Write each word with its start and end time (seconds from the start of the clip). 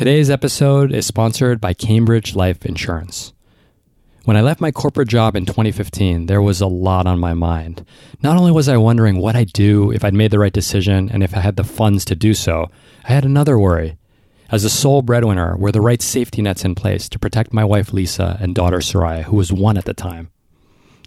Today's 0.00 0.30
episode 0.30 0.94
is 0.94 1.04
sponsored 1.04 1.60
by 1.60 1.74
Cambridge 1.74 2.34
Life 2.34 2.64
Insurance. 2.64 3.34
When 4.24 4.34
I 4.34 4.40
left 4.40 4.58
my 4.58 4.70
corporate 4.70 5.08
job 5.08 5.36
in 5.36 5.44
2015, 5.44 6.24
there 6.24 6.40
was 6.40 6.62
a 6.62 6.66
lot 6.66 7.06
on 7.06 7.20
my 7.20 7.34
mind. 7.34 7.84
Not 8.22 8.38
only 8.38 8.50
was 8.50 8.66
I 8.66 8.78
wondering 8.78 9.18
what 9.18 9.36
I'd 9.36 9.52
do 9.52 9.92
if 9.92 10.02
I'd 10.02 10.14
made 10.14 10.30
the 10.30 10.38
right 10.38 10.54
decision 10.54 11.10
and 11.10 11.22
if 11.22 11.36
I 11.36 11.40
had 11.40 11.56
the 11.56 11.64
funds 11.64 12.06
to 12.06 12.16
do 12.16 12.32
so, 12.32 12.70
I 13.04 13.12
had 13.12 13.26
another 13.26 13.58
worry. 13.58 13.98
As 14.50 14.64
a 14.64 14.70
sole 14.70 15.02
breadwinner, 15.02 15.54
were 15.58 15.70
the 15.70 15.82
right 15.82 16.00
safety 16.00 16.40
nets 16.40 16.64
in 16.64 16.74
place 16.74 17.06
to 17.10 17.18
protect 17.18 17.52
my 17.52 17.66
wife 17.66 17.92
Lisa 17.92 18.38
and 18.40 18.54
daughter 18.54 18.78
Soraya, 18.78 19.24
who 19.24 19.36
was 19.36 19.52
one 19.52 19.76
at 19.76 19.84
the 19.84 19.92
time? 19.92 20.30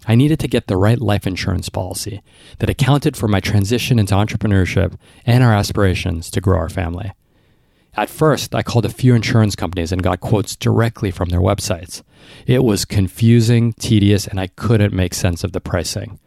I 0.06 0.14
needed 0.14 0.38
to 0.38 0.46
get 0.46 0.68
the 0.68 0.76
right 0.76 1.00
life 1.00 1.26
insurance 1.26 1.68
policy 1.68 2.22
that 2.60 2.70
accounted 2.70 3.16
for 3.16 3.26
my 3.26 3.40
transition 3.40 3.98
into 3.98 4.14
entrepreneurship 4.14 4.96
and 5.26 5.42
our 5.42 5.52
aspirations 5.52 6.30
to 6.30 6.40
grow 6.40 6.58
our 6.58 6.68
family. 6.68 7.10
At 7.96 8.10
first, 8.10 8.54
I 8.54 8.62
called 8.62 8.84
a 8.84 8.90
few 8.90 9.14
insurance 9.14 9.54
companies 9.54 9.92
and 9.92 10.02
got 10.02 10.20
quotes 10.20 10.56
directly 10.56 11.10
from 11.10 11.28
their 11.28 11.40
websites. 11.40 12.02
It 12.46 12.64
was 12.64 12.84
confusing, 12.84 13.72
tedious, 13.74 14.26
and 14.26 14.40
I 14.40 14.48
couldn't 14.48 14.92
make 14.92 15.14
sense 15.14 15.44
of 15.44 15.52
the 15.52 15.60
pricing. 15.60 16.18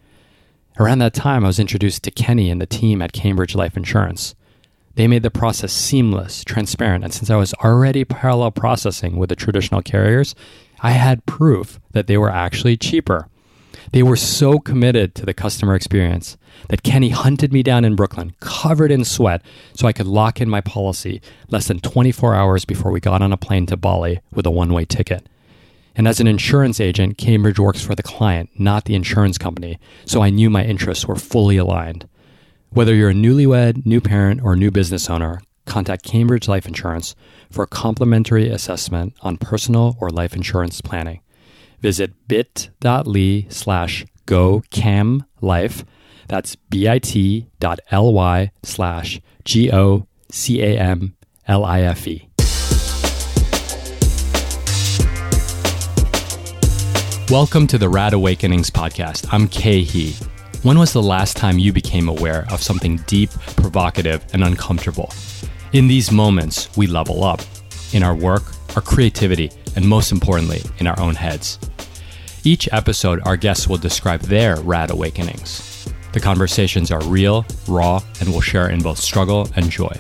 Around 0.80 1.00
that 1.00 1.14
time, 1.14 1.44
I 1.44 1.48
was 1.48 1.60
introduced 1.60 2.04
to 2.04 2.12
Kenny 2.12 2.50
and 2.50 2.62
the 2.62 2.66
team 2.66 3.02
at 3.02 3.12
Cambridge 3.12 3.56
Life 3.56 3.76
Insurance. 3.76 4.36
They 4.96 5.08
made 5.08 5.24
the 5.24 5.32
process 5.32 5.74
seamless, 5.74 6.44
transparent, 6.44 7.04
and 7.04 7.14
since 7.14 7.30
I 7.30 7.36
was 7.36 7.54
already 7.56 8.06
parallel 8.06 8.52
processing 8.52 9.18
with 9.18 9.30
the 9.30 9.36
traditional 9.36 9.82
carriers, 9.82 10.36
I 10.80 10.92
had 10.92 11.26
proof 11.26 11.80
that 11.92 12.08
they 12.08 12.18
were 12.18 12.32
actually 12.32 12.78
cheaper. 12.78 13.28
They 13.92 14.04
were 14.04 14.16
so 14.16 14.60
committed 14.60 15.16
to 15.16 15.26
the 15.26 15.34
customer 15.34 15.76
experience 15.76 16.38
that 16.70 16.84
Kenny 16.84 17.10
hunted 17.10 17.54
me 17.54 17.64
down 17.64 17.86
in 17.86 17.96
Brooklyn, 17.96 18.36
covered 18.40 18.92
in 18.92 19.06
sweat, 19.06 19.42
so 19.74 19.88
I 19.88 19.94
could 19.94 20.08
lock 20.08 20.42
in 20.42 20.50
my 20.50 20.62
policy 20.62 21.22
less 21.50 21.68
than 21.68 21.80
24 21.80 22.36
hours 22.36 22.66
before 22.66 22.92
we 22.92 23.00
got 23.00 23.22
on 23.22 23.32
a 23.32 23.38
plane 23.38 23.66
to 23.68 23.78
Bali 23.78 24.20
with 24.34 24.46
a 24.46 24.52
one 24.52 24.74
way 24.74 24.86
ticket. 24.86 25.28
And 25.96 26.08
as 26.08 26.20
an 26.20 26.28
insurance 26.28 26.80
agent, 26.80 27.18
Cambridge 27.18 27.58
works 27.58 27.82
for 27.82 27.96
the 27.96 28.04
client, 28.04 28.52
not 28.60 28.86
the 28.86 28.94
insurance 28.94 29.38
company, 29.38 29.80
so 30.06 30.22
I 30.22 30.30
knew 30.30 30.50
my 30.50 30.64
interests 30.64 31.08
were 31.08 31.16
fully 31.16 31.58
aligned. 31.58 32.08
Whether 32.70 32.94
you're 32.94 33.10
a 33.10 33.14
newlywed, 33.14 33.86
new 33.86 34.02
parent, 34.02 34.42
or 34.44 34.56
new 34.56 34.70
business 34.70 35.10
owner, 35.10 35.42
contact 35.66 36.04
Cambridge 36.04 36.48
Life 36.48 36.68
Insurance 36.68 37.16
for 37.50 37.64
a 37.64 37.68
complimentary 37.68 38.50
assessment 38.50 39.16
on 39.22 39.38
personal 39.38 39.98
or 40.00 40.10
life 40.10 40.36
insurance 40.36 40.82
planning. 40.82 41.22
Visit 41.80 42.28
bit.ly 42.28 43.46
slash 43.50 44.04
gocamlife. 44.26 45.86
That's 46.28 46.56
bit.ly 46.56 48.52
slash 48.64 49.22
G 49.46 49.72
O 49.72 50.08
C 50.32 50.64
A 50.64 50.80
M 50.80 51.16
L 51.48 51.64
I 51.64 51.82
F 51.82 52.08
E. 52.08 52.30
Welcome 57.30 57.68
to 57.68 57.78
the 57.78 57.90
Rad 57.90 58.14
Awakenings 58.14 58.72
podcast. 58.72 59.32
I'm 59.32 59.48
He. 59.48 60.14
When 60.64 60.80
was 60.80 60.94
the 60.94 61.04
last 61.04 61.38
time 61.38 61.60
you 61.60 61.72
became 61.72 62.10
aware 62.10 62.48
of 62.50 62.64
something 62.64 62.98
deep, 63.06 63.30
provocative, 63.56 64.26
and 64.34 64.44
uncomfortable? 64.44 65.14
In 65.74 65.88
these 65.88 66.12
moments, 66.12 66.76
we 66.76 66.88
level 66.88 67.24
up 67.24 67.42
in 67.94 68.02
our 68.02 68.16
work, 68.16 68.42
our 68.76 68.82
creativity, 68.82 69.52
and 69.78 69.88
most 69.88 70.12
importantly, 70.12 70.62
in 70.80 70.88
our 70.88 71.00
own 71.00 71.16
heads. 71.16 71.60
Each 72.44 72.68
episode, 72.74 73.22
our 73.26 73.38
guests 73.38 73.68
will 73.68 73.78
describe 73.78 74.22
their 74.22 74.60
rad 74.62 74.90
awakenings. 74.90 75.88
The 76.14 76.20
conversations 76.20 76.92
are 76.92 77.04
real, 77.04 77.46
raw, 77.68 78.02
and 78.20 78.34
will 78.34 78.42
share 78.42 78.70
in 78.70 78.82
both 78.82 78.98
struggle 78.98 79.48
and 79.56 79.70
joy. 79.70 79.96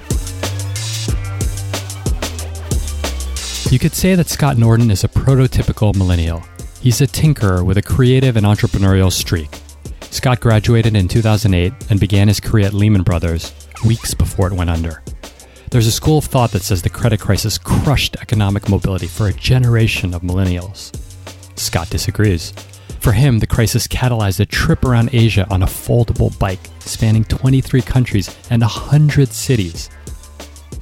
You 3.69 3.80
could 3.80 3.94
say 3.94 4.16
that 4.16 4.30
Scott 4.30 4.58
Norton 4.58 4.89
is 4.89 5.03
a 5.03 5.09
prototypical 5.09 5.95
millennial. 5.95 6.41
He's 6.81 7.02
a 7.02 7.08
tinkerer 7.08 7.64
with 7.64 7.78
a 7.78 7.81
creative 7.81 8.36
and 8.36 8.45
entrepreneurial 8.45 9.12
streak. 9.12 9.50
Scott 10.09 10.39
graduated 10.39 10.96
in 10.96 11.07
2008 11.07 11.72
and 11.91 12.00
began 12.00 12.30
his 12.30 12.40
career 12.40 12.66
at 12.66 12.74
Lehman 12.74 13.03
Brothers 13.03 13.53
weeks 13.85 14.13
before 14.16 14.47
it 14.47 14.53
went 14.53 14.69
under. 14.69 15.03
There's 15.69 15.88
a 15.88 15.91
school 15.91 16.19
of 16.19 16.25
thought 16.25 16.51
that 16.51 16.61
says 16.61 16.81
the 16.81 16.89
credit 16.89 17.19
crisis 17.19 17.57
crushed 17.57 18.16
economic 18.22 18.69
mobility 18.69 19.07
for 19.07 19.28
a 19.28 19.33
generation 19.33 20.13
of 20.13 20.22
millennials. 20.22 20.97
Scott 21.59 21.89
disagrees. 21.89 22.53
For 23.01 23.11
him, 23.11 23.39
the 23.39 23.47
crisis 23.47 23.85
catalyzed 23.85 24.39
a 24.39 24.45
trip 24.45 24.85
around 24.85 25.09
Asia 25.11 25.45
on 25.50 25.63
a 25.63 25.67
foldable 25.67 26.38
bike 26.39 26.61
spanning 26.79 27.25
23 27.25 27.81
countries 27.81 28.33
and 28.50 28.61
100 28.61 29.27
cities. 29.29 29.89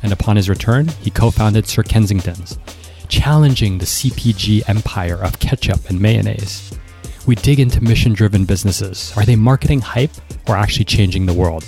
And 0.04 0.14
upon 0.14 0.36
his 0.36 0.50
return, 0.50 0.88
he 1.02 1.10
co 1.10 1.32
founded 1.32 1.66
Sir 1.66 1.82
Kensington's, 1.82 2.60
challenging 3.08 3.80
the 3.80 3.86
CPG 3.86 4.70
empire 4.70 5.18
of 5.18 5.40
ketchup 5.40 5.90
and 5.90 6.00
mayonnaise. 6.00 6.78
We 7.26 7.34
dig 7.34 7.60
into 7.60 7.84
mission 7.84 8.14
driven 8.14 8.46
businesses. 8.46 9.14
Are 9.18 9.26
they 9.26 9.36
marketing 9.36 9.82
hype 9.82 10.12
or 10.48 10.56
actually 10.56 10.86
changing 10.86 11.26
the 11.26 11.34
world? 11.34 11.66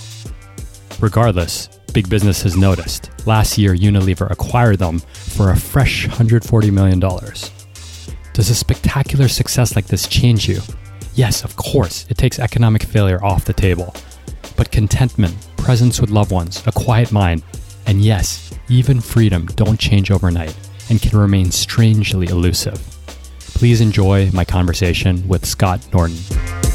Regardless, 0.99 1.69
big 1.97 2.09
business 2.11 2.43
has 2.43 2.55
noticed. 2.55 3.09
Last 3.25 3.57
year, 3.57 3.75
Unilever 3.75 4.29
acquired 4.29 4.77
them 4.77 4.99
for 4.99 5.49
a 5.49 5.57
fresh 5.57 6.05
$140 6.05 6.71
million. 6.71 6.99
Does 6.99 8.51
a 8.51 8.53
spectacular 8.53 9.27
success 9.27 9.75
like 9.75 9.87
this 9.87 10.07
change 10.07 10.47
you? 10.47 10.59
Yes, 11.15 11.43
of 11.43 11.55
course, 11.55 12.05
it 12.07 12.19
takes 12.19 12.37
economic 12.37 12.83
failure 12.83 13.23
off 13.25 13.45
the 13.45 13.53
table. 13.53 13.95
But 14.55 14.69
contentment, 14.69 15.33
presence 15.57 15.99
with 15.99 16.11
loved 16.11 16.31
ones, 16.31 16.61
a 16.67 16.71
quiet 16.71 17.11
mind, 17.11 17.41
and 17.87 17.99
yes, 17.99 18.53
even 18.69 19.01
freedom 19.01 19.47
don't 19.55 19.79
change 19.79 20.11
overnight 20.11 20.55
and 20.91 21.01
can 21.01 21.17
remain 21.17 21.49
strangely 21.49 22.27
elusive. 22.27 22.77
Please 23.39 23.81
enjoy 23.81 24.29
my 24.33 24.45
conversation 24.45 25.27
with 25.27 25.47
Scott 25.47 25.81
Norton. 25.91 26.66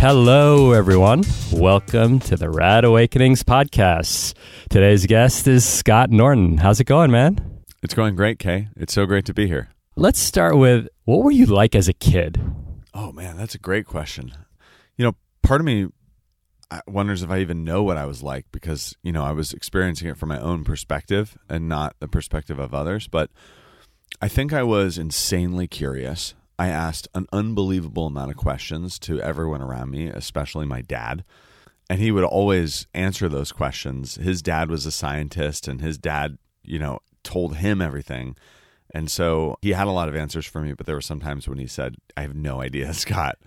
Hello, 0.00 0.72
everyone. 0.72 1.24
Welcome 1.52 2.20
to 2.20 2.34
the 2.34 2.48
Rad 2.48 2.86
Awakenings 2.86 3.42
podcast. 3.42 4.32
Today's 4.70 5.04
guest 5.04 5.46
is 5.46 5.62
Scott 5.62 6.08
Norton. 6.08 6.56
How's 6.56 6.80
it 6.80 6.84
going, 6.84 7.10
man? 7.10 7.62
It's 7.82 7.92
going 7.92 8.16
great, 8.16 8.38
Khe. 8.38 8.68
It's 8.78 8.94
so 8.94 9.04
great 9.04 9.26
to 9.26 9.34
be 9.34 9.46
here. 9.46 9.68
Let's 9.96 10.18
start 10.18 10.56
with 10.56 10.88
what 11.04 11.22
were 11.22 11.30
you 11.30 11.44
like 11.44 11.74
as 11.74 11.86
a 11.86 11.92
kid? 11.92 12.40
Oh, 12.94 13.12
man, 13.12 13.36
that's 13.36 13.54
a 13.54 13.58
great 13.58 13.84
question. 13.84 14.32
You 14.96 15.04
know, 15.04 15.16
part 15.42 15.60
of 15.60 15.66
me 15.66 15.88
wonders 16.88 17.22
if 17.22 17.30
I 17.30 17.40
even 17.40 17.62
know 17.62 17.82
what 17.82 17.98
I 17.98 18.06
was 18.06 18.22
like 18.22 18.46
because, 18.52 18.96
you 19.02 19.12
know, 19.12 19.22
I 19.22 19.32
was 19.32 19.52
experiencing 19.52 20.08
it 20.08 20.16
from 20.16 20.30
my 20.30 20.40
own 20.40 20.64
perspective 20.64 21.36
and 21.46 21.68
not 21.68 21.94
the 22.00 22.08
perspective 22.08 22.58
of 22.58 22.72
others. 22.72 23.06
But 23.06 23.28
I 24.22 24.28
think 24.28 24.54
I 24.54 24.62
was 24.62 24.96
insanely 24.96 25.68
curious. 25.68 26.32
I 26.60 26.68
asked 26.68 27.08
an 27.14 27.26
unbelievable 27.32 28.04
amount 28.04 28.32
of 28.32 28.36
questions 28.36 28.98
to 28.98 29.18
everyone 29.22 29.62
around 29.62 29.92
me, 29.92 30.08
especially 30.08 30.66
my 30.66 30.82
dad. 30.82 31.24
And 31.88 31.98
he 31.98 32.12
would 32.12 32.22
always 32.22 32.86
answer 32.92 33.30
those 33.30 33.50
questions. 33.50 34.16
His 34.16 34.42
dad 34.42 34.68
was 34.68 34.84
a 34.84 34.92
scientist, 34.92 35.66
and 35.66 35.80
his 35.80 35.96
dad, 35.96 36.36
you 36.62 36.78
know, 36.78 36.98
told 37.22 37.56
him 37.56 37.80
everything. 37.80 38.36
And 38.92 39.10
so 39.10 39.56
he 39.62 39.70
had 39.70 39.86
a 39.86 39.90
lot 39.90 40.10
of 40.10 40.14
answers 40.14 40.44
for 40.44 40.60
me, 40.60 40.74
but 40.74 40.84
there 40.84 40.94
were 40.94 41.00
some 41.00 41.18
times 41.18 41.48
when 41.48 41.56
he 41.56 41.66
said, 41.66 41.94
I 42.14 42.20
have 42.20 42.34
no 42.34 42.60
idea, 42.60 42.92
Scott. 43.06 43.38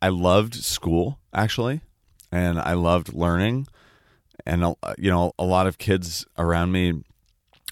I 0.00 0.08
loved 0.08 0.54
school, 0.54 1.18
actually, 1.34 1.82
and 2.32 2.58
I 2.58 2.72
loved 2.72 3.12
learning. 3.12 3.66
And, 4.46 4.64
uh, 4.64 4.94
you 4.96 5.10
know, 5.10 5.32
a 5.38 5.44
lot 5.44 5.66
of 5.66 5.76
kids 5.76 6.24
around 6.38 6.72
me 6.72 7.02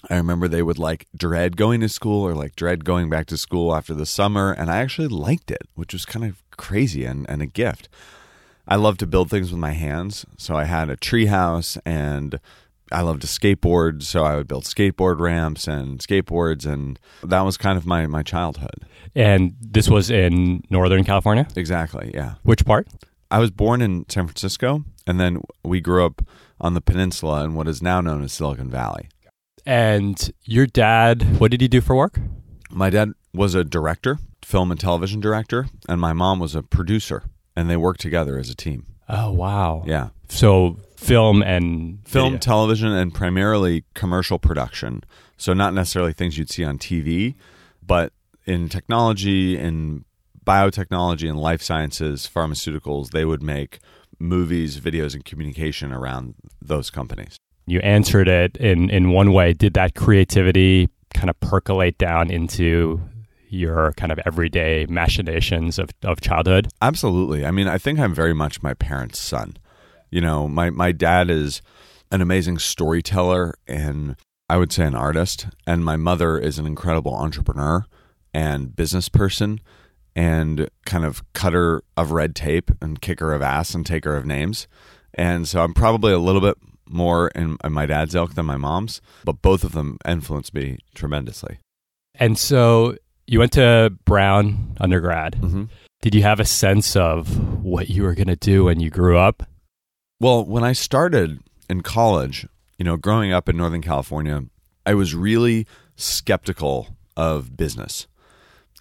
I 0.09 0.17
remember 0.17 0.47
they 0.47 0.61
would 0.61 0.79
like 0.79 1.07
dread 1.15 1.57
going 1.57 1.81
to 1.81 1.89
school 1.89 2.23
or 2.23 2.33
like 2.33 2.55
dread 2.55 2.85
going 2.85 3.09
back 3.09 3.25
to 3.27 3.37
school 3.37 3.75
after 3.75 3.93
the 3.93 4.05
summer. 4.05 4.51
And 4.51 4.69
I 4.69 4.77
actually 4.77 5.07
liked 5.07 5.51
it, 5.51 5.63
which 5.75 5.93
was 5.93 6.05
kind 6.05 6.25
of 6.25 6.43
crazy 6.57 7.05
and, 7.05 7.25
and 7.29 7.41
a 7.41 7.45
gift. 7.45 7.89
I 8.67 8.75
love 8.75 8.97
to 8.99 9.07
build 9.07 9.29
things 9.29 9.51
with 9.51 9.59
my 9.59 9.71
hands. 9.71 10.25
So 10.37 10.55
I 10.55 10.65
had 10.65 10.89
a 10.89 10.95
tree 10.95 11.27
house 11.27 11.77
and 11.85 12.39
I 12.91 13.01
loved 13.01 13.21
to 13.21 13.27
skateboard. 13.27 14.03
So 14.03 14.23
I 14.23 14.35
would 14.35 14.47
build 14.47 14.65
skateboard 14.65 15.19
ramps 15.19 15.67
and 15.67 15.99
skateboards. 15.99 16.65
And 16.65 16.99
that 17.23 17.41
was 17.41 17.57
kind 17.57 17.77
of 17.77 17.85
my, 17.85 18.05
my 18.07 18.23
childhood. 18.23 18.85
And 19.15 19.55
this 19.61 19.89
was 19.89 20.09
in 20.09 20.63
Northern 20.69 21.03
California? 21.03 21.47
Exactly. 21.55 22.11
Yeah. 22.13 22.35
Which 22.43 22.65
part? 22.65 22.87
I 23.31 23.39
was 23.39 23.51
born 23.51 23.81
in 23.81 24.05
San 24.09 24.27
Francisco 24.27 24.83
and 25.07 25.19
then 25.19 25.41
we 25.63 25.81
grew 25.81 26.05
up 26.05 26.21
on 26.59 26.73
the 26.73 26.81
peninsula 26.81 27.43
in 27.43 27.53
what 27.53 27.67
is 27.67 27.81
now 27.81 28.01
known 28.01 28.23
as 28.23 28.33
Silicon 28.33 28.69
Valley. 28.69 29.09
And 29.65 30.31
your 30.43 30.67
dad, 30.67 31.39
what 31.39 31.51
did 31.51 31.61
he 31.61 31.67
do 31.67 31.81
for 31.81 31.95
work? 31.95 32.19
My 32.69 32.89
dad 32.89 33.13
was 33.33 33.55
a 33.55 33.63
director, 33.63 34.19
film 34.43 34.71
and 34.71 34.79
television 34.79 35.19
director, 35.19 35.67
and 35.89 35.99
my 35.99 36.13
mom 36.13 36.39
was 36.39 36.55
a 36.55 36.61
producer, 36.61 37.23
and 37.55 37.69
they 37.69 37.77
worked 37.77 37.99
together 38.01 38.37
as 38.37 38.49
a 38.49 38.55
team. 38.55 38.85
Oh, 39.09 39.31
wow. 39.31 39.83
Yeah. 39.85 40.09
So 40.29 40.77
film 40.97 41.43
and 41.43 41.99
Film, 42.07 42.33
video. 42.33 42.39
television, 42.39 42.91
and 42.91 43.13
primarily 43.13 43.83
commercial 43.93 44.39
production. 44.39 45.03
So, 45.37 45.53
not 45.53 45.73
necessarily 45.73 46.13
things 46.13 46.37
you'd 46.37 46.49
see 46.49 46.63
on 46.63 46.77
TV, 46.77 47.35
but 47.85 48.13
in 48.45 48.69
technology, 48.69 49.57
in 49.57 50.05
biotechnology, 50.45 51.27
and 51.27 51.39
life 51.39 51.61
sciences, 51.61 52.29
pharmaceuticals, 52.33 53.09
they 53.11 53.25
would 53.25 53.43
make 53.43 53.79
movies, 54.17 54.79
videos, 54.79 55.13
and 55.13 55.25
communication 55.25 55.91
around 55.91 56.35
those 56.61 56.89
companies. 56.89 57.37
You 57.65 57.79
answered 57.79 58.27
it 58.27 58.57
in, 58.57 58.89
in 58.89 59.11
one 59.11 59.33
way. 59.33 59.53
Did 59.53 59.73
that 59.73 59.95
creativity 59.95 60.89
kind 61.13 61.29
of 61.29 61.39
percolate 61.39 61.97
down 61.97 62.29
into 62.29 63.01
your 63.49 63.93
kind 63.93 64.11
of 64.11 64.19
everyday 64.25 64.85
machinations 64.87 65.79
of, 65.79 65.89
of 66.03 66.21
childhood? 66.21 66.67
Absolutely. 66.81 67.45
I 67.45 67.51
mean, 67.51 67.67
I 67.67 67.77
think 67.77 67.99
I'm 67.99 68.13
very 68.13 68.33
much 68.33 68.61
my 68.61 68.73
parents' 68.73 69.19
son. 69.19 69.57
You 70.11 70.21
know, 70.21 70.47
my, 70.47 70.69
my 70.69 70.91
dad 70.91 71.29
is 71.29 71.61
an 72.11 72.21
amazing 72.21 72.59
storyteller 72.59 73.55
and 73.67 74.15
I 74.49 74.57
would 74.57 74.71
say 74.71 74.85
an 74.85 74.95
artist. 74.95 75.47
And 75.65 75.83
my 75.83 75.95
mother 75.95 76.37
is 76.37 76.59
an 76.59 76.65
incredible 76.65 77.15
entrepreneur 77.15 77.85
and 78.33 78.75
business 78.75 79.09
person 79.09 79.59
and 80.15 80.69
kind 80.85 81.03
of 81.03 81.23
cutter 81.33 81.83
of 81.97 82.11
red 82.11 82.35
tape 82.35 82.71
and 82.81 83.01
kicker 83.01 83.33
of 83.33 83.41
ass 83.41 83.73
and 83.73 83.85
taker 83.85 84.15
of 84.15 84.25
names. 84.25 84.67
And 85.13 85.47
so 85.47 85.61
I'm 85.61 85.73
probably 85.73 86.13
a 86.13 86.19
little 86.19 86.41
bit 86.41 86.57
more 86.87 87.29
in, 87.29 87.57
in 87.63 87.73
my 87.73 87.85
dad's 87.85 88.15
ilk 88.15 88.35
than 88.35 88.45
my 88.45 88.57
mom's, 88.57 89.01
but 89.23 89.41
both 89.41 89.63
of 89.63 89.71
them 89.71 89.97
influenced 90.07 90.53
me 90.53 90.79
tremendously. 90.93 91.59
And 92.15 92.37
so 92.37 92.95
you 93.27 93.39
went 93.39 93.53
to 93.53 93.93
Brown 94.05 94.77
undergrad. 94.79 95.37
Mm-hmm. 95.41 95.65
Did 96.01 96.15
you 96.15 96.21
have 96.21 96.39
a 96.39 96.45
sense 96.45 96.95
of 96.95 97.63
what 97.63 97.89
you 97.89 98.03
were 98.03 98.13
going 98.13 98.27
to 98.27 98.35
do 98.35 98.65
when 98.65 98.79
you 98.79 98.89
grew 98.89 99.17
up? 99.17 99.43
Well, 100.19 100.45
when 100.45 100.63
I 100.63 100.73
started 100.73 101.39
in 101.69 101.81
college, 101.81 102.47
you 102.77 102.85
know, 102.85 102.97
growing 102.97 103.33
up 103.33 103.49
in 103.49 103.57
Northern 103.57 103.81
California, 103.81 104.43
I 104.85 104.93
was 104.93 105.15
really 105.15 105.65
skeptical 105.95 106.95
of 107.17 107.57
business. 107.57 108.07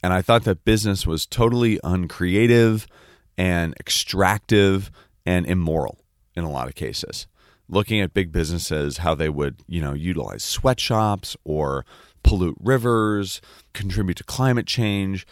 And 0.02 0.12
I 0.12 0.20
thought 0.20 0.44
that 0.44 0.64
business 0.64 1.06
was 1.06 1.24
totally 1.24 1.80
uncreative 1.82 2.86
and 3.38 3.74
extractive 3.80 4.90
and 5.24 5.46
immoral 5.46 5.98
in 6.34 6.44
a 6.44 6.50
lot 6.50 6.68
of 6.68 6.74
cases. 6.74 7.26
Looking 7.68 8.00
at 8.00 8.12
big 8.12 8.30
businesses, 8.30 8.98
how 8.98 9.14
they 9.14 9.28
would, 9.30 9.56
you 9.66 9.80
know, 9.80 9.94
utilize 9.94 10.44
sweatshops 10.44 11.36
or 11.44 11.86
pollute 12.22 12.56
rivers, 12.60 13.40
contribute 13.72 14.16
to 14.18 14.24
climate 14.24 14.66
change. 14.66 15.26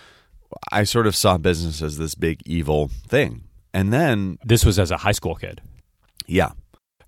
I 0.70 0.84
sort 0.84 1.06
of 1.06 1.14
saw 1.16 1.36
business 1.38 1.82
as 1.82 1.98
this 1.98 2.14
big 2.14 2.40
evil 2.46 2.88
thing. 3.06 3.44
And 3.74 3.92
then 3.92 4.38
This 4.44 4.64
was 4.64 4.78
as 4.78 4.90
a 4.90 4.98
high 4.98 5.12
school 5.12 5.34
kid. 5.34 5.60
yeah, 6.26 6.52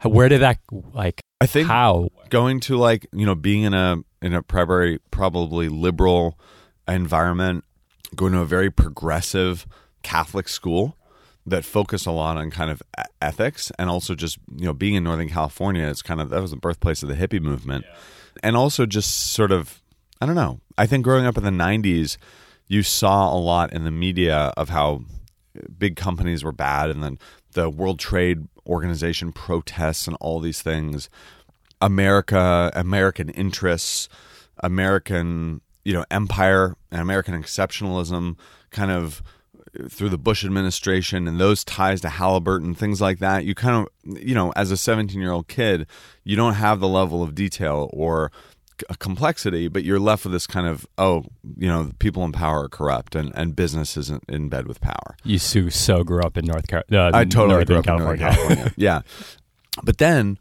Where 0.03 0.29
did 0.29 0.41
that 0.43 0.59
like 0.93 1.21
I 1.41 1.47
think 1.47 1.69
how? 1.69 2.09
going 2.31 2.61
to 2.61 2.77
like 2.77 3.07
you 3.13 3.27
know 3.27 3.35
being 3.35 3.63
in 3.65 3.75
a 3.75 3.97
in 4.23 4.33
a 4.35 4.43
probably 4.43 4.99
probably 5.11 5.69
liberal 5.69 6.39
environment 6.89 7.65
going 8.15 8.33
to 8.33 8.41
a 8.41 8.45
very 8.47 8.71
progressive 8.71 9.67
catholic 10.03 10.49
school 10.49 10.97
that 11.47 11.65
focus 11.65 12.07
a 12.07 12.11
lot 12.11 12.37
on 12.37 12.51
kind 12.51 12.71
of 12.71 12.83
ethics 13.21 13.71
and 13.79 13.91
also 13.91 14.15
just 14.15 14.39
you 14.57 14.65
know 14.65 14.73
being 14.73 14.95
in 14.95 15.05
northern 15.05 15.29
california 15.29 15.87
it's 15.87 16.01
kind 16.03 16.21
of 16.21 16.31
that 16.31 16.41
was 16.41 16.51
the 16.51 16.57
birthplace 16.57 17.03
of 17.03 17.09
the 17.09 17.15
hippie 17.15 17.41
movement. 17.41 17.85
And 18.43 18.57
also 18.57 18.87
just 18.87 19.33
sort 19.33 19.53
of 19.53 19.83
i 20.21 20.27
don't 20.27 20.35
know 20.35 20.61
i 20.77 20.87
think 20.87 21.05
growing 21.05 21.27
up 21.27 21.37
in 21.37 21.45
the 21.45 21.51
90s 21.51 22.17
you 22.67 22.83
saw 22.83 23.33
a 23.33 23.39
lot 23.39 23.73
in 23.73 23.85
the 23.85 23.91
media 23.91 24.53
of 24.57 24.71
how 24.71 25.03
big 25.79 25.97
companies 25.97 26.43
were 26.43 26.53
bad 26.53 26.91
and 26.91 27.03
then 27.03 27.19
the 27.53 27.71
world 27.71 27.99
trade 27.99 28.49
organization 28.67 29.33
protests 29.33 30.07
and 30.07 30.17
all 30.21 30.41
these 30.41 30.63
things. 30.63 31.09
America, 31.81 32.71
American 32.75 33.29
interests, 33.31 34.09
American, 34.59 35.61
you 35.85 35.93
know, 35.93 36.05
empire 36.11 36.75
and 36.91 37.01
American 37.01 37.41
exceptionalism 37.41 38.37
kind 38.71 38.91
of 38.91 39.23
through 39.89 40.09
the 40.09 40.19
Bush 40.19 40.45
administration 40.45 41.27
and 41.27 41.41
those 41.41 41.65
ties 41.65 42.01
to 42.03 42.09
Halliburton, 42.09 42.75
things 42.75 43.01
like 43.01 43.19
that. 43.19 43.45
You 43.45 43.55
kind 43.55 43.87
of, 43.87 44.19
you 44.21 44.35
know, 44.35 44.53
as 44.57 44.71
a 44.71 44.77
17 44.77 45.21
year 45.21 45.33
old 45.33 45.49
kid, 45.49 45.87
you 46.23 46.37
don't 46.37 46.55
have 46.55 46.81
the 46.81 46.89
level 46.89 47.23
of 47.23 47.35
detail 47.35 47.91
or 47.93 48.31
c- 48.81 48.97
complexity, 48.99 49.69
but 49.69 49.85
you're 49.85 50.01
left 50.01 50.25
with 50.25 50.33
this 50.33 50.47
kind 50.47 50.67
of, 50.67 50.87
oh, 50.99 51.25
you 51.57 51.69
know, 51.69 51.91
people 51.99 52.25
in 52.25 52.33
power 52.33 52.65
are 52.65 52.69
corrupt 52.69 53.15
and, 53.15 53.33
and 53.35 53.57
business 53.57 53.97
isn't 53.97 54.25
in 54.29 54.49
bed 54.49 54.67
with 54.67 54.81
power. 54.81 55.17
You 55.25 55.39
so, 55.39 55.69
so 55.69 56.05
grew 56.05 56.23
up 56.23 56.37
in 56.37 56.45
North 56.45 56.67
Carolina. 56.67 57.17
Uh, 57.17 57.21
I 57.21 57.25
totally 57.25 57.65
grew 57.65 57.79
up 57.79 57.85
California. 57.85 58.27
in 58.27 58.33
North 58.33 58.37
California. 58.37 58.75
yeah, 58.77 59.03
but 59.83 59.99
then 59.99 60.39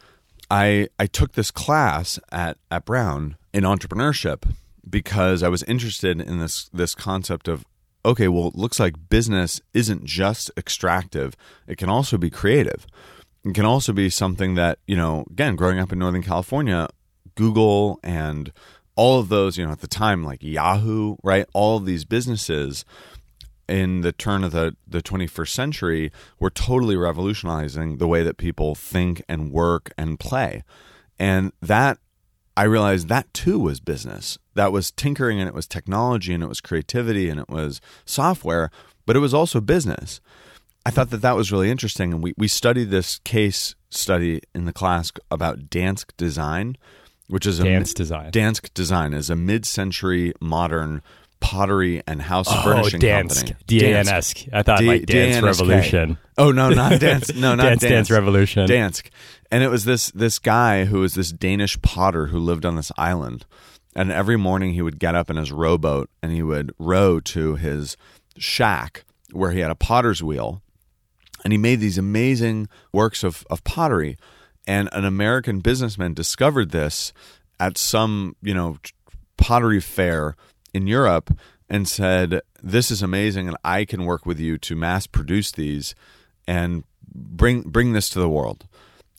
I 0.52 0.90
I 1.00 1.08
took 1.08 1.34
this 1.34 1.50
class 1.52 2.20
at 2.32 2.58
at 2.70 2.86
Brown 2.86 3.38
in 3.54 3.64
entrepreneurship 3.64 4.44
because 4.88 5.42
I 5.42 5.48
was 5.50 5.64
interested 5.64 6.22
in 6.22 6.40
this 6.40 6.70
this 6.74 6.94
concept 6.94 7.48
of 7.48 7.66
okay, 8.06 8.28
well, 8.28 8.48
it 8.48 8.56
looks 8.56 8.80
like 8.80 9.10
business 9.10 9.62
isn't 9.74 10.06
just 10.06 10.52
extractive; 10.58 11.36
it 11.68 11.78
can 11.78 11.90
also 11.90 12.18
be 12.18 12.30
creative. 12.30 12.86
It 13.46 13.54
can 13.54 13.66
also 13.66 13.94
be 13.94 14.10
something 14.10 14.56
that 14.56 14.80
you 14.88 14.96
know. 14.96 15.26
Again, 15.30 15.56
growing 15.56 15.80
up 15.80 15.92
in 15.92 16.00
Northern 16.00 16.24
California, 16.24 16.88
Google 17.36 18.00
and 18.04 18.52
all 18.96 19.20
of 19.20 19.30
those, 19.30 19.58
you 19.58 19.66
know, 19.66 19.72
at 19.72 19.82
the 19.82 19.88
time, 19.88 20.24
like 20.24 20.44
Yahoo, 20.44 21.16
right? 21.24 21.48
All 21.54 21.78
of 21.78 21.86
these 21.86 22.06
businesses 22.06 22.86
in 23.68 24.02
the 24.02 24.12
turn 24.12 24.44
of 24.44 24.52
the, 24.52 24.76
the 24.88 25.02
21st 25.02 25.50
century 25.50 26.12
were 26.40 26.50
totally 26.50 26.96
revolutionizing 26.96 27.98
the 27.98 28.08
way 28.08 28.24
that 28.24 28.38
people 28.38 28.76
think 28.76 29.24
and 29.28 29.52
work 29.52 29.92
and 29.98 30.20
play. 30.20 30.64
And 31.18 31.54
that, 31.62 31.98
I 32.56 32.64
realized 32.64 33.10
that 33.10 33.34
too 33.34 33.60
was 33.60 33.80
business. 33.80 34.38
That 34.54 34.72
was 34.72 34.92
tinkering 34.92 35.40
and 35.40 35.48
it 35.48 35.56
was 35.56 35.68
technology 35.68 36.34
and 36.34 36.44
it 36.44 36.50
was 36.50 36.62
creativity 36.62 37.30
and 37.30 37.40
it 37.40 37.50
was 37.50 37.82
software, 38.06 38.70
but 39.06 39.16
it 39.16 39.20
was 39.20 39.34
also 39.34 39.60
business. 39.60 40.22
I 40.86 40.92
thought 40.92 41.10
that 41.12 41.22
that 41.22 41.36
was 41.36 41.52
really 41.52 41.72
interesting. 41.72 42.14
And 42.14 42.22
we, 42.22 42.34
we 42.38 42.48
studied 42.48 42.90
this 42.90 43.20
case 43.20 43.76
study 43.90 44.42
in 44.54 44.66
the 44.66 44.74
class 44.74 45.12
about 45.32 45.70
Dansk 45.70 46.12
Design, 46.18 46.78
which 47.28 47.46
is 47.46 47.60
a 47.60 47.64
Dance 47.64 47.94
design. 47.94 48.32
Dansk 48.32 48.74
Design 48.74 49.14
is 49.14 49.30
a 49.30 49.36
mid-century 49.36 50.34
modern 50.40 51.02
pottery 51.40 52.02
and 52.08 52.22
house 52.22 52.48
oh, 52.50 52.62
furnishing 52.64 53.00
Dansk. 53.00 53.36
company. 53.36 53.56
D 53.68 53.86
A 53.86 53.98
N 53.98 54.08
S 54.08 54.34
K. 54.34 54.50
I 54.54 54.64
thought 54.64 54.80
D- 54.80 54.88
like 54.88 55.06
Dance 55.06 55.36
D-A-N-S-K. 55.36 55.66
Revolution. 55.66 56.18
Oh 56.38 56.52
no, 56.52 56.70
not 56.70 57.00
dance. 57.00 57.34
No, 57.34 57.56
not 57.56 57.64
Dance 57.64 57.82
Dance 57.82 58.12
Revolution. 58.12 58.68
Dansk. 58.68 59.10
And 59.54 59.62
it 59.62 59.70
was 59.70 59.86
this 59.86 60.10
this 60.10 60.40
guy 60.40 60.86
who 60.86 61.02
was 61.02 61.14
this 61.14 61.32
Danish 61.32 61.80
potter 61.84 62.26
who 62.26 62.40
lived 62.40 62.66
on 62.66 62.76
this 62.76 62.92
island. 62.98 63.46
And 63.96 64.12
every 64.12 64.36
morning 64.36 64.74
he 64.74 64.82
would 64.82 64.98
get 64.98 65.14
up 65.14 65.30
in 65.30 65.36
his 65.36 65.52
rowboat 65.52 66.10
and 66.24 66.32
he 66.32 66.42
would 66.42 66.74
row 66.80 67.20
to 67.20 67.54
his 67.54 67.96
shack 68.36 69.06
where 69.32 69.52
he 69.52 69.60
had 69.60 69.70
a 69.70 69.76
potter's 69.76 70.24
wheel. 70.24 70.64
And 71.44 71.54
he 71.54 71.60
made 71.60 71.80
these 71.80 72.00
amazing 72.00 72.68
works 72.92 73.24
of, 73.24 73.46
of 73.48 73.64
pottery. 73.64 74.18
And 74.66 74.90
an 74.92 75.06
American 75.06 75.60
businessman 75.60 76.16
discovered 76.16 76.72
this 76.72 77.14
at 77.60 77.78
some, 77.78 78.36
you 78.42 78.56
know, 78.56 78.78
pottery 79.38 79.80
fair 79.80 80.36
in 80.74 80.88
Europe 80.88 81.30
and 81.70 81.88
said, 81.88 82.42
"This 82.64 82.90
is 82.90 83.04
amazing, 83.04 83.48
and 83.48 83.58
I 83.64 83.86
can 83.86 84.06
work 84.06 84.26
with 84.26 84.40
you 84.40 84.58
to 84.58 84.76
mass 84.76 85.06
produce 85.06 85.52
these 85.52 85.94
and 86.48 86.86
bring 87.14 87.62
bring 87.62 87.94
this 87.94 88.10
to 88.10 88.20
the 88.20 88.30
world." 88.30 88.66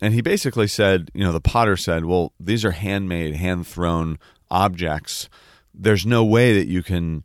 And 0.05 0.13
he 0.13 0.21
basically 0.21 0.67
said, 0.67 1.11
you 1.15 1.25
know, 1.25 1.33
the 1.33 1.41
potter 1.41 1.79
said, 1.79 2.05
"Well, 2.05 2.35
these 2.39 2.63
are 2.63 2.73
handmade, 2.73 3.37
hand 3.37 3.67
thrown 3.67 4.19
objects. 4.51 5.31
There's 5.73 6.05
no 6.05 6.23
way 6.23 6.53
that 6.59 6.67
you 6.67 6.83
can 6.83 7.25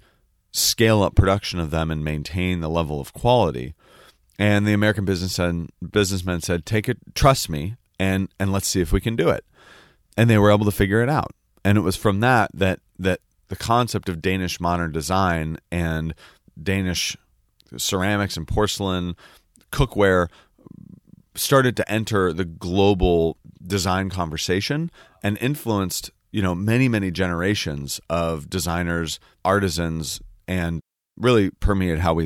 scale 0.54 1.04
up 1.04 1.14
production 1.14 1.60
of 1.60 1.72
them 1.72 1.92
and 1.92 2.06
maintain 2.06 2.62
the 2.62 2.70
level 2.70 3.02
of 3.02 3.12
quality." 3.12 3.74
And 4.38 4.66
the 4.66 4.72
American 4.72 5.04
businessman 5.04 6.40
said, 6.40 6.66
"Take 6.66 6.88
it, 6.88 7.00
trust 7.16 7.50
me, 7.50 7.76
and 8.00 8.30
and 8.40 8.50
let's 8.54 8.70
see 8.70 8.80
if 8.80 8.94
we 8.94 9.02
can 9.02 9.18
do 9.18 9.28
it." 9.28 9.44
And 10.16 10.30
they 10.30 10.38
were 10.38 10.50
able 10.50 10.64
to 10.64 10.72
figure 10.72 11.04
it 11.04 11.10
out. 11.10 11.36
And 11.66 11.78
it 11.78 11.82
was 11.82 11.98
from 11.98 12.22
that 12.22 12.50
that 12.54 12.80
that 12.98 13.20
the 13.50 13.58
concept 13.58 14.08
of 14.08 14.22
Danish 14.22 14.62
modern 14.62 14.94
design 14.94 15.58
and 15.70 16.14
Danish 16.64 17.18
ceramics 17.76 18.38
and 18.38 18.48
porcelain, 18.48 19.18
cookware 19.70 20.30
started 21.36 21.76
to 21.78 21.92
enter 21.92 22.34
the 22.34 22.46
global 22.46 23.38
design 23.66 24.10
conversation 24.10 24.90
and 25.24 25.38
influenced, 25.40 26.12
you 26.32 26.42
know, 26.42 26.56
many 26.56 26.88
many 26.90 27.12
generations 27.12 28.00
of 28.10 28.50
designers, 28.50 29.20
artisans 29.46 30.22
and 30.48 30.82
really 31.18 31.50
permeated 31.50 32.00
how 32.00 32.14
we 32.14 32.26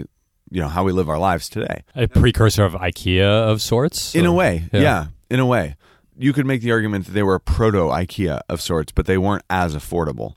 you 0.51 0.61
know 0.61 0.67
how 0.67 0.83
we 0.83 0.91
live 0.91 1.09
our 1.09 1.17
lives 1.19 1.49
today. 1.49 1.83
A 1.95 2.07
precursor 2.07 2.63
of 2.63 2.73
IKEA 2.73 3.23
of 3.23 3.61
sorts. 3.61 4.13
In 4.15 4.25
a 4.25 4.33
way, 4.33 4.69
Yeah. 4.71 4.81
yeah. 4.81 5.05
in 5.29 5.39
a 5.39 5.45
way. 5.45 5.75
You 6.15 6.31
could 6.31 6.45
make 6.45 6.61
the 6.61 6.71
argument 6.71 7.05
that 7.05 7.13
they 7.13 7.23
were 7.23 7.33
a 7.35 7.39
proto 7.39 7.89
IKEA 7.89 8.41
of 8.47 8.61
sorts, 8.61 8.91
but 8.91 9.07
they 9.07 9.17
weren't 9.17 9.43
as 9.49 9.75
affordable. 9.75 10.35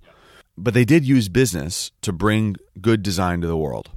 But 0.57 0.73
they 0.73 0.87
did 0.87 1.05
use 1.05 1.29
business 1.29 1.93
to 2.01 2.15
bring 2.15 2.57
good 2.81 3.03
design 3.03 3.43
to 3.43 3.47
the 3.47 3.59
world. 3.59 3.91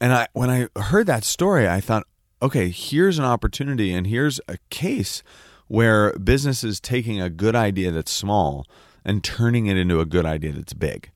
And 0.00 0.12
I 0.12 0.28
when 0.34 0.50
I 0.50 0.68
heard 0.80 1.06
that 1.08 1.24
story, 1.24 1.68
I 1.68 1.80
thought, 1.80 2.04
okay, 2.42 2.68
here's 2.68 3.18
an 3.18 3.24
opportunity 3.24 3.94
and 3.94 4.08
here's 4.08 4.40
a 4.48 4.58
case 4.68 5.22
where 5.68 6.12
business 6.18 6.64
is 6.64 6.80
taking 6.80 7.20
a 7.20 7.30
good 7.30 7.54
idea 7.54 7.92
that's 7.92 8.12
small 8.12 8.66
and 9.04 9.22
turning 9.22 9.66
it 9.66 9.76
into 9.76 10.00
a 10.00 10.06
good 10.06 10.26
idea 10.26 10.52
that's 10.52 10.74
big. 10.74 11.10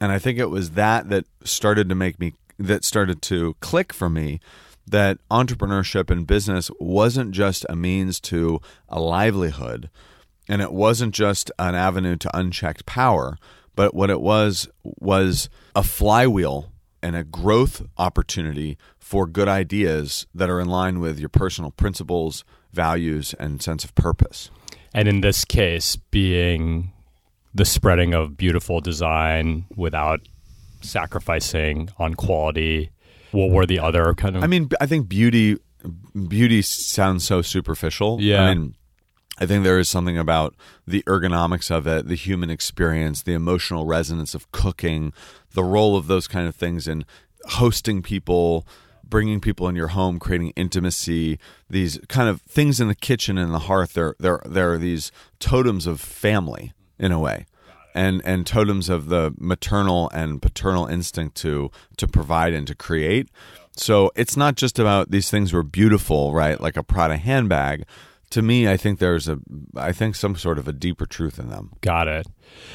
And 0.00 0.12
I 0.12 0.18
think 0.18 0.38
it 0.38 0.50
was 0.50 0.72
that 0.72 1.08
that 1.08 1.24
started 1.44 1.88
to 1.88 1.94
make 1.94 2.18
me 2.18 2.34
that 2.58 2.84
started 2.84 3.22
to 3.22 3.54
click 3.60 3.92
for 3.92 4.10
me 4.10 4.40
that 4.86 5.18
entrepreneurship 5.30 6.10
and 6.10 6.26
business 6.26 6.70
wasn't 6.80 7.30
just 7.30 7.64
a 7.68 7.76
means 7.76 8.20
to 8.20 8.60
a 8.88 9.00
livelihood 9.00 9.90
and 10.48 10.60
it 10.62 10.72
wasn't 10.72 11.14
just 11.14 11.52
an 11.58 11.74
avenue 11.74 12.16
to 12.16 12.36
unchecked 12.36 12.86
power, 12.86 13.36
but 13.76 13.94
what 13.94 14.10
it 14.10 14.20
was 14.20 14.68
was 14.82 15.48
a 15.76 15.82
flywheel 15.82 16.72
and 17.02 17.16
a 17.16 17.24
growth 17.24 17.82
opportunity 17.96 18.76
for 18.98 19.26
good 19.26 19.48
ideas 19.48 20.26
that 20.34 20.50
are 20.50 20.60
in 20.60 20.68
line 20.68 21.00
with 21.00 21.18
your 21.18 21.28
personal 21.28 21.70
principles, 21.70 22.44
values, 22.72 23.34
and 23.38 23.62
sense 23.62 23.84
of 23.84 23.94
purpose. 23.94 24.50
And 24.94 25.08
in 25.08 25.20
this 25.20 25.44
case, 25.44 25.96
being 25.96 26.92
the 27.54 27.64
spreading 27.64 28.14
of 28.14 28.36
beautiful 28.36 28.80
design 28.80 29.66
without 29.76 30.20
sacrificing 30.80 31.90
on 31.98 32.14
quality. 32.14 32.90
What 33.32 33.50
were 33.50 33.66
the 33.66 33.78
other 33.78 34.14
kind 34.14 34.36
of? 34.36 34.44
I 34.44 34.46
mean, 34.46 34.70
I 34.80 34.86
think 34.86 35.08
beauty 35.08 35.58
beauty 36.28 36.62
sounds 36.62 37.24
so 37.24 37.42
superficial. 37.42 38.18
Yeah. 38.20 38.42
I 38.42 38.54
mean, 38.54 38.74
I 39.40 39.46
think 39.46 39.64
there 39.64 39.78
is 39.78 39.88
something 39.88 40.18
about 40.18 40.54
the 40.86 41.02
ergonomics 41.04 41.70
of 41.70 41.86
it, 41.86 42.08
the 42.08 42.14
human 42.16 42.50
experience, 42.50 43.22
the 43.22 43.34
emotional 43.34 43.86
resonance 43.86 44.34
of 44.34 44.50
cooking, 44.52 45.12
the 45.52 45.62
role 45.62 45.96
of 45.96 46.06
those 46.08 46.26
kind 46.26 46.48
of 46.48 46.56
things 46.56 46.88
in 46.88 47.04
hosting 47.44 48.02
people, 48.02 48.66
bringing 49.04 49.40
people 49.40 49.68
in 49.68 49.76
your 49.76 49.88
home, 49.88 50.18
creating 50.18 50.52
intimacy, 50.56 51.38
these 51.70 51.98
kind 52.08 52.28
of 52.28 52.42
things 52.42 52.80
in 52.80 52.88
the 52.88 52.94
kitchen 52.94 53.38
and 53.38 53.54
the 53.54 53.60
hearth. 53.60 53.94
There, 53.94 54.14
there, 54.18 54.42
there 54.44 54.72
are 54.72 54.78
these 54.78 55.12
totems 55.38 55.86
of 55.86 56.00
family 56.00 56.72
in 56.98 57.12
a 57.12 57.20
way, 57.20 57.46
and 57.94 58.20
and 58.24 58.46
totems 58.46 58.88
of 58.88 59.08
the 59.08 59.34
maternal 59.38 60.10
and 60.12 60.42
paternal 60.42 60.86
instinct 60.86 61.36
to 61.36 61.70
to 61.96 62.08
provide 62.08 62.52
and 62.52 62.66
to 62.66 62.74
create. 62.74 63.28
So 63.76 64.10
it's 64.16 64.36
not 64.36 64.56
just 64.56 64.80
about 64.80 65.12
these 65.12 65.30
things 65.30 65.52
were 65.52 65.62
beautiful, 65.62 66.34
right? 66.34 66.60
Like 66.60 66.76
a 66.76 66.82
Prada 66.82 67.16
handbag. 67.16 67.84
To 68.30 68.42
me, 68.42 68.68
I 68.68 68.76
think 68.76 68.98
there's 68.98 69.28
a, 69.28 69.38
I 69.76 69.92
think 69.92 70.14
some 70.14 70.36
sort 70.36 70.58
of 70.58 70.68
a 70.68 70.72
deeper 70.72 71.06
truth 71.06 71.38
in 71.38 71.48
them. 71.48 71.72
Got 71.80 72.08
it. 72.08 72.26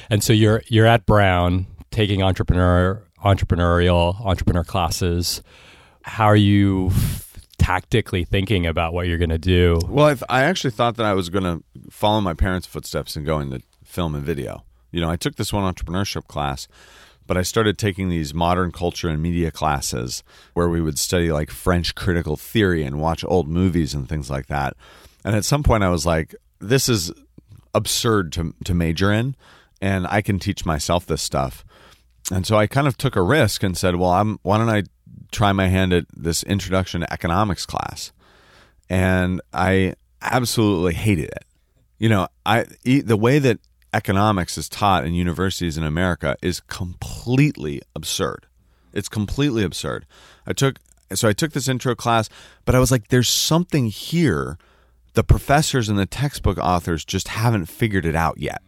And 0.09 0.23
so 0.23 0.33
you're 0.33 0.63
you're 0.67 0.87
at 0.87 1.05
Brown 1.05 1.67
taking 1.91 2.23
entrepreneur 2.23 3.03
entrepreneurial 3.23 4.19
entrepreneur 4.25 4.63
classes. 4.63 5.41
How 6.03 6.25
are 6.25 6.35
you 6.35 6.91
tactically 7.57 8.25
thinking 8.25 8.65
about 8.65 8.93
what 8.93 9.07
you're 9.07 9.17
going 9.17 9.29
to 9.29 9.37
do? 9.37 9.79
Well, 9.87 10.07
I, 10.07 10.13
th- 10.15 10.23
I 10.27 10.43
actually 10.43 10.71
thought 10.71 10.97
that 10.97 11.05
I 11.05 11.13
was 11.13 11.29
going 11.29 11.45
to 11.45 11.63
follow 11.89 12.19
my 12.19 12.33
parents' 12.33 12.67
footsteps 12.67 13.15
and 13.15 13.25
go 13.25 13.39
into 13.39 13.61
film 13.85 14.15
and 14.15 14.25
video. 14.25 14.65
You 14.91 14.99
know, 14.99 15.09
I 15.09 15.15
took 15.15 15.35
this 15.37 15.53
one 15.53 15.73
entrepreneurship 15.73 16.27
class, 16.27 16.67
but 17.25 17.37
I 17.37 17.41
started 17.41 17.77
taking 17.77 18.09
these 18.09 18.33
modern 18.33 18.71
culture 18.71 19.07
and 19.07 19.21
media 19.21 19.49
classes 19.49 20.23
where 20.53 20.67
we 20.67 20.81
would 20.81 20.99
study 20.99 21.31
like 21.31 21.49
French 21.51 21.95
critical 21.95 22.35
theory 22.35 22.83
and 22.83 22.99
watch 22.99 23.23
old 23.27 23.47
movies 23.47 23.93
and 23.93 24.09
things 24.09 24.29
like 24.29 24.47
that. 24.47 24.75
And 25.23 25.35
at 25.35 25.45
some 25.45 25.63
point, 25.63 25.83
I 25.83 25.89
was 25.89 26.05
like, 26.05 26.35
this 26.59 26.89
is 26.89 27.11
absurd 27.73 28.31
to, 28.33 28.53
to 28.65 28.73
major 28.73 29.11
in, 29.11 29.35
and 29.81 30.07
I 30.07 30.21
can 30.21 30.39
teach 30.39 30.65
myself 30.65 31.05
this 31.05 31.21
stuff. 31.21 31.65
And 32.31 32.47
so 32.47 32.55
I 32.57 32.67
kind 32.67 32.87
of 32.87 32.97
took 32.97 33.15
a 33.15 33.21
risk 33.21 33.63
and 33.63 33.77
said, 33.77 33.95
well, 33.95 34.11
I'm, 34.11 34.39
why 34.43 34.57
don't 34.57 34.69
I 34.69 34.83
try 35.31 35.51
my 35.51 35.67
hand 35.67 35.93
at 35.93 36.05
this 36.15 36.43
introduction 36.43 37.01
to 37.01 37.11
economics 37.11 37.65
class? 37.65 38.11
And 38.89 39.41
I 39.53 39.95
absolutely 40.21 40.93
hated 40.93 41.25
it. 41.25 41.45
You 41.99 42.09
know, 42.09 42.27
I 42.45 42.65
the 42.83 43.17
way 43.17 43.39
that 43.39 43.59
economics 43.93 44.57
is 44.57 44.67
taught 44.67 45.05
in 45.05 45.13
universities 45.13 45.77
in 45.77 45.83
America 45.83 46.35
is 46.41 46.59
completely 46.59 47.81
absurd. 47.95 48.45
It's 48.91 49.07
completely 49.07 49.63
absurd. 49.63 50.05
I 50.45 50.53
took 50.53 50.79
so 51.13 51.27
I 51.29 51.33
took 51.33 51.53
this 51.53 51.69
intro 51.69 51.95
class, 51.95 52.29
but 52.65 52.75
I 52.75 52.79
was 52.79 52.91
like 52.91 53.07
there's 53.07 53.29
something 53.29 53.87
here 53.87 54.57
the 55.13 55.23
professors 55.23 55.89
and 55.89 55.97
the 55.97 56.05
textbook 56.05 56.57
authors 56.57 57.05
just 57.05 57.29
haven't 57.29 57.65
figured 57.65 58.05
it 58.05 58.15
out 58.15 58.37
yet. 58.39 58.61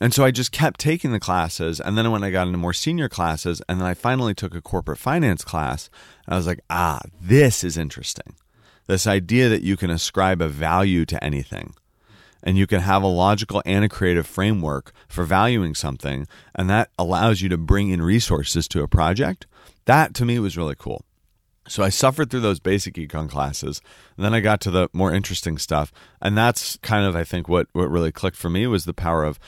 And 0.00 0.12
so 0.12 0.24
I 0.24 0.30
just 0.30 0.50
kept 0.50 0.80
taking 0.80 1.12
the 1.12 1.20
classes. 1.20 1.80
And 1.80 1.96
then 1.96 2.10
when 2.10 2.24
I 2.24 2.30
got 2.30 2.46
into 2.46 2.58
more 2.58 2.72
senior 2.72 3.08
classes, 3.08 3.62
and 3.68 3.80
then 3.80 3.86
I 3.86 3.94
finally 3.94 4.34
took 4.34 4.54
a 4.54 4.60
corporate 4.60 4.98
finance 4.98 5.44
class, 5.44 5.88
I 6.26 6.36
was 6.36 6.46
like, 6.46 6.60
ah, 6.68 7.00
this 7.20 7.62
is 7.62 7.76
interesting. 7.76 8.34
This 8.86 9.06
idea 9.06 9.48
that 9.48 9.62
you 9.62 9.76
can 9.76 9.90
ascribe 9.90 10.42
a 10.42 10.48
value 10.48 11.04
to 11.06 11.22
anything 11.22 11.74
and 12.44 12.58
you 12.58 12.66
can 12.66 12.80
have 12.80 13.02
a 13.02 13.06
logical 13.06 13.62
and 13.64 13.84
a 13.84 13.88
creative 13.88 14.26
framework 14.26 14.92
for 15.08 15.24
valuing 15.24 15.74
something, 15.74 16.28
and 16.54 16.68
that 16.68 16.90
allows 16.98 17.40
you 17.40 17.48
to 17.48 17.56
bring 17.56 17.88
in 17.88 18.02
resources 18.02 18.68
to 18.68 18.82
a 18.82 18.88
project. 18.88 19.46
That 19.86 20.14
to 20.14 20.24
me 20.24 20.38
was 20.38 20.56
really 20.56 20.74
cool. 20.78 21.04
So 21.66 21.82
I 21.82 21.88
suffered 21.88 22.30
through 22.30 22.40
those 22.40 22.60
basic 22.60 22.94
econ 22.94 23.28
classes, 23.28 23.80
and 24.16 24.24
then 24.24 24.34
I 24.34 24.40
got 24.40 24.60
to 24.62 24.70
the 24.70 24.88
more 24.92 25.12
interesting 25.12 25.56
stuff, 25.56 25.92
and 26.20 26.36
that's 26.36 26.76
kind 26.82 27.06
of 27.06 27.16
I 27.16 27.24
think 27.24 27.48
what 27.48 27.68
what 27.72 27.90
really 27.90 28.12
clicked 28.12 28.36
for 28.36 28.50
me 28.50 28.66
was 28.66 28.84
the 28.84 28.94
power 28.94 29.24
of 29.24 29.38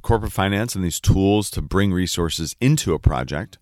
corporate 0.00 0.32
finance 0.32 0.74
and 0.74 0.84
these 0.84 1.00
tools 1.00 1.50
to 1.50 1.62
bring 1.62 1.92
resources 1.92 2.56
into 2.60 2.94
a 2.94 2.98
project, 2.98 3.58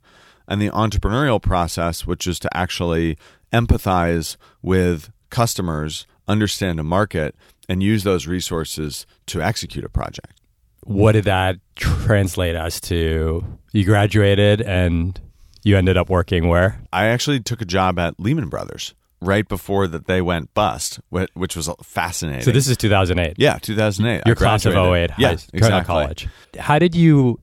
and 0.48 0.62
the 0.62 0.70
entrepreneurial 0.70 1.42
process, 1.42 2.06
which 2.06 2.26
is 2.26 2.38
to 2.40 2.56
actually 2.56 3.18
empathize 3.52 4.36
with 4.62 5.10
customers, 5.28 6.06
understand 6.26 6.80
a 6.80 6.84
market, 6.84 7.34
and 7.68 7.82
use 7.82 8.02
those 8.02 8.26
resources 8.26 9.06
to 9.26 9.42
execute 9.42 9.84
a 9.84 9.88
project. 9.88 10.40
What 10.84 11.12
did 11.12 11.24
that 11.24 11.58
translate 11.76 12.56
us 12.56 12.80
to? 12.82 13.44
You 13.72 13.84
graduated 13.84 14.60
and 14.62 15.20
you 15.62 15.76
ended 15.76 15.96
up 15.96 16.08
working 16.08 16.48
where? 16.48 16.80
I 16.92 17.06
actually 17.06 17.40
took 17.40 17.60
a 17.60 17.64
job 17.64 17.98
at 17.98 18.18
Lehman 18.18 18.48
Brothers 18.48 18.94
right 19.22 19.46
before 19.46 19.86
that 19.86 20.06
they 20.06 20.22
went 20.22 20.52
bust, 20.54 21.00
which 21.10 21.56
was 21.56 21.68
fascinating. 21.82 22.42
So 22.42 22.52
this 22.52 22.68
is 22.68 22.76
2008. 22.76 23.34
Yeah, 23.38 23.58
2008. 23.58 24.22
Your 24.26 24.34
class 24.34 24.64
of 24.64 24.74
08, 24.74 25.10
yeah, 25.18 25.28
high, 25.28 25.36
exactly. 25.52 25.86
college. 25.86 26.28
How 26.58 26.78
did 26.78 26.94
you 26.94 27.38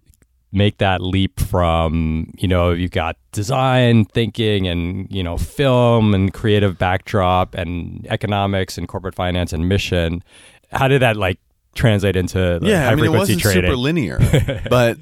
make 0.51 0.77
that 0.77 1.01
leap 1.01 1.39
from, 1.39 2.31
you 2.37 2.47
know, 2.47 2.71
you've 2.71 2.91
got 2.91 3.17
design 3.31 4.05
thinking 4.05 4.67
and, 4.67 5.07
you 5.11 5.23
know, 5.23 5.37
film 5.37 6.13
and 6.13 6.33
creative 6.33 6.77
backdrop 6.77 7.53
and 7.53 8.05
economics 8.09 8.77
and 8.77 8.87
corporate 8.87 9.15
finance 9.15 9.53
and 9.53 9.67
mission. 9.67 10.23
How 10.71 10.87
did 10.87 11.01
that 11.01 11.17
like 11.17 11.39
translate 11.75 12.15
into 12.15 12.59
like, 12.59 12.63
yeah, 12.63 12.85
high 12.85 12.91
I 12.91 12.95
mean, 12.95 13.05
it 13.05 13.09
wasn't 13.09 13.41
trading? 13.41 13.63
super 13.63 13.75
linear, 13.75 14.19
but 14.69 14.97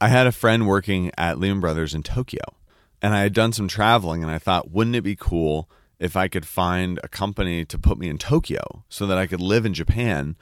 I 0.00 0.08
had 0.08 0.26
a 0.26 0.32
friend 0.32 0.66
working 0.66 1.10
at 1.16 1.38
Lehman 1.38 1.60
Brothers 1.60 1.94
in 1.94 2.02
Tokyo, 2.02 2.42
and 3.02 3.14
I 3.14 3.20
had 3.22 3.32
done 3.34 3.52
some 3.52 3.68
traveling, 3.68 4.22
and 4.22 4.30
I 4.30 4.38
thought, 4.38 4.70
wouldn't 4.70 4.96
it 4.96 5.02
be 5.02 5.16
cool 5.16 5.68
if 5.98 6.16
I 6.16 6.28
could 6.28 6.46
find 6.46 6.98
a 7.02 7.08
company 7.08 7.64
to 7.64 7.78
put 7.78 7.98
me 7.98 8.08
in 8.08 8.18
Tokyo 8.18 8.84
so 8.88 9.06
that 9.06 9.18
I 9.18 9.26
could 9.26 9.40
live 9.40 9.66
in 9.66 9.74
Japan, 9.74 10.36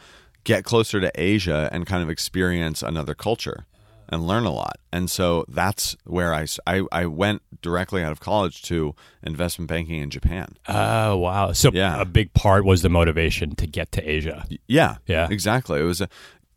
get 0.44 0.64
closer 0.64 1.00
to 1.00 1.10
Asia, 1.14 1.68
and 1.72 1.86
kind 1.86 2.02
of 2.02 2.10
experience 2.10 2.82
another 2.82 3.14
culture 3.14 3.66
and 4.08 4.24
learn 4.26 4.44
a 4.44 4.52
lot. 4.52 4.76
And 4.92 5.10
so 5.10 5.44
that's 5.48 5.96
where 6.04 6.32
I, 6.32 6.46
I, 6.66 6.82
I 6.92 7.06
went 7.06 7.42
directly 7.60 8.04
out 8.04 8.12
of 8.12 8.20
college 8.20 8.62
to 8.62 8.94
investment 9.22 9.68
banking 9.68 10.00
in 10.00 10.10
Japan. 10.10 10.54
Oh, 10.68 11.16
wow. 11.16 11.50
So 11.52 11.70
Yeah. 11.72 12.00
a 12.00 12.04
big 12.04 12.32
part 12.32 12.64
was 12.64 12.82
the 12.82 12.88
motivation 12.88 13.56
to 13.56 13.66
get 13.66 13.90
to 13.92 14.08
Asia. 14.08 14.44
Yeah, 14.68 14.98
Yeah. 15.06 15.26
exactly. 15.28 15.80
It 15.80 15.84
was 15.84 16.00
a, 16.00 16.08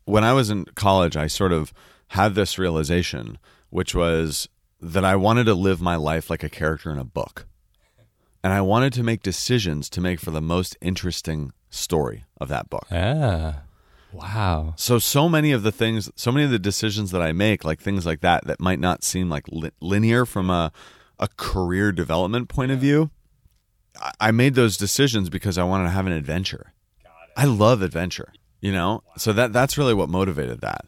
when 0.04 0.22
I 0.22 0.32
was 0.32 0.48
in 0.50 0.64
college. 0.76 1.16
I 1.16 1.26
sort 1.26 1.52
of 1.52 1.72
had 2.08 2.36
this 2.36 2.56
realization, 2.58 3.36
which 3.70 3.94
was 3.96 4.48
that 4.80 5.04
I 5.04 5.16
wanted 5.16 5.44
to 5.44 5.54
live 5.54 5.80
my 5.80 5.96
life 5.96 6.30
like 6.30 6.42
a 6.42 6.48
character 6.48 6.90
in 6.90 6.98
a 6.98 7.04
book, 7.04 7.46
and 8.42 8.52
I 8.52 8.60
wanted 8.60 8.92
to 8.94 9.02
make 9.02 9.22
decisions 9.22 9.88
to 9.90 10.00
make 10.00 10.20
for 10.20 10.30
the 10.30 10.40
most 10.40 10.76
interesting 10.80 11.52
story 11.70 12.24
of 12.40 12.48
that 12.48 12.70
book. 12.70 12.86
Ah, 12.90 13.62
wow. 14.12 14.74
So, 14.76 14.98
so 14.98 15.28
many 15.28 15.52
of 15.52 15.62
the 15.62 15.72
things, 15.72 16.10
so 16.16 16.32
many 16.32 16.44
of 16.44 16.50
the 16.50 16.58
decisions 16.58 17.10
that 17.10 17.22
I 17.22 17.32
make, 17.32 17.64
like 17.64 17.80
things 17.80 18.06
like 18.06 18.20
that, 18.20 18.46
that 18.46 18.60
might 18.60 18.80
not 18.80 19.04
seem 19.04 19.28
like 19.28 19.46
li- 19.48 19.70
linear 19.80 20.24
from 20.26 20.50
a 20.50 20.72
a 21.18 21.28
career 21.36 21.92
development 21.92 22.48
point 22.48 22.72
of 22.72 22.78
view. 22.78 23.10
I- 24.00 24.12
I 24.20 24.30
made 24.30 24.54
those 24.54 24.78
decisions 24.78 25.28
because 25.28 25.58
I 25.58 25.64
wanted 25.64 25.84
to 25.84 25.90
have 25.90 26.06
an 26.06 26.12
adventure. 26.12 26.72
I 27.36 27.44
love 27.44 27.82
adventure, 27.82 28.32
you 28.62 28.72
know. 28.72 29.02
So 29.18 29.32
that 29.34 29.52
that's 29.52 29.76
really 29.76 29.92
what 29.94 30.08
motivated 30.08 30.62
that. 30.62 30.86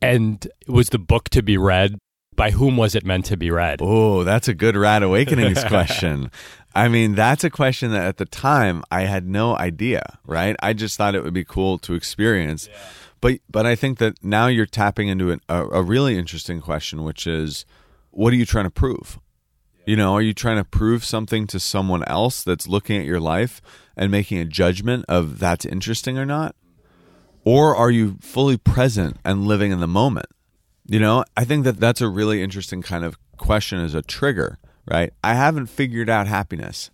And 0.00 0.46
was 0.68 0.88
the 0.90 0.98
book 0.98 1.28
to 1.30 1.42
be 1.42 1.56
read? 1.58 1.98
By 2.34 2.50
whom 2.50 2.76
was 2.76 2.94
it 2.94 3.04
meant 3.04 3.26
to 3.26 3.36
be 3.36 3.50
read? 3.50 3.80
Oh, 3.82 4.24
that's 4.24 4.48
a 4.48 4.54
good 4.54 4.76
Rad 4.76 5.02
Awakenings 5.02 5.62
question. 5.66 6.30
I 6.74 6.88
mean, 6.88 7.14
that's 7.14 7.44
a 7.44 7.50
question 7.50 7.90
that 7.92 8.06
at 8.06 8.16
the 8.16 8.24
time 8.24 8.82
I 8.90 9.02
had 9.02 9.26
no 9.26 9.56
idea, 9.56 10.18
right? 10.26 10.56
I 10.62 10.72
just 10.72 10.96
thought 10.96 11.14
it 11.14 11.22
would 11.22 11.34
be 11.34 11.44
cool 11.44 11.78
to 11.78 11.94
experience. 11.94 12.68
But 13.20 13.40
but 13.50 13.66
I 13.66 13.76
think 13.76 13.98
that 13.98 14.22
now 14.24 14.46
you're 14.46 14.66
tapping 14.66 15.08
into 15.08 15.30
an, 15.30 15.40
a, 15.48 15.64
a 15.66 15.82
really 15.82 16.18
interesting 16.18 16.60
question, 16.60 17.04
which 17.04 17.26
is, 17.26 17.64
what 18.10 18.32
are 18.32 18.36
you 18.36 18.46
trying 18.46 18.64
to 18.64 18.70
prove? 18.70 19.18
You 19.84 19.96
know, 19.96 20.14
are 20.14 20.22
you 20.22 20.32
trying 20.32 20.56
to 20.56 20.64
prove 20.64 21.04
something 21.04 21.46
to 21.48 21.60
someone 21.60 22.04
else 22.04 22.42
that's 22.42 22.68
looking 22.68 22.98
at 22.98 23.04
your 23.04 23.20
life 23.20 23.60
and 23.96 24.10
making 24.10 24.38
a 24.38 24.44
judgment 24.44 25.04
of 25.08 25.38
that's 25.38 25.64
interesting 25.64 26.18
or 26.18 26.26
not? 26.26 26.54
Or 27.44 27.74
are 27.74 27.90
you 27.90 28.16
fully 28.20 28.56
present 28.56 29.18
and 29.24 29.46
living 29.46 29.72
in 29.72 29.80
the 29.80 29.88
moment? 29.88 30.26
You 30.92 31.00
know, 31.00 31.24
I 31.38 31.46
think 31.46 31.64
that 31.64 31.80
that's 31.80 32.02
a 32.02 32.08
really 32.08 32.42
interesting 32.42 32.82
kind 32.82 33.02
of 33.02 33.16
question 33.38 33.78
as 33.78 33.94
a 33.94 34.02
trigger, 34.02 34.58
right? 34.86 35.10
I 35.24 35.32
haven't 35.32 35.68
figured 35.68 36.10
out 36.10 36.26
happiness. 36.26 36.90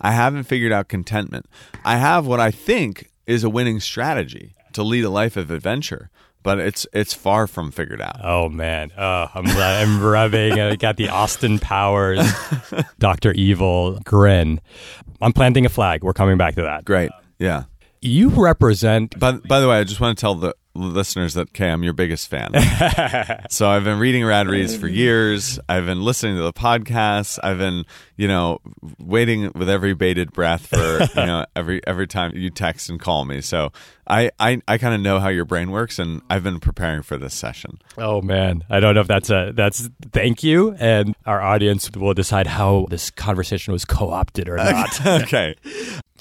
I 0.00 0.12
haven't 0.12 0.44
figured 0.44 0.72
out 0.72 0.88
contentment. 0.88 1.44
I 1.84 1.98
have 1.98 2.26
what 2.26 2.40
I 2.40 2.50
think 2.50 3.10
is 3.26 3.44
a 3.44 3.50
winning 3.50 3.78
strategy 3.78 4.54
to 4.72 4.82
lead 4.82 5.04
a 5.04 5.10
life 5.10 5.36
of 5.36 5.50
adventure, 5.50 6.08
but 6.42 6.60
it's 6.60 6.86
it's 6.94 7.12
far 7.12 7.46
from 7.46 7.70
figured 7.72 8.00
out. 8.00 8.16
Oh 8.24 8.48
man, 8.48 8.90
oh, 8.96 9.26
I'm 9.34 9.46
I'm 9.46 10.02
rubbing. 10.02 10.58
I 10.58 10.74
got 10.76 10.96
the 10.96 11.10
Austin 11.10 11.58
Powers, 11.58 12.26
Doctor 12.98 13.32
Evil 13.32 14.00
grin. 14.02 14.62
I'm 15.20 15.34
planting 15.34 15.66
a 15.66 15.68
flag. 15.68 16.02
We're 16.02 16.14
coming 16.14 16.38
back 16.38 16.54
to 16.54 16.62
that. 16.62 16.86
Great, 16.86 17.10
yeah. 17.38 17.64
You 18.00 18.30
represent. 18.30 19.20
But 19.20 19.46
by 19.46 19.60
the 19.60 19.68
way, 19.68 19.78
I 19.78 19.84
just 19.84 20.00
want 20.00 20.16
to 20.16 20.20
tell 20.20 20.36
the 20.36 20.56
listeners 20.74 21.34
that 21.34 21.52
Khe, 21.52 21.64
I'm 21.64 21.82
your 21.82 21.92
biggest 21.92 22.28
fan. 22.28 22.52
so 23.50 23.68
I've 23.68 23.84
been 23.84 23.98
reading 23.98 24.24
Rad 24.24 24.48
Reads 24.48 24.76
for 24.76 24.88
years. 24.88 25.58
I've 25.68 25.86
been 25.86 26.02
listening 26.02 26.36
to 26.36 26.42
the 26.42 26.52
podcasts. 26.52 27.38
I've 27.42 27.58
been, 27.58 27.84
you 28.16 28.28
know, 28.28 28.58
waiting 28.98 29.52
with 29.54 29.68
every 29.68 29.94
bated 29.94 30.32
breath 30.32 30.66
for, 30.66 31.00
you 31.20 31.26
know, 31.26 31.46
every 31.56 31.86
every 31.86 32.06
time 32.06 32.32
you 32.34 32.50
text 32.50 32.88
and 32.88 32.98
call 32.98 33.24
me. 33.24 33.40
So 33.40 33.72
I 34.06 34.30
I, 34.38 34.60
I 34.66 34.78
kind 34.78 34.94
of 34.94 35.00
know 35.00 35.20
how 35.20 35.28
your 35.28 35.44
brain 35.44 35.70
works, 35.70 35.98
and 35.98 36.22
I've 36.28 36.42
been 36.42 36.60
preparing 36.60 37.02
for 37.02 37.16
this 37.16 37.34
session. 37.34 37.78
Oh 37.98 38.20
man, 38.22 38.64
I 38.68 38.80
don't 38.80 38.94
know 38.94 39.00
if 39.00 39.08
that's 39.08 39.30
a 39.30 39.52
that's 39.54 39.88
thank 40.12 40.42
you, 40.42 40.74
and 40.78 41.14
our 41.26 41.40
audience 41.40 41.90
will 41.92 42.14
decide 42.14 42.46
how 42.46 42.86
this 42.90 43.10
conversation 43.10 43.72
was 43.72 43.84
co 43.84 44.10
opted 44.10 44.48
or 44.48 44.56
not. 44.58 45.06
okay. 45.06 45.54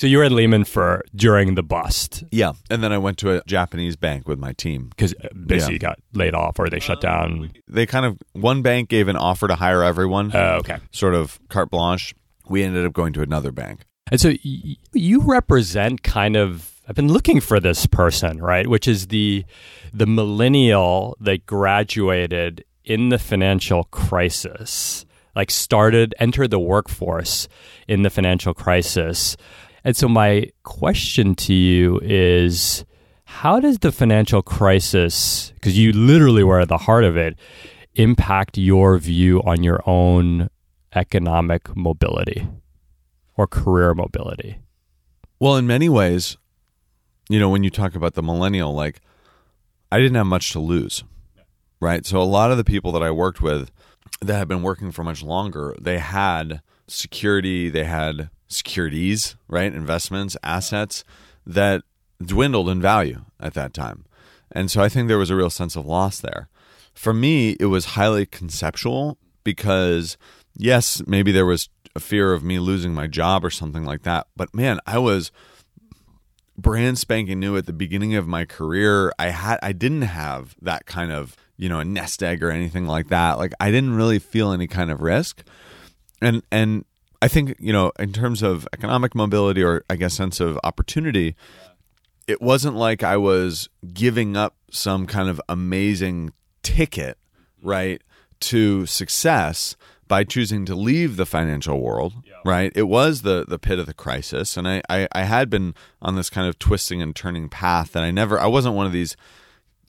So 0.01 0.07
you 0.07 0.17
were 0.17 0.23
at 0.23 0.31
Lehman 0.31 0.63
for 0.63 1.03
during 1.15 1.53
the 1.53 1.61
bust. 1.61 2.23
Yeah, 2.31 2.53
and 2.71 2.81
then 2.81 2.91
I 2.91 2.97
went 2.97 3.19
to 3.19 3.37
a 3.37 3.43
Japanese 3.45 3.95
bank 3.95 4.27
with 4.27 4.39
my 4.39 4.51
team 4.51 4.87
because 4.87 5.13
basically 5.45 5.75
yeah. 5.75 5.89
got 5.89 5.99
laid 6.13 6.33
off 6.33 6.57
or 6.57 6.71
they 6.71 6.79
shut 6.79 7.01
down. 7.01 7.51
They 7.67 7.85
kind 7.85 8.07
of 8.07 8.17
one 8.33 8.63
bank 8.63 8.89
gave 8.89 9.09
an 9.09 9.15
offer 9.15 9.47
to 9.47 9.53
hire 9.53 9.83
everyone. 9.83 10.31
Oh, 10.33 10.39
uh, 10.39 10.57
okay. 10.61 10.79
Sort 10.89 11.13
of 11.13 11.39
carte 11.49 11.69
blanche. 11.69 12.15
We 12.49 12.63
ended 12.63 12.83
up 12.83 12.93
going 12.93 13.13
to 13.13 13.21
another 13.21 13.51
bank. 13.51 13.85
And 14.09 14.19
so 14.19 14.29
y- 14.43 14.77
you 14.91 15.21
represent 15.21 16.01
kind 16.01 16.35
of 16.35 16.81
I've 16.89 16.95
been 16.95 17.13
looking 17.13 17.39
for 17.39 17.59
this 17.59 17.85
person, 17.85 18.41
right? 18.41 18.65
Which 18.65 18.87
is 18.87 19.09
the 19.09 19.45
the 19.93 20.07
millennial 20.07 21.15
that 21.19 21.45
graduated 21.45 22.65
in 22.83 23.09
the 23.09 23.19
financial 23.19 23.83
crisis, 23.83 25.05
like 25.35 25.51
started 25.51 26.15
entered 26.17 26.49
the 26.49 26.59
workforce 26.59 27.47
in 27.87 28.01
the 28.01 28.09
financial 28.09 28.55
crisis 28.55 29.37
and 29.83 29.97
so, 29.97 30.07
my 30.07 30.51
question 30.63 31.35
to 31.35 31.53
you 31.53 31.99
is 32.03 32.85
how 33.23 33.59
does 33.59 33.79
the 33.79 33.91
financial 33.91 34.41
crisis, 34.41 35.51
because 35.55 35.77
you 35.77 35.91
literally 35.93 36.43
were 36.43 36.59
at 36.59 36.67
the 36.67 36.77
heart 36.77 37.03
of 37.03 37.17
it, 37.17 37.37
impact 37.95 38.57
your 38.57 38.97
view 38.97 39.41
on 39.43 39.63
your 39.63 39.81
own 39.87 40.49
economic 40.93 41.75
mobility 41.75 42.47
or 43.35 43.47
career 43.47 43.93
mobility? 43.93 44.59
Well, 45.39 45.55
in 45.55 45.65
many 45.65 45.89
ways, 45.89 46.37
you 47.29 47.39
know, 47.39 47.49
when 47.49 47.63
you 47.63 47.69
talk 47.69 47.95
about 47.95 48.13
the 48.13 48.21
millennial, 48.21 48.73
like 48.73 49.01
I 49.91 49.97
didn't 49.97 50.15
have 50.15 50.27
much 50.27 50.51
to 50.51 50.59
lose, 50.59 51.03
right? 51.79 52.05
So, 52.05 52.21
a 52.21 52.23
lot 52.23 52.51
of 52.51 52.57
the 52.57 52.63
people 52.63 52.91
that 52.91 53.01
I 53.01 53.09
worked 53.09 53.41
with 53.41 53.71
that 54.21 54.37
had 54.37 54.47
been 54.47 54.61
working 54.61 54.91
for 54.91 55.03
much 55.03 55.23
longer, 55.23 55.75
they 55.81 55.97
had 55.97 56.61
security, 56.87 57.69
they 57.69 57.85
had 57.85 58.29
securities, 58.51 59.35
right? 59.47 59.73
Investments, 59.73 60.37
assets 60.43 61.03
that 61.45 61.83
dwindled 62.23 62.69
in 62.69 62.81
value 62.81 63.21
at 63.39 63.53
that 63.53 63.73
time. 63.73 64.05
And 64.51 64.69
so 64.69 64.81
I 64.81 64.89
think 64.89 65.07
there 65.07 65.17
was 65.17 65.29
a 65.29 65.35
real 65.35 65.49
sense 65.49 65.75
of 65.75 65.85
loss 65.85 66.19
there. 66.19 66.49
For 66.93 67.13
me, 67.13 67.55
it 67.59 67.67
was 67.67 67.85
highly 67.85 68.25
conceptual 68.25 69.17
because, 69.43 70.17
yes, 70.55 71.01
maybe 71.07 71.31
there 71.31 71.45
was 71.45 71.69
a 71.95 71.99
fear 71.99 72.33
of 72.33 72.43
me 72.43 72.59
losing 72.59 72.93
my 72.93 73.07
job 73.07 73.43
or 73.43 73.49
something 73.49 73.83
like 73.83 74.03
that. 74.03 74.27
But 74.35 74.53
man, 74.53 74.79
I 74.85 74.97
was 74.97 75.31
brand 76.57 76.99
spanking 76.99 77.39
new 77.39 77.57
at 77.57 77.65
the 77.65 77.73
beginning 77.73 78.15
of 78.15 78.27
my 78.27 78.45
career. 78.45 79.11
I 79.17 79.29
had 79.29 79.59
I 79.63 79.71
didn't 79.71 80.03
have 80.03 80.55
that 80.61 80.85
kind 80.85 81.11
of, 81.11 81.35
you 81.57 81.69
know, 81.69 81.79
a 81.79 81.85
nest 81.85 82.21
egg 82.21 82.43
or 82.43 82.51
anything 82.51 82.85
like 82.85 83.07
that. 83.07 83.37
Like 83.37 83.53
I 83.59 83.71
didn't 83.71 83.95
really 83.95 84.19
feel 84.19 84.51
any 84.51 84.67
kind 84.67 84.91
of 84.91 85.01
risk. 85.01 85.43
And 86.21 86.43
and 86.51 86.85
I 87.21 87.27
think, 87.27 87.55
you 87.59 87.71
know, 87.71 87.91
in 87.99 88.13
terms 88.13 88.41
of 88.41 88.67
economic 88.73 89.13
mobility 89.13 89.63
or 89.63 89.83
I 89.89 89.95
guess 89.95 90.13
sense 90.13 90.39
of 90.39 90.59
opportunity, 90.63 91.35
it 92.27 92.41
wasn't 92.41 92.75
like 92.75 93.03
I 93.03 93.17
was 93.17 93.69
giving 93.93 94.35
up 94.35 94.55
some 94.71 95.05
kind 95.05 95.29
of 95.29 95.39
amazing 95.47 96.33
ticket, 96.63 97.17
right, 97.61 98.01
to 98.41 98.85
success 98.85 99.75
by 100.07 100.23
choosing 100.23 100.65
to 100.65 100.75
leave 100.75 101.15
the 101.15 101.25
financial 101.25 101.79
world, 101.79 102.13
yeah. 102.25 102.33
right? 102.43 102.71
It 102.75 102.83
was 102.83 103.21
the 103.21 103.45
the 103.47 103.59
pit 103.59 103.79
of 103.79 103.85
the 103.85 103.93
crisis. 103.93 104.57
And 104.57 104.67
I, 104.67 104.81
I, 104.89 105.07
I 105.13 105.23
had 105.23 105.49
been 105.49 105.73
on 106.01 106.15
this 106.15 106.29
kind 106.29 106.47
of 106.47 106.59
twisting 106.59 107.01
and 107.01 107.15
turning 107.15 107.47
path 107.47 107.95
and 107.95 108.03
I 108.03 108.11
never 108.11 108.39
I 108.39 108.47
wasn't 108.47 108.75
one 108.75 108.85
of 108.85 108.91
these 108.91 109.15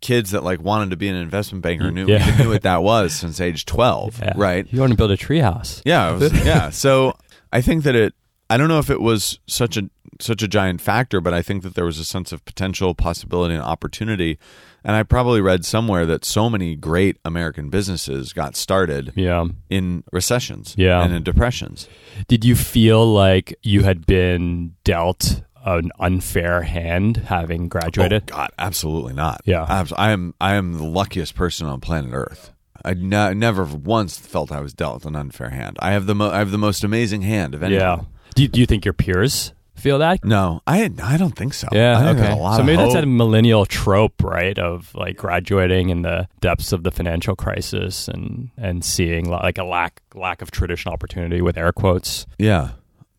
kids 0.02 0.32
that 0.32 0.44
like 0.44 0.60
wanted 0.60 0.90
to 0.90 0.96
be 0.96 1.08
an 1.08 1.16
investment 1.16 1.62
banker 1.62 1.90
knew, 1.90 2.06
yeah. 2.06 2.36
knew 2.36 2.50
what 2.50 2.62
that 2.62 2.82
was 2.82 3.14
since 3.14 3.40
age 3.40 3.64
12 3.64 4.18
yeah. 4.18 4.32
right 4.36 4.66
you 4.70 4.80
want 4.80 4.90
to 4.90 4.96
build 4.96 5.10
a 5.10 5.16
treehouse 5.16 5.80
yeah 5.86 6.10
was, 6.10 6.32
yeah 6.44 6.68
so 6.68 7.14
I 7.52 7.60
think 7.60 7.84
that 7.84 7.94
it. 7.94 8.14
I 8.48 8.56
don't 8.56 8.68
know 8.68 8.78
if 8.78 8.90
it 8.90 9.00
was 9.00 9.38
such 9.46 9.76
a 9.76 9.88
such 10.20 10.42
a 10.42 10.48
giant 10.48 10.80
factor, 10.80 11.20
but 11.20 11.34
I 11.34 11.42
think 11.42 11.62
that 11.62 11.74
there 11.74 11.84
was 11.84 11.98
a 11.98 12.04
sense 12.04 12.32
of 12.32 12.44
potential, 12.44 12.94
possibility, 12.94 13.54
and 13.54 13.62
opportunity. 13.62 14.38
And 14.84 14.96
I 14.96 15.04
probably 15.04 15.40
read 15.40 15.64
somewhere 15.64 16.04
that 16.06 16.24
so 16.24 16.50
many 16.50 16.74
great 16.74 17.16
American 17.24 17.70
businesses 17.70 18.32
got 18.32 18.56
started 18.56 19.12
yeah. 19.14 19.46
in 19.70 20.02
recessions 20.12 20.74
yeah. 20.76 21.02
and 21.02 21.14
in 21.14 21.22
depressions. 21.22 21.88
Did 22.26 22.44
you 22.44 22.56
feel 22.56 23.06
like 23.06 23.54
you 23.62 23.84
had 23.84 24.06
been 24.06 24.74
dealt 24.82 25.42
an 25.64 25.90
unfair 26.00 26.62
hand 26.62 27.16
having 27.16 27.68
graduated? 27.68 28.30
Oh, 28.32 28.36
God, 28.36 28.50
absolutely 28.58 29.14
not. 29.14 29.42
Yeah, 29.44 29.84
I 29.96 30.10
am. 30.10 30.34
I 30.40 30.54
am 30.54 30.74
the 30.74 30.84
luckiest 30.84 31.34
person 31.34 31.66
on 31.66 31.80
planet 31.80 32.10
Earth. 32.12 32.50
I 32.84 32.94
ne- 32.94 33.34
never 33.34 33.64
once 33.64 34.18
felt 34.18 34.50
I 34.50 34.60
was 34.60 34.74
dealt 34.74 35.04
an 35.04 35.14
unfair 35.14 35.50
hand. 35.50 35.76
I 35.80 35.92
have 35.92 36.06
the 36.06 36.14
mo- 36.14 36.30
I 36.30 36.38
have 36.38 36.50
the 36.50 36.58
most 36.58 36.82
amazing 36.84 37.22
hand 37.22 37.54
of 37.54 37.62
anyone. 37.62 37.80
Yeah. 37.80 38.04
Do 38.34 38.42
you, 38.42 38.48
do 38.48 38.60
you 38.60 38.66
think 38.66 38.84
your 38.84 38.94
peers 38.94 39.52
feel 39.74 39.98
that? 39.98 40.24
No, 40.24 40.62
I 40.66 40.90
I 41.02 41.16
don't 41.16 41.36
think 41.36 41.54
so. 41.54 41.68
Yeah, 41.72 42.10
okay. 42.10 42.34
so 42.56 42.62
maybe 42.62 42.76
that's 42.82 42.94
a 42.94 43.06
millennial 43.06 43.66
trope, 43.66 44.22
right? 44.22 44.58
Of 44.58 44.94
like 44.94 45.16
graduating 45.16 45.90
in 45.90 46.02
the 46.02 46.28
depths 46.40 46.72
of 46.72 46.82
the 46.82 46.90
financial 46.90 47.36
crisis 47.36 48.08
and 48.08 48.50
and 48.56 48.84
seeing 48.84 49.28
like 49.28 49.58
a 49.58 49.64
lack 49.64 50.00
lack 50.14 50.42
of 50.42 50.50
traditional 50.50 50.92
opportunity 50.94 51.40
with 51.40 51.56
air 51.56 51.72
quotes. 51.72 52.26
Yeah. 52.38 52.70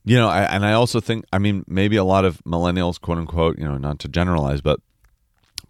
You 0.05 0.17
know, 0.17 0.27
I, 0.27 0.43
and 0.43 0.65
I 0.65 0.73
also 0.73 0.99
think, 0.99 1.25
I 1.31 1.39
mean, 1.39 1.63
maybe 1.67 1.95
a 1.95 2.03
lot 2.03 2.25
of 2.25 2.41
millennials, 2.43 2.99
quote 2.99 3.17
unquote, 3.17 3.57
you 3.57 3.63
know, 3.63 3.77
not 3.77 3.99
to 3.99 4.07
generalize, 4.07 4.61
but 4.61 4.79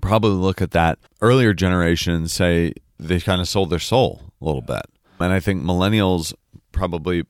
probably 0.01 0.31
look 0.31 0.61
at 0.61 0.71
that 0.71 0.99
earlier 1.21 1.53
generation 1.53 2.13
and 2.13 2.29
say, 2.29 2.73
they 2.99 3.19
kind 3.19 3.41
of 3.41 3.47
sold 3.47 3.69
their 3.69 3.79
soul 3.79 4.21
a 4.41 4.45
little 4.45 4.61
bit. 4.61 4.85
And 5.19 5.31
I 5.31 5.39
think 5.39 5.63
millennials 5.63 6.33
probably 6.71 7.25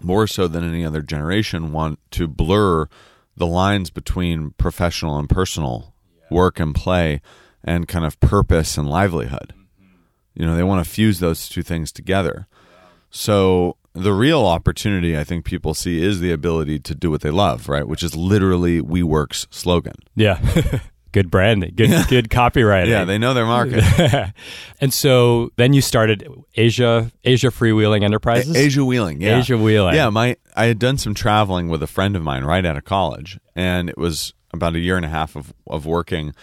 more 0.00 0.26
so 0.26 0.48
than 0.48 0.64
any 0.64 0.84
other 0.84 1.02
generation 1.02 1.72
want 1.72 1.98
to 2.12 2.28
blur 2.28 2.88
the 3.36 3.46
lines 3.46 3.90
between 3.90 4.50
professional 4.52 5.18
and 5.18 5.28
personal 5.28 5.94
work 6.30 6.60
and 6.60 6.74
play 6.74 7.20
and 7.62 7.88
kind 7.88 8.04
of 8.04 8.18
purpose 8.20 8.76
and 8.76 8.88
livelihood. 8.88 9.54
Mm-hmm. 9.80 9.94
You 10.34 10.46
know, 10.46 10.56
they 10.56 10.62
want 10.62 10.84
to 10.84 10.90
fuse 10.90 11.20
those 11.20 11.48
two 11.48 11.62
things 11.62 11.90
together. 11.90 12.46
So 13.10 13.76
the 13.94 14.12
real 14.12 14.44
opportunity 14.44 15.16
I 15.16 15.24
think 15.24 15.44
people 15.44 15.72
see 15.72 16.02
is 16.02 16.20
the 16.20 16.32
ability 16.32 16.80
to 16.80 16.94
do 16.94 17.10
what 17.10 17.20
they 17.20 17.30
love, 17.30 17.68
right? 17.68 17.86
Which 17.86 18.02
is 18.02 18.16
literally 18.16 18.80
WeWork's 18.82 19.46
slogan. 19.50 19.94
Yeah. 20.16 20.40
good 21.12 21.30
branding, 21.30 21.72
good 21.76 22.08
good 22.08 22.28
copywriting. 22.28 22.88
Yeah, 22.88 23.04
they 23.04 23.18
know 23.18 23.34
their 23.34 23.46
market. 23.46 23.84
and 24.80 24.92
so 24.92 25.50
then 25.56 25.72
you 25.72 25.80
started 25.80 26.28
Asia 26.56 27.10
Asia 27.22 27.48
Freewheeling 27.48 28.02
Enterprises. 28.02 28.56
Asia 28.56 28.84
Wheeling, 28.84 29.20
yeah. 29.20 29.38
Asia 29.38 29.56
Wheeling. 29.56 29.94
Yeah, 29.94 30.10
my 30.10 30.36
I 30.56 30.66
had 30.66 30.80
done 30.80 30.98
some 30.98 31.14
traveling 31.14 31.68
with 31.68 31.82
a 31.82 31.86
friend 31.86 32.16
of 32.16 32.22
mine 32.22 32.44
right 32.44 32.66
out 32.66 32.76
of 32.76 32.84
college, 32.84 33.38
and 33.54 33.88
it 33.88 33.96
was 33.96 34.34
about 34.52 34.74
a 34.74 34.80
year 34.80 34.96
and 34.96 35.06
a 35.06 35.08
half 35.08 35.36
of 35.36 35.54
of 35.68 35.86
working 35.86 36.34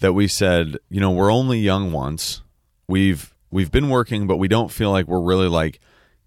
that 0.00 0.12
we 0.12 0.28
said, 0.28 0.78
you 0.90 1.00
know, 1.00 1.10
we're 1.10 1.32
only 1.32 1.58
young 1.58 1.90
once. 1.90 2.42
We've 2.88 3.34
we've 3.50 3.70
been 3.70 3.88
working, 3.88 4.26
but 4.26 4.36
we 4.36 4.48
don't 4.48 4.70
feel 4.70 4.90
like 4.90 5.06
we're 5.06 5.22
really 5.22 5.48
like 5.48 5.80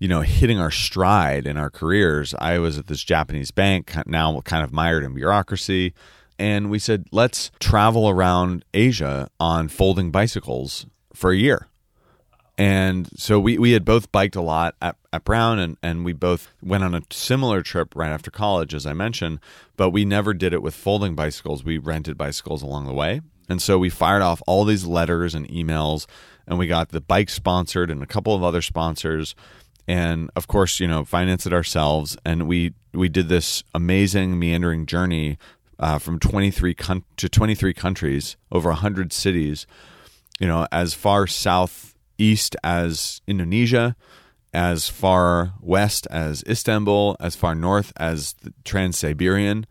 you 0.04 0.10
know, 0.10 0.20
hitting 0.20 0.60
our 0.60 0.70
stride 0.70 1.48
in 1.48 1.56
our 1.56 1.70
careers. 1.70 2.36
I 2.38 2.60
was 2.60 2.78
at 2.78 2.88
this 2.88 3.02
Japanese 3.02 3.52
bank, 3.52 3.94
now 4.06 4.42
kind 4.42 4.62
of 4.62 4.74
mired 4.74 5.06
in 5.06 5.14
bureaucracy 5.14 5.94
and 6.38 6.70
we 6.70 6.78
said, 6.78 7.06
let's 7.14 7.52
travel 7.62 8.10
around 8.10 8.66
Asia 8.74 9.30
on 9.40 9.70
folding 9.70 10.12
bicycles 10.12 10.86
for 11.14 11.32
a 11.32 11.38
year. 11.38 11.68
And 12.58 13.08
so 13.16 13.40
we, 13.40 13.58
we 13.58 13.72
had 13.72 13.86
both 13.86 14.12
biked 14.12 14.36
a 14.36 14.42
lot 14.42 14.76
at, 14.82 14.98
at 15.14 15.24
Brown 15.24 15.58
and, 15.58 15.78
and 15.82 16.04
we 16.04 16.12
both 16.12 16.50
went 16.62 16.84
on 16.84 16.94
a 16.94 17.02
similar 17.10 17.62
trip 17.62 17.96
right 17.96 18.12
after 18.12 18.30
college, 18.30 18.74
as 18.74 18.86
I 18.86 18.92
mentioned, 18.92 19.40
but 19.78 19.92
we 19.92 20.04
never 20.04 20.34
did 20.34 20.54
it 20.54 20.62
with 20.62 20.76
folding 20.76 21.16
bicycles. 21.16 21.64
We 21.64 21.78
rented 21.78 22.18
bicycles 22.18 22.62
along 22.62 22.88
the 22.88 22.94
way. 22.94 23.22
And 23.48 23.62
so 23.62 23.80
we 23.80 23.90
fired 23.90 24.22
off 24.22 24.42
all 24.48 24.66
these 24.66 24.86
letters 24.86 25.34
and 25.34 25.48
emails 25.48 26.08
and 26.46 26.60
we 26.60 26.68
got 26.68 26.90
the 26.90 27.00
bike 27.00 27.30
sponsored 27.30 27.90
and 27.90 28.04
a 28.04 28.08
couple 28.08 28.36
of 28.36 28.44
other 28.44 28.62
sponsors 28.62 29.34
and 29.88 30.30
of 30.36 30.48
course, 30.48 30.80
you 30.80 30.88
know, 30.88 31.04
finance 31.06 31.46
it 31.46 31.54
ourselves. 31.54 32.18
And 32.26 32.48
we 32.48 32.74
we 32.94 33.10
did 33.10 33.30
this 33.30 33.64
amazing 33.74 34.38
meandering 34.40 34.86
journey 34.86 35.38
uh, 35.80 35.98
from 35.98 36.20
23 36.20 36.74
con- 36.76 37.04
to 37.18 37.28
23 37.28 37.74
countries, 37.74 38.38
over 38.52 38.70
100 38.70 39.12
cities, 39.12 39.66
you 40.40 40.48
know, 40.48 40.68
as 40.72 40.94
far 40.94 41.28
southeast 41.28 42.56
as 42.64 43.22
Indonesia, 43.28 43.96
as 44.54 44.88
far 44.88 45.54
west 45.60 46.08
as 46.12 46.44
Istanbul, 46.48 47.18
as 47.20 47.36
far 47.36 47.56
north 47.56 47.92
as 47.98 48.34
the 48.44 48.54
Trans 48.64 48.98
Siberian, 48.98 49.66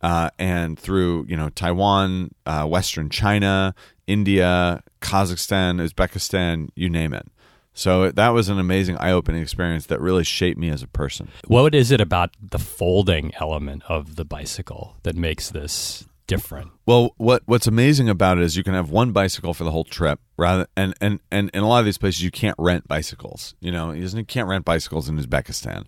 uh, 0.00 0.30
and 0.38 0.78
through 0.78 1.26
you 1.28 1.36
know 1.36 1.50
Taiwan, 1.50 2.32
uh, 2.46 2.66
Western 2.66 3.10
China, 3.10 3.74
India, 4.06 4.82
Kazakhstan, 5.00 5.80
Uzbekistan, 5.86 6.70
you 6.74 6.88
name 6.88 7.12
it. 7.12 7.26
So 7.74 8.10
that 8.10 8.28
was 8.30 8.48
an 8.48 8.58
amazing 8.58 8.98
eye-opening 8.98 9.40
experience 9.40 9.86
that 9.86 10.00
really 10.00 10.24
shaped 10.24 10.58
me 10.58 10.68
as 10.68 10.82
a 10.82 10.86
person. 10.86 11.28
What 11.46 11.74
is 11.74 11.90
it 11.90 12.00
about 12.00 12.30
the 12.40 12.58
folding 12.58 13.32
element 13.40 13.82
of 13.88 14.16
the 14.16 14.24
bicycle 14.24 14.96
that 15.04 15.16
makes 15.16 15.50
this 15.50 16.04
different? 16.26 16.70
Well, 16.86 17.14
what 17.16 17.42
what's 17.46 17.66
amazing 17.66 18.08
about 18.08 18.38
it 18.38 18.44
is 18.44 18.56
you 18.56 18.64
can 18.64 18.74
have 18.74 18.90
one 18.90 19.12
bicycle 19.12 19.54
for 19.54 19.64
the 19.64 19.70
whole 19.70 19.84
trip, 19.84 20.20
rather 20.36 20.66
and 20.76 20.94
and 21.00 21.20
and 21.30 21.50
in 21.54 21.62
a 21.62 21.68
lot 21.68 21.80
of 21.80 21.84
these 21.84 21.98
places 21.98 22.22
you 22.22 22.30
can't 22.30 22.56
rent 22.58 22.86
bicycles. 22.88 23.54
You 23.60 23.72
know, 23.72 23.92
you 23.92 24.24
can't 24.24 24.48
rent 24.48 24.64
bicycles 24.64 25.08
in 25.08 25.18
Uzbekistan. 25.18 25.86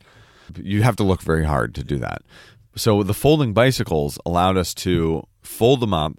You 0.57 0.83
have 0.83 0.97
to 0.97 1.05
look 1.05 1.23
very 1.23 1.44
hard 1.44 1.75
to 1.77 1.85
do 1.85 1.99
that. 1.99 2.23
So 2.77 3.03
the 3.03 3.14
folding 3.14 3.53
bicycles 3.53 4.18
allowed 4.27 4.57
us 4.57 4.75
to 4.75 5.25
fold 5.42 5.81
them 5.81 5.94
up 5.94 6.12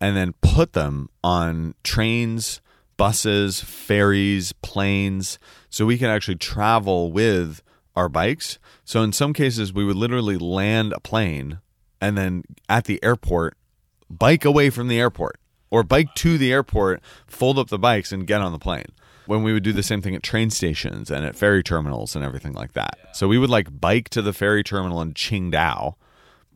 and 0.00 0.16
then 0.16 0.34
put 0.40 0.72
them 0.72 1.08
on 1.24 1.74
trains 1.82 2.60
buses, 2.96 3.60
ferries, 3.60 4.52
planes, 4.62 5.38
so 5.70 5.86
we 5.86 5.98
can 5.98 6.08
actually 6.08 6.36
travel 6.36 7.12
with 7.12 7.62
our 7.94 8.08
bikes. 8.08 8.58
So 8.84 9.02
in 9.02 9.12
some 9.12 9.32
cases, 9.32 9.72
we 9.72 9.84
would 9.84 9.96
literally 9.96 10.36
land 10.36 10.92
a 10.92 11.00
plane 11.00 11.60
and 12.00 12.16
then 12.16 12.44
at 12.68 12.84
the 12.84 13.02
airport, 13.02 13.56
bike 14.08 14.44
away 14.44 14.70
from 14.70 14.88
the 14.88 15.00
airport 15.00 15.38
or 15.70 15.82
bike 15.82 16.14
to 16.16 16.38
the 16.38 16.52
airport, 16.52 17.00
fold 17.26 17.58
up 17.58 17.68
the 17.68 17.78
bikes 17.78 18.12
and 18.12 18.26
get 18.26 18.40
on 18.40 18.52
the 18.52 18.58
plane. 18.58 18.86
When 19.26 19.42
we 19.42 19.52
would 19.52 19.64
do 19.64 19.72
the 19.72 19.82
same 19.82 20.02
thing 20.02 20.14
at 20.14 20.22
train 20.22 20.50
stations 20.50 21.10
and 21.10 21.24
at 21.24 21.34
ferry 21.34 21.64
terminals 21.64 22.14
and 22.14 22.24
everything 22.24 22.52
like 22.52 22.74
that. 22.74 22.96
So 23.12 23.26
we 23.26 23.38
would 23.38 23.50
like 23.50 23.80
bike 23.80 24.08
to 24.10 24.22
the 24.22 24.32
ferry 24.32 24.62
terminal 24.62 25.02
in 25.02 25.14
Qingdao, 25.14 25.94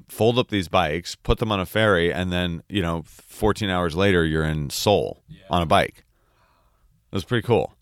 fold 0.09 0.39
up 0.39 0.51
these 0.51 0.69
bikes, 0.69 1.17
put 1.17 1.39
them 1.39 1.51
on 1.51 1.59
a 1.59 1.67
ferry, 1.67 2.13
and 2.13 2.31
then, 2.31 2.63
you 2.69 2.81
know, 2.81 3.03
14 3.07 3.69
hours 3.71 3.97
later, 3.97 4.25
you're 4.25 4.45
in 4.45 4.71
Seoul 4.71 5.21
on 5.51 5.63
a 5.63 5.67
bike. 5.67 6.05
It 7.13 7.17
was 7.17 7.25
pretty 7.25 7.47
cool. 7.47 7.75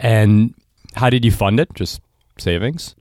And 0.00 0.54
how 0.94 1.10
did 1.10 1.24
you 1.24 1.30
fund 1.30 1.60
it? 1.60 1.72
Just 1.74 2.00
savings? 2.38 2.94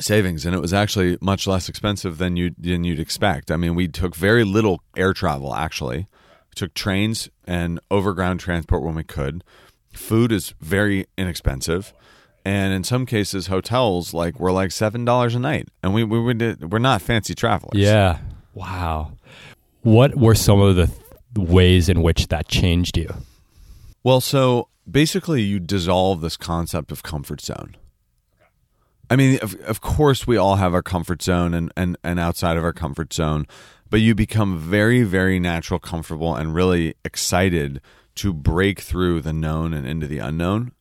Savings, 0.00 0.46
and 0.46 0.54
it 0.54 0.60
was 0.60 0.72
actually 0.72 1.18
much 1.20 1.46
less 1.46 1.68
expensive 1.68 2.18
than 2.18 2.36
you 2.36 2.54
than 2.56 2.84
you'd 2.84 3.00
expect. 3.00 3.50
I 3.50 3.56
mean, 3.56 3.74
we 3.74 3.88
took 3.88 4.14
very 4.14 4.44
little 4.44 4.80
air 4.96 5.12
travel. 5.12 5.54
Actually, 5.54 5.98
we 5.98 6.54
took 6.54 6.72
trains 6.72 7.28
and 7.46 7.80
overground 7.90 8.38
transport 8.38 8.82
when 8.84 8.94
we 8.94 9.02
could. 9.02 9.42
Food 9.92 10.30
is 10.30 10.54
very 10.60 11.06
inexpensive, 11.16 11.92
and 12.44 12.72
in 12.72 12.84
some 12.84 13.06
cases, 13.06 13.48
hotels 13.48 14.14
like 14.14 14.38
were 14.38 14.52
like 14.52 14.70
seven 14.70 15.04
dollars 15.04 15.34
a 15.34 15.40
night, 15.40 15.68
and 15.82 15.92
we 15.92 16.04
we 16.04 16.32
did, 16.32 16.70
we're 16.70 16.78
not 16.78 17.02
fancy 17.02 17.34
travelers. 17.34 17.72
Yeah. 17.74 18.20
Wow. 18.54 19.12
What 19.82 20.16
were 20.16 20.34
some 20.36 20.60
of 20.60 20.76
the 20.76 20.90
ways 21.34 21.88
in 21.88 22.02
which 22.02 22.28
that 22.28 22.46
changed 22.46 22.96
you? 22.96 23.12
Well, 24.02 24.20
so 24.20 24.68
basically 24.90 25.42
you 25.42 25.60
dissolve 25.60 26.20
this 26.20 26.36
concept 26.36 26.92
of 26.92 27.02
comfort 27.02 27.40
zone. 27.40 27.76
I 29.10 29.16
mean, 29.16 29.38
of, 29.40 29.54
of 29.60 29.80
course, 29.80 30.26
we 30.26 30.36
all 30.36 30.56
have 30.56 30.74
our 30.74 30.82
comfort 30.82 31.22
zone 31.22 31.54
and, 31.54 31.72
and, 31.76 31.96
and 32.04 32.20
outside 32.20 32.56
of 32.56 32.64
our 32.64 32.74
comfort 32.74 33.12
zone, 33.12 33.46
but 33.88 34.00
you 34.00 34.14
become 34.14 34.58
very, 34.58 35.02
very 35.02 35.40
natural, 35.40 35.80
comfortable, 35.80 36.34
and 36.34 36.54
really 36.54 36.94
excited 37.04 37.80
to 38.16 38.32
break 38.34 38.80
through 38.80 39.22
the 39.22 39.32
known 39.32 39.72
and 39.72 39.86
into 39.86 40.06
the 40.06 40.18
unknown. 40.18 40.72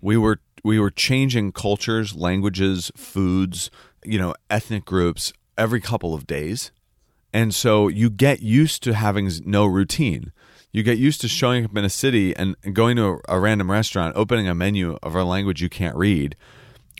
We 0.00 0.16
were 0.16 0.40
we 0.64 0.80
were 0.80 0.90
changing 0.90 1.52
cultures, 1.52 2.16
languages, 2.16 2.90
foods, 2.96 3.70
you 4.04 4.18
know, 4.18 4.34
ethnic 4.50 4.84
groups 4.84 5.32
every 5.56 5.80
couple 5.80 6.14
of 6.14 6.26
days. 6.26 6.72
And 7.32 7.54
so 7.54 7.88
you 7.88 8.10
get 8.10 8.40
used 8.40 8.82
to 8.84 8.94
having 8.94 9.30
no 9.44 9.66
routine 9.66 10.32
you 10.72 10.82
get 10.82 10.98
used 10.98 11.20
to 11.22 11.28
showing 11.28 11.64
up 11.64 11.76
in 11.76 11.84
a 11.84 11.90
city 11.90 12.36
and 12.36 12.56
going 12.72 12.96
to 12.96 13.20
a, 13.28 13.36
a 13.36 13.40
random 13.40 13.70
restaurant, 13.70 14.16
opening 14.16 14.48
a 14.48 14.54
menu 14.54 14.98
of 15.02 15.14
a 15.14 15.24
language 15.24 15.62
you 15.62 15.68
can't 15.68 15.96
read, 15.96 16.36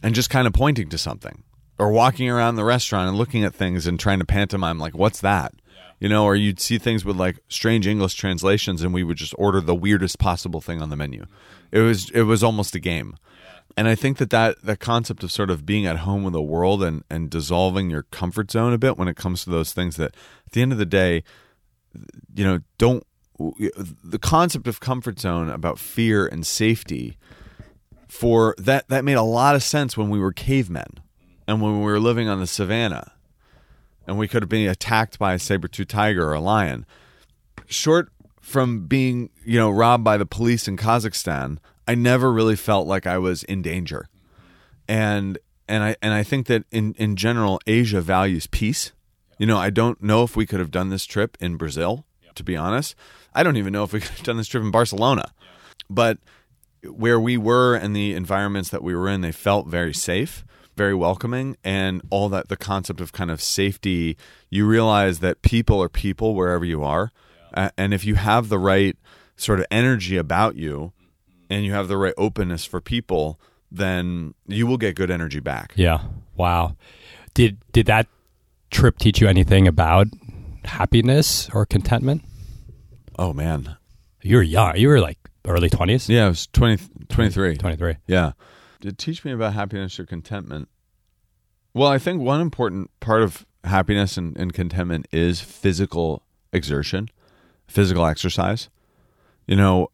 and 0.03 0.15
just 0.15 0.31
kind 0.31 0.47
of 0.47 0.53
pointing 0.53 0.89
to 0.89 0.99
something. 0.99 1.43
Or 1.79 1.93
walking 1.93 2.29
around 2.29 2.57
the 2.57 2.65
restaurant 2.65 3.09
and 3.09 3.17
looking 3.17 3.45
at 3.45 3.55
things 3.55 3.87
and 3.87 4.01
trying 4.01 4.19
to 4.19 4.25
pantomime 4.25 4.79
like 4.79 4.97
what's 4.97 5.21
that? 5.21 5.55
You 6.01 6.09
know 6.09 6.25
or 6.25 6.35
you'd 6.35 6.61
see 6.61 6.79
things 6.79 7.05
with 7.05 7.17
like 7.17 7.39
strange 7.49 7.87
english 7.87 8.15
translations 8.15 8.83
and 8.83 8.95
we 8.95 9.05
would 9.05 9.17
just 9.17 9.35
order 9.37 9.61
the 9.61 9.75
weirdest 9.75 10.19
possible 10.19 10.61
thing 10.61 10.83
on 10.83 10.91
the 10.91 10.97
menu. 10.97 11.27
It 11.71 11.81
was 11.81 12.11
it 12.11 12.23
was 12.23 12.43
almost 12.43 12.75
a 12.75 12.81
game. 12.81 13.17
And 13.77 13.87
i 13.87 13.95
think 13.95 14.19
that 14.19 14.31
that 14.31 14.63
that 14.63 14.81
concept 14.81 15.23
of 15.23 15.31
sort 15.31 15.51
of 15.51 15.67
being 15.67 15.87
at 15.87 15.99
home 15.99 16.25
with 16.25 16.33
the 16.33 16.43
world 16.43 16.83
and 16.83 17.05
and 17.11 17.31
dissolving 17.31 17.91
your 17.91 18.05
comfort 18.05 18.51
zone 18.51 18.73
a 18.73 18.79
bit 18.79 18.97
when 18.97 19.09
it 19.09 19.17
comes 19.17 19.45
to 19.45 19.51
those 19.51 19.73
things 19.73 19.97
that 19.97 20.17
at 20.47 20.53
the 20.53 20.63
end 20.63 20.73
of 20.73 20.79
the 20.79 20.87
day 20.87 21.23
you 22.35 22.45
know 22.45 22.61
don't 22.77 23.05
the 23.39 24.19
concept 24.21 24.67
of 24.67 24.81
comfort 24.81 25.21
zone 25.21 25.49
about 25.49 25.79
fear 25.79 26.27
and 26.27 26.47
safety 26.47 27.17
for 28.09 28.55
that 28.59 28.89
that 28.89 29.05
made 29.05 29.15
a 29.15 29.23
lot 29.23 29.55
of 29.55 29.63
sense 29.63 29.97
when 29.97 30.11
we 30.11 30.19
were 30.19 30.33
cavemen 30.33 31.01
and 31.47 31.61
when 31.61 31.79
we 31.79 31.85
were 31.85 32.01
living 32.01 32.29
on 32.29 32.41
the 32.41 32.47
savannah 32.47 33.13
and 34.07 34.19
we 34.19 34.27
could 34.27 34.43
have 34.43 34.49
been 34.49 34.69
attacked 34.69 35.19
by 35.19 35.35
a 35.35 35.39
saber-tooth 35.39 35.89
tiger 35.89 36.27
or 36.27 36.33
a 36.33 36.41
lion. 36.41 36.87
Short 37.67 38.11
from 38.41 38.87
being 38.87 39.31
you 39.45 39.59
know 39.59 39.71
robbed 39.71 40.03
by 40.03 40.17
the 40.17 40.27
police 40.27 40.67
in 40.67 40.77
Kazakhstan 40.77 41.59
I 41.87 41.95
never 41.95 42.33
really 42.33 42.57
felt 42.57 42.87
like 42.87 43.07
I 43.07 43.19
was 43.19 43.45
in 43.45 43.63
danger. 43.63 44.09
And 44.89 45.39
and 45.69 45.85
I 45.85 45.97
and 46.03 46.13
I 46.13 46.23
think 46.25 46.47
that 46.49 46.65
in 46.73 46.95
in 46.95 47.15
general 47.15 47.61
Asia 47.67 48.01
values 48.01 48.49
peace. 48.49 48.93
You 49.39 49.47
know 49.47 49.59
I 49.59 49.71
don't 49.71 50.03
know 50.03 50.25
if 50.25 50.35
we 50.35 50.45
could 50.45 50.59
have 50.59 50.73
done 50.73 50.89
this 50.89 51.05
trip 51.05 51.37
in 51.41 51.57
Brazil 51.57 52.05
to 52.39 52.45
be 52.45 52.57
honest 52.57 52.95
I 53.35 53.43
don't 53.43 53.57
even 53.57 53.73
know 53.73 53.85
if 53.85 53.93
we 53.93 54.01
could 54.01 54.11
have 54.11 54.23
done 54.25 54.37
this 54.37 54.49
trip 54.49 54.63
in 54.63 54.71
Barcelona. 54.71 55.33
But 55.89 56.19
where 56.85 57.21
we 57.21 57.37
were 57.37 57.75
and 57.75 57.95
the 57.95 58.15
environments 58.15 58.71
that 58.71 58.83
we 58.83 58.95
were 58.95 59.09
in, 59.09 59.21
they 59.21 59.33
felt 59.33 59.69
very 59.69 59.95
safe, 59.95 60.45
very 60.77 60.95
welcoming, 60.95 61.57
and 61.65 62.03
all 62.11 62.29
that 62.31 62.49
the 62.49 62.57
concept 62.57 63.01
of 63.01 63.13
kind 63.13 63.31
of 63.31 63.41
safety. 63.41 64.17
You 64.51 64.67
realize 64.67 65.21
that 65.21 65.43
people 65.43 65.83
are 65.83 65.89
people 65.89 66.35
wherever 66.35 66.65
you 66.65 66.83
are. 66.83 67.13
Yeah. 67.57 67.71
and 67.79 67.95
if 67.95 68.05
you 68.05 68.17
have 68.17 68.51
the 68.51 68.59
right 68.59 68.97
sort 69.37 69.59
of 69.59 69.67
energy 69.71 70.19
about 70.19 70.57
you 70.57 70.93
mm-hmm. 70.93 71.45
and 71.49 71.65
you 71.65 71.73
have 71.73 71.89
the 71.89 71.97
right 71.97 72.13
openness 72.19 72.65
for 72.67 72.81
people, 72.81 73.41
then 73.71 74.35
you 74.47 74.67
will 74.67 74.77
get 74.77 74.97
good 74.97 75.11
energy 75.11 75.41
back. 75.41 75.73
Yeah. 75.75 76.03
Wow. 76.37 76.77
Did 77.35 77.59
did 77.73 77.87
that 77.87 78.07
trip 78.71 78.99
teach 78.99 79.21
you 79.21 79.29
anything 79.29 79.67
about 79.67 80.09
happiness 80.65 81.49
or 81.55 81.65
contentment? 81.65 82.23
Oh 83.19 83.33
man, 83.33 83.77
you 84.23 84.37
were 84.37 84.43
young. 84.43 84.77
You 84.77 84.89
were 84.89 85.01
like 85.01 85.19
early 85.45 85.69
twenties. 85.69 86.09
Yeah, 86.09 86.27
I 86.27 86.29
was 86.29 86.47
20, 86.49 86.85
23. 87.09 87.57
23. 87.57 87.97
Yeah. 88.07 88.33
Did 88.81 88.97
teach 88.97 89.25
me 89.25 89.33
about 89.33 89.55
happiness 89.55 89.99
or 89.99 90.07
contentment? 90.07 90.69
Well, 91.75 91.89
I 91.89 91.99
think 91.99 92.23
one 92.23 92.41
important 92.41 92.91
part 93.01 93.23
of 93.23 93.45
happiness 93.65 94.17
and, 94.17 94.37
and 94.37 94.53
contentment 94.53 95.07
is 95.13 95.41
physical 95.41 96.23
exertion, 96.53 97.09
physical 97.67 98.07
exercise. 98.07 98.69
You 99.47 99.57
know, 99.57 99.91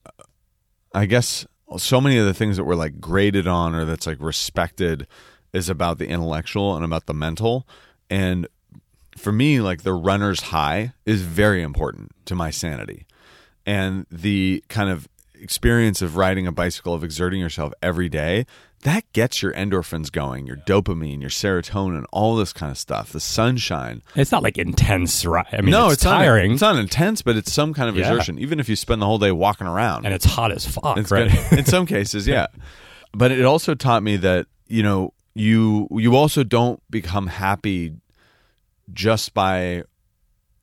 I 0.95 1.07
guess 1.07 1.47
so 1.79 2.01
many 2.01 2.19
of 2.19 2.27
the 2.27 2.35
things 2.35 2.57
that 2.59 2.65
we're 2.65 2.75
like 2.75 3.01
graded 3.01 3.47
on 3.47 3.75
or 3.75 3.85
that's 3.85 4.07
like 4.07 4.19
respected 4.21 5.07
is 5.53 5.69
about 5.69 5.99
the 5.99 6.09
intellectual 6.09 6.77
and 6.77 6.85
about 6.85 7.07
the 7.07 7.15
mental. 7.15 7.67
And 8.11 8.47
for 9.17 9.33
me, 9.33 9.61
like 9.61 9.83
the 9.83 9.95
runner's 9.95 10.41
high 10.41 10.93
is 11.07 11.23
very 11.23 11.63
important 11.63 12.13
to 12.27 12.35
my 12.35 12.51
sanity 12.51 13.07
and 13.66 14.07
the 14.11 14.62
kind 14.68 14.90
of 14.90 15.09
experience 15.35 16.03
of 16.03 16.16
riding 16.16 16.46
a 16.46 16.53
bicycle, 16.53 16.94
of 16.94 17.05
exerting 17.05 17.40
yourself 17.40 17.72
every 17.83 18.09
day, 18.09 18.46
that 18.85 19.11
gets 19.12 19.42
your 19.42 19.53
endorphins 19.55 20.12
going, 20.12 20.46
your 20.46 20.57
dopamine, 20.57 21.20
your 21.20 21.31
serotonin, 21.31 22.05
all 22.12 22.37
this 22.37 22.53
kind 22.53 22.70
of 22.70 22.77
stuff. 22.79 23.12
The 23.12 23.20
sunshine. 23.20 24.03
It's 24.14 24.31
not 24.31 24.42
like 24.42 24.59
intense, 24.59 25.24
right? 25.24 25.46
I 25.53 25.62
mean, 25.62 25.70
no, 25.70 25.87
it's, 25.87 25.94
it's 25.94 26.03
tiring. 26.03 26.50
Not, 26.50 26.55
it's 26.55 26.62
not 26.62 26.77
intense, 26.77 27.22
but 27.22 27.37
it's 27.37 27.53
some 27.53 27.72
kind 27.72 27.88
of 27.88 27.96
yeah. 27.96 28.09
exertion. 28.09 28.38
Even 28.38 28.61
if 28.61 28.68
you 28.68 28.77
spend 28.77 29.00
the 29.00 29.07
whole 29.07 29.18
day 29.18 29.33
walking 29.33 29.66
around, 29.66 30.05
and 30.05 30.14
it's 30.14 30.27
hot 30.27 30.53
as 30.53 30.66
fuck, 30.66 30.98
it's 30.98 31.11
right? 31.11 31.31
in 31.53 31.64
some 31.64 31.87
cases, 31.87 32.27
yeah. 32.27 32.46
But 33.16 33.31
it 33.31 33.44
also 33.44 33.77
taught 33.77 34.03
me 34.03 34.16
that 34.16 34.48
you 34.66 34.83
know 34.83 35.14
you 35.35 35.87
you 35.92 36.16
also 36.16 36.42
don't 36.42 36.83
become 36.90 37.29
happy 37.29 37.94
just 38.92 39.35
by 39.35 39.85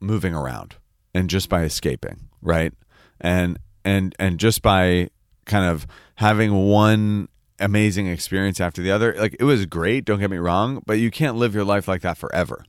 moving 0.02 0.36
around 0.36 0.76
and 1.14 1.30
just 1.30 1.48
by 1.48 1.64
escaping, 1.64 2.28
right? 2.42 2.74
And 3.22 3.58
and 3.86 4.14
and 4.20 4.40
just 4.40 4.62
by 4.62 5.10
kind 5.46 5.66
of 5.66 5.88
having 6.16 6.68
one 6.68 7.30
amazing 7.60 8.08
experience 8.08 8.60
after 8.60 8.82
the 8.82 8.92
other. 8.92 9.16
Like 9.18 9.36
it 9.40 9.44
was 9.44 9.66
great, 9.66 10.06
don't 10.06 10.20
get 10.20 10.30
me 10.30 10.38
wrong, 10.38 10.84
but 10.86 10.94
you 10.94 11.12
can't 11.12 11.38
live 11.38 11.56
your 11.56 11.64
life 11.64 11.88
like 11.88 12.02
that 12.02 12.18
forever. 12.18 12.66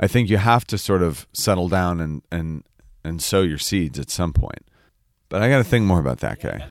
I 0.00 0.08
think 0.08 0.28
you 0.28 0.38
have 0.38 0.66
to 0.66 0.78
sort 0.78 1.02
of 1.02 1.28
settle 1.32 1.68
down 1.68 2.00
and 2.00 2.22
and 2.32 2.64
and 3.04 3.22
sow 3.22 3.42
your 3.42 3.58
seeds 3.58 3.98
at 3.98 4.10
some 4.10 4.32
point. 4.32 4.66
But 5.28 5.42
I 5.42 5.48
got 5.48 5.58
to 5.58 5.64
think 5.64 5.84
more 5.84 6.00
about 6.00 6.20
that 6.20 6.40
guy. 6.40 6.70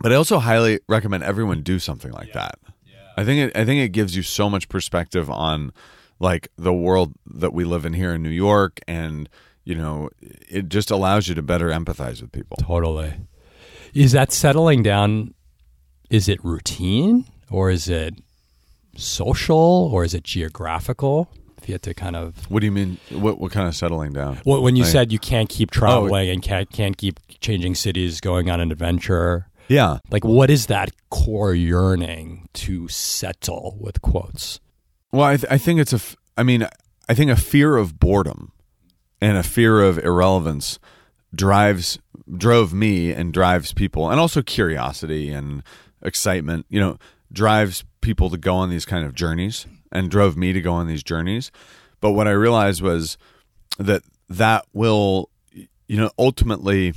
But 0.00 0.12
I 0.12 0.14
also 0.14 0.38
highly 0.38 0.80
recommend 0.88 1.22
everyone 1.22 1.62
do 1.62 1.78
something 1.78 2.12
like 2.12 2.32
that. 2.32 2.58
I 3.16 3.24
think 3.24 3.48
it, 3.48 3.56
I 3.56 3.64
think 3.64 3.80
it 3.80 3.88
gives 3.90 4.14
you 4.14 4.22
so 4.22 4.50
much 4.50 4.68
perspective 4.68 5.30
on 5.30 5.72
like 6.18 6.48
the 6.56 6.72
world 6.72 7.14
that 7.26 7.52
we 7.52 7.64
live 7.64 7.84
in 7.84 7.94
here 7.94 8.14
in 8.14 8.22
New 8.22 8.28
York 8.30 8.80
and 8.86 9.28
you 9.66 9.74
know 9.74 10.08
it 10.48 10.70
just 10.70 10.90
allows 10.90 11.28
you 11.28 11.34
to 11.34 11.42
better 11.42 11.68
empathize 11.68 12.22
with 12.22 12.32
people. 12.32 12.56
Totally. 12.62 13.12
Is 13.92 14.12
that 14.12 14.32
settling 14.32 14.82
down? 14.82 15.34
Is 16.08 16.28
it 16.28 16.42
routine 16.44 17.26
or 17.50 17.68
is 17.70 17.88
it 17.88 18.14
social 18.96 19.90
or 19.92 20.04
is 20.04 20.14
it 20.14 20.24
geographical? 20.24 21.28
If 21.58 21.68
you 21.68 21.74
had 21.74 21.82
to 21.82 21.94
kind 21.94 22.16
of 22.16 22.48
What 22.50 22.60
do 22.60 22.66
you 22.66 22.72
mean 22.72 22.98
what 23.10 23.38
what 23.40 23.52
kind 23.52 23.66
of 23.68 23.74
settling 23.74 24.12
down? 24.12 24.40
Well, 24.44 24.62
when 24.62 24.76
you 24.76 24.84
Like- 24.84 24.92
said 24.92 25.12
you 25.12 25.18
can't 25.18 25.48
keep 25.48 25.70
oh. 25.72 25.78
traveling 25.78 26.30
and 26.30 26.42
can't 26.42 26.70
can't 26.70 26.96
keep 26.96 27.18
changing 27.40 27.74
cities, 27.74 28.20
going 28.20 28.50
on 28.50 28.60
an 28.60 28.70
adventure, 28.72 29.48
Yeah. 29.68 29.98
like 30.10 30.24
what 30.24 30.50
is 30.50 30.66
that 30.66 30.90
core 31.10 31.54
yearning 31.54 32.48
to 32.54 32.88
settle 32.88 33.76
with 33.80 34.00
quotes? 34.02 34.60
Well, 35.12 35.24
I, 35.24 35.36
th- 35.36 35.50
I 35.50 35.58
think 35.58 35.80
it's 35.80 35.92
a. 35.92 35.96
F- 35.96 36.16
I 36.36 36.42
mean, 36.42 36.66
I 37.08 37.14
think 37.14 37.30
a 37.30 37.36
fear 37.36 37.76
of 37.76 37.98
boredom 37.98 38.52
and 39.26 39.36
a 39.36 39.42
fear 39.42 39.82
of 39.82 39.98
irrelevance 39.98 40.78
drives 41.34 41.98
drove 42.36 42.72
me 42.72 43.10
and 43.10 43.32
drives 43.32 43.72
people, 43.72 44.08
and 44.08 44.20
also 44.20 44.40
curiosity 44.40 45.30
and 45.30 45.64
excitement. 46.00 46.64
You 46.68 46.78
know, 46.78 46.98
drives 47.32 47.84
people 48.00 48.30
to 48.30 48.38
go 48.38 48.54
on 48.54 48.70
these 48.70 48.84
kind 48.84 49.04
of 49.04 49.14
journeys, 49.14 49.66
and 49.90 50.12
drove 50.12 50.36
me 50.36 50.52
to 50.52 50.60
go 50.60 50.72
on 50.72 50.86
these 50.86 51.02
journeys. 51.02 51.50
But 52.00 52.12
what 52.12 52.28
I 52.28 52.30
realized 52.30 52.82
was 52.82 53.18
that 53.78 54.02
that 54.28 54.64
will, 54.72 55.30
you 55.52 55.96
know, 55.96 56.10
ultimately. 56.18 56.94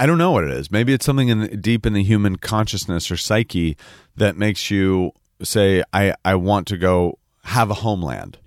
I 0.00 0.06
don't 0.06 0.18
know 0.18 0.30
what 0.30 0.44
it 0.44 0.52
is. 0.52 0.70
Maybe 0.70 0.92
it's 0.92 1.04
something 1.04 1.28
in 1.28 1.60
deep 1.60 1.84
in 1.84 1.92
the 1.92 2.04
human 2.04 2.36
consciousness 2.36 3.10
or 3.10 3.16
psyche 3.16 3.76
that 4.14 4.36
makes 4.36 4.70
you 4.70 5.10
say, 5.42 5.82
"I 5.92 6.14
I 6.24 6.36
want 6.36 6.68
to 6.68 6.76
go 6.76 7.18
have 7.42 7.68
a 7.68 7.74
homeland. 7.74 8.38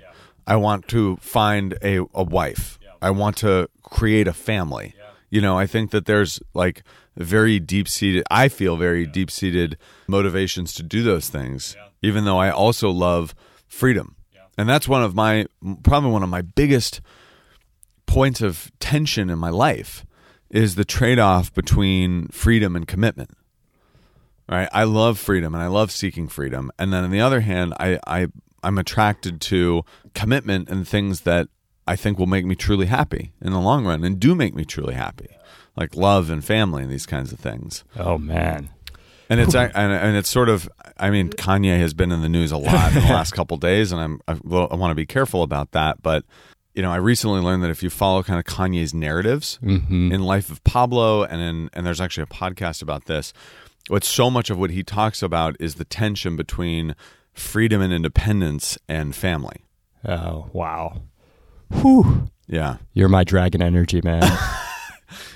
I 0.48 0.56
want 0.56 0.88
to 0.90 1.18
find 1.18 1.78
a 1.84 2.06
a 2.14 2.24
wife. 2.24 2.80
I 3.02 3.10
want 3.12 3.38
to 3.38 3.70
create 3.84 4.28
a 4.28 4.34
family." 4.34 4.96
You 5.30 5.40
know, 5.42 5.58
I 5.58 5.66
think 5.66 5.92
that 5.92 6.06
there's 6.06 6.40
like 6.54 6.84
very 7.16 7.60
deep 7.60 7.88
seated. 7.88 8.24
I 8.30 8.50
feel 8.50 8.76
very 8.76 9.06
deep 9.08 9.32
seated 9.32 9.78
motivations 10.08 10.74
to 10.74 10.84
do 10.84 11.04
those 11.04 11.30
things, 11.30 11.78
even 12.02 12.26
though 12.26 12.38
I 12.38 12.50
also 12.50 12.90
love 12.90 13.34
freedom, 13.68 14.16
and 14.58 14.68
that's 14.68 14.88
one 14.88 15.04
of 15.04 15.16
my 15.16 15.46
probably 15.84 16.12
one 16.12 16.24
of 16.24 16.30
my 16.30 16.42
biggest 16.42 17.02
points 18.06 18.42
of 18.42 18.72
tension 18.80 19.30
in 19.30 19.40
my 19.40 19.50
life 19.50 20.06
is 20.50 20.76
the 20.76 20.84
trade-off 20.84 21.54
between 21.54 22.28
freedom 22.28 22.76
and 22.76 22.86
commitment. 22.86 23.32
Right? 24.50 24.68
I 24.74 24.84
love 24.84 25.18
freedom 25.18 25.54
and 25.56 25.64
i 25.64 25.68
love 25.68 25.92
seeking 25.92 26.28
freedom. 26.28 26.72
And 26.78 26.92
then 26.92 27.06
on 27.06 27.12
the 27.12 27.22
other 27.22 27.40
hand 27.40 27.74
i, 27.80 27.98
I 28.06 28.28
i'm 28.64 28.78
attracted 28.78 29.40
to 29.42 29.84
commitment 30.14 30.70
and 30.70 30.86
things 30.86 31.22
that 31.22 31.48
i 31.92 31.96
think 31.96 32.18
will 32.18 32.26
make 32.36 32.46
me 32.46 32.56
truly 32.56 32.88
happy 32.88 33.32
in 33.42 33.52
the 33.52 33.60
long 33.60 33.86
run 33.86 34.04
and 34.04 34.20
do 34.20 34.34
make 34.36 34.54
me 34.56 34.64
truly 34.66 34.94
happy 34.94 35.30
like 35.76 35.96
love 35.96 36.30
and 36.30 36.44
family 36.44 36.84
and 36.84 36.92
these 36.92 37.06
kinds 37.06 37.32
of 37.32 37.40
things 37.40 37.84
Oh 37.96 38.18
man. 38.18 38.70
and 39.30 39.40
it's 39.40 39.56
and, 39.56 39.74
and 39.76 40.18
it's 40.18 40.30
sort 40.30 40.50
of 40.50 40.68
I 40.98 41.10
mean 41.10 41.30
Kanye 41.30 41.78
has 41.80 41.94
been 41.94 42.12
in 42.12 42.22
the 42.22 42.30
news 42.30 42.52
a 42.52 42.58
lot 42.58 42.90
in 42.96 43.02
the 43.02 43.14
last 43.18 43.32
couple 43.32 43.58
days, 43.58 43.92
and 43.92 44.02
I'm 44.02 44.22
I, 44.28 44.38
well, 44.44 44.68
I 44.70 44.76
want 44.76 44.92
to 44.92 44.96
be 44.96 45.06
careful 45.06 45.42
about 45.42 45.72
that. 45.72 46.02
But 46.02 46.26
you 46.76 46.82
know, 46.82 46.92
I 46.92 46.98
recently 46.98 47.40
learned 47.40 47.64
that 47.64 47.70
if 47.70 47.82
you 47.82 47.90
follow 47.90 48.22
kind 48.24 48.40
of 48.40 48.46
Kanye's 48.46 48.94
narratives 48.94 49.58
mm-hmm. 49.64 50.12
in 50.12 50.22
Life 50.22 50.52
of 50.52 50.64
Pablo, 50.64 51.24
and 51.24 51.42
in 51.42 51.70
and 51.74 51.86
there's 51.86 52.02
actually 52.02 52.24
a 52.24 52.36
podcast 52.36 52.82
about 52.82 53.06
this. 53.06 53.34
What 53.88 54.04
so 54.04 54.30
much 54.30 54.50
of 54.50 54.60
what 54.60 54.70
he 54.72 54.84
talks 54.84 55.24
about 55.24 55.56
is 55.60 55.76
the 55.76 55.86
tension 55.86 56.36
between 56.36 56.96
freedom 57.34 57.82
and 57.82 57.94
independence 57.94 58.78
and 58.88 59.16
family. 59.16 59.66
Oh 60.06 60.50
wow. 60.54 61.02
Whew. 61.80 62.28
Yeah. 62.48 62.78
You're 62.94 63.10
my 63.10 63.24
dragon 63.24 63.62
energy, 63.62 64.02
man. 64.04 64.24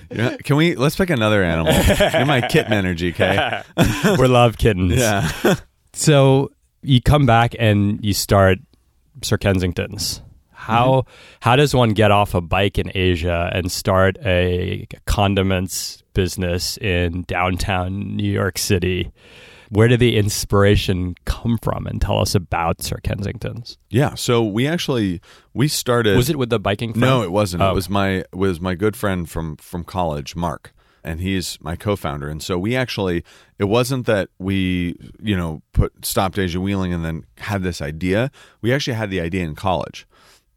Can 0.43 0.55
we 0.55 0.75
let's 0.75 0.95
pick 0.95 1.09
another 1.09 1.43
animal? 1.43 1.73
You're 2.13 2.25
my 2.25 2.41
kitten 2.41 2.73
energy, 2.73 3.11
okay? 3.11 3.63
We're 4.17 4.27
love 4.27 4.57
kittens. 4.57 4.95
Yeah. 4.95 5.29
So 5.97 6.51
you 6.81 7.01
come 7.01 7.25
back 7.25 7.55
and 7.57 8.03
you 8.03 8.13
start 8.13 8.57
Sir 9.23 9.37
Kensington's. 9.37 10.21
How 10.51 10.87
mm-hmm. 10.89 11.09
how 11.39 11.55
does 11.55 11.73
one 11.73 11.91
get 11.91 12.11
off 12.11 12.33
a 12.33 12.41
bike 12.41 12.77
in 12.77 12.91
Asia 12.93 13.49
and 13.53 13.71
start 13.71 14.17
a 14.25 14.89
condiments 15.05 16.03
business 16.13 16.75
in 16.79 17.21
downtown 17.27 18.17
New 18.17 18.29
York 18.29 18.57
City? 18.57 19.13
Where 19.75 19.89
did 19.89 19.99
the 19.99 20.15
inspiration 20.15 21.15
come 21.25 21.57
from? 21.61 21.85
And 21.85 22.01
tell 22.01 22.19
us 22.19 22.33
about 22.33 22.81
Sir 22.81 22.97
Kensington's. 23.03 23.77
Yeah. 23.89 24.15
So 24.15 24.41
we 24.43 24.67
actually 24.67 25.19
we 25.53 25.67
started 25.67 26.15
Was 26.15 26.29
it 26.29 26.37
with 26.37 26.49
the 26.49 26.59
biking? 26.59 26.93
Friend? 26.93 27.01
No, 27.01 27.23
it 27.23 27.31
wasn't. 27.31 27.61
Oh. 27.61 27.71
It 27.71 27.75
was 27.75 27.89
my 27.89 28.09
it 28.09 28.35
was 28.35 28.61
my 28.61 28.75
good 28.75 28.95
friend 28.95 29.29
from 29.29 29.57
from 29.57 29.83
college, 29.83 30.33
Mark, 30.33 30.73
and 31.03 31.19
he's 31.19 31.57
my 31.61 31.75
co-founder. 31.75 32.29
And 32.29 32.41
so 32.41 32.57
we 32.57 32.73
actually 32.73 33.25
it 33.59 33.65
wasn't 33.65 34.05
that 34.05 34.29
we 34.39 34.95
you 35.21 35.35
know 35.35 35.61
put 35.73 36.05
stopped 36.05 36.39
Asia 36.39 36.61
Wheeling 36.61 36.93
and 36.93 37.03
then 37.03 37.25
had 37.39 37.61
this 37.61 37.81
idea. 37.81 38.31
We 38.61 38.71
actually 38.73 38.93
had 38.95 39.09
the 39.09 39.19
idea 39.19 39.43
in 39.43 39.55
college. 39.55 40.07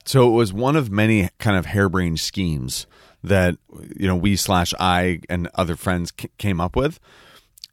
So 0.04 0.28
it 0.28 0.32
was 0.32 0.52
one 0.52 0.76
of 0.76 0.92
many 0.92 1.28
kind 1.38 1.56
of 1.56 1.66
harebrained 1.66 2.20
schemes 2.20 2.86
that 3.24 3.56
you 3.96 4.06
know 4.06 4.14
we 4.14 4.36
slash 4.36 4.72
I 4.78 5.20
and 5.28 5.48
other 5.56 5.74
friends 5.74 6.12
c- 6.18 6.30
came 6.38 6.60
up 6.60 6.76
with. 6.76 7.00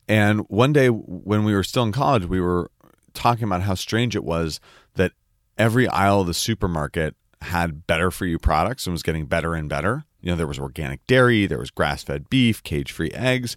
And 0.08 0.42
one 0.50 0.74
day 0.74 0.88
when 0.90 1.44
we 1.44 1.54
were 1.54 1.64
still 1.64 1.84
in 1.84 1.92
college, 1.92 2.26
we 2.26 2.42
were 2.42 2.70
talking 3.14 3.46
about 3.46 3.62
how 3.62 3.76
strange 3.76 4.16
it 4.16 4.24
was 4.24 4.60
that 4.96 5.14
every 5.58 5.88
aisle 5.88 6.22
of 6.22 6.28
the 6.28 6.34
supermarket 6.34 7.16
had 7.42 7.88
better 7.88 8.12
for 8.12 8.26
you 8.26 8.38
products 8.38 8.86
and 8.86 8.94
was 8.94 9.04
getting 9.04 9.26
better 9.26 9.54
and 9.56 9.70
better. 9.70 10.04
You 10.22 10.32
know, 10.32 10.36
there 10.36 10.48
was 10.48 10.60
organic 10.60 11.06
dairy, 11.08 11.46
there 11.46 11.60
was 11.60 11.72
grass 11.72 12.04
fed 12.04 12.30
beef, 12.30 12.62
cage 12.64 12.92
free 12.92 13.12
eggs, 13.12 13.56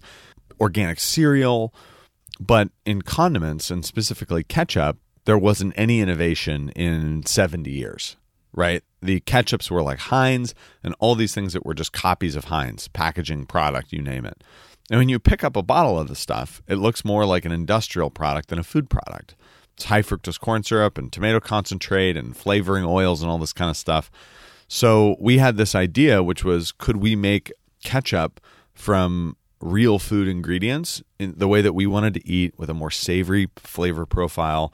organic 0.59 0.99
cereal. 0.99 1.73
But 2.39 2.69
in 2.85 3.01
condiments 3.01 3.69
and 3.69 3.83
specifically 3.85 4.43
ketchup, 4.43 4.97
there 5.25 5.37
wasn't 5.37 5.73
any 5.75 5.99
innovation 5.99 6.69
in 6.69 7.25
70 7.25 7.69
years, 7.69 8.15
right? 8.53 8.83
The 9.01 9.19
ketchups 9.21 9.69
were 9.69 9.81
like 9.81 9.99
Heinz 9.99 10.55
and 10.83 10.95
all 10.99 11.15
these 11.15 11.35
things 11.35 11.53
that 11.53 11.65
were 11.65 11.73
just 11.73 11.91
copies 11.91 12.35
of 12.35 12.45
Heinz, 12.45 12.87
packaging, 12.87 13.45
product, 13.45 13.91
you 13.91 14.01
name 14.01 14.25
it. 14.25 14.43
And 14.89 14.99
when 14.99 15.09
you 15.09 15.19
pick 15.19 15.43
up 15.43 15.55
a 15.55 15.63
bottle 15.63 15.99
of 15.99 16.07
the 16.07 16.15
stuff, 16.15 16.61
it 16.67 16.75
looks 16.75 17.05
more 17.05 17.25
like 17.25 17.45
an 17.45 17.51
industrial 17.51 18.09
product 18.09 18.49
than 18.49 18.59
a 18.59 18.63
food 18.63 18.89
product. 18.89 19.35
It's 19.75 19.85
high 19.85 20.01
fructose 20.01 20.39
corn 20.39 20.63
syrup 20.63 20.97
and 20.97 21.11
tomato 21.11 21.39
concentrate 21.39 22.17
and 22.17 22.35
flavoring 22.35 22.83
oils 22.83 23.21
and 23.21 23.31
all 23.31 23.37
this 23.37 23.53
kind 23.53 23.69
of 23.69 23.77
stuff. 23.77 24.09
So 24.67 25.15
we 25.19 25.37
had 25.37 25.57
this 25.57 25.75
idea, 25.75 26.21
which 26.21 26.43
was 26.43 26.71
could 26.71 26.97
we 26.97 27.15
make 27.15 27.51
ketchup 27.83 28.39
from 28.73 29.35
real 29.61 29.99
food 29.99 30.27
ingredients 30.27 31.03
in 31.19 31.33
the 31.37 31.47
way 31.47 31.61
that 31.61 31.73
we 31.73 31.85
wanted 31.85 32.13
to 32.13 32.27
eat 32.27 32.57
with 32.57 32.69
a 32.69 32.73
more 32.73 32.91
savory 32.91 33.49
flavor 33.57 34.05
profile, 34.05 34.73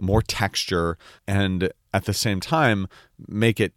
more 0.00 0.22
texture, 0.22 0.98
and 1.26 1.70
at 1.94 2.04
the 2.04 2.12
same 2.12 2.40
time 2.40 2.86
make 3.26 3.58
it 3.60 3.72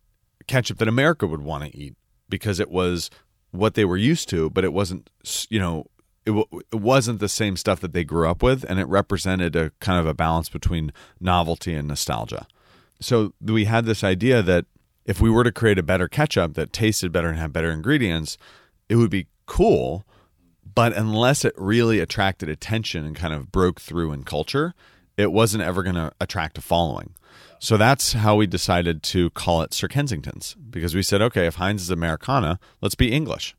ketchup 0.47 0.77
that 0.77 0.87
America 0.87 1.27
would 1.27 1.41
want 1.41 1.63
to 1.63 1.77
eat 1.77 1.95
because 2.27 2.59
it 2.59 2.69
was 2.69 3.09
what 3.51 3.73
they 3.73 3.85
were 3.85 3.97
used 3.97 4.29
to, 4.29 4.49
but 4.49 4.63
it 4.63 4.73
wasn't, 4.73 5.09
you 5.49 5.59
know, 5.59 5.85
it, 6.25 6.31
w- 6.31 6.63
it 6.71 6.79
wasn't 6.79 7.19
the 7.19 7.29
same 7.29 7.55
stuff 7.55 7.79
that 7.79 7.93
they 7.93 8.03
grew 8.03 8.29
up 8.29 8.43
with, 8.43 8.63
and 8.63 8.79
it 8.79 8.87
represented 8.87 9.55
a 9.55 9.71
kind 9.79 9.99
of 9.99 10.05
a 10.05 10.13
balance 10.13 10.49
between 10.49 10.91
novelty 11.19 11.73
and 11.73 11.87
nostalgia. 11.87 12.47
So 12.99 13.33
we 13.41 13.65
had 13.65 13.85
this 13.85 14.03
idea 14.03 14.41
that 14.43 14.65
if 15.05 15.19
we 15.19 15.29
were 15.29 15.43
to 15.43 15.51
create 15.51 15.79
a 15.79 15.83
better 15.83 16.07
ketchup 16.07 16.53
that 16.53 16.73
tasted 16.73 17.11
better 17.11 17.29
and 17.29 17.37
had 17.39 17.53
better 17.53 17.71
ingredients, 17.71 18.37
it 18.89 18.95
would 18.97 19.09
be 19.09 19.27
cool. 19.45 20.05
But 20.75 20.93
unless 20.93 21.43
it 21.43 21.53
really 21.57 21.99
attracted 21.99 22.47
attention 22.47 23.05
and 23.05 23.15
kind 23.15 23.33
of 23.33 23.51
broke 23.51 23.81
through 23.81 24.11
in 24.11 24.23
culture, 24.23 24.75
it 25.17 25.31
wasn't 25.31 25.63
ever 25.63 25.81
going 25.83 25.95
to 25.95 26.11
attract 26.21 26.57
a 26.57 26.61
following. 26.61 27.15
So 27.59 27.75
that's 27.77 28.13
how 28.13 28.35
we 28.35 28.47
decided 28.47 29.03
to 29.03 29.29
call 29.31 29.61
it 29.61 29.73
Sir 29.73 29.87
Kensington's 29.87 30.55
because 30.69 30.95
we 30.95 31.03
said, 31.03 31.21
okay, 31.21 31.45
if 31.45 31.55
Heinz 31.55 31.81
is 31.81 31.89
Americana, 31.89 32.59
let's 32.81 32.95
be 32.95 33.11
English. 33.11 33.55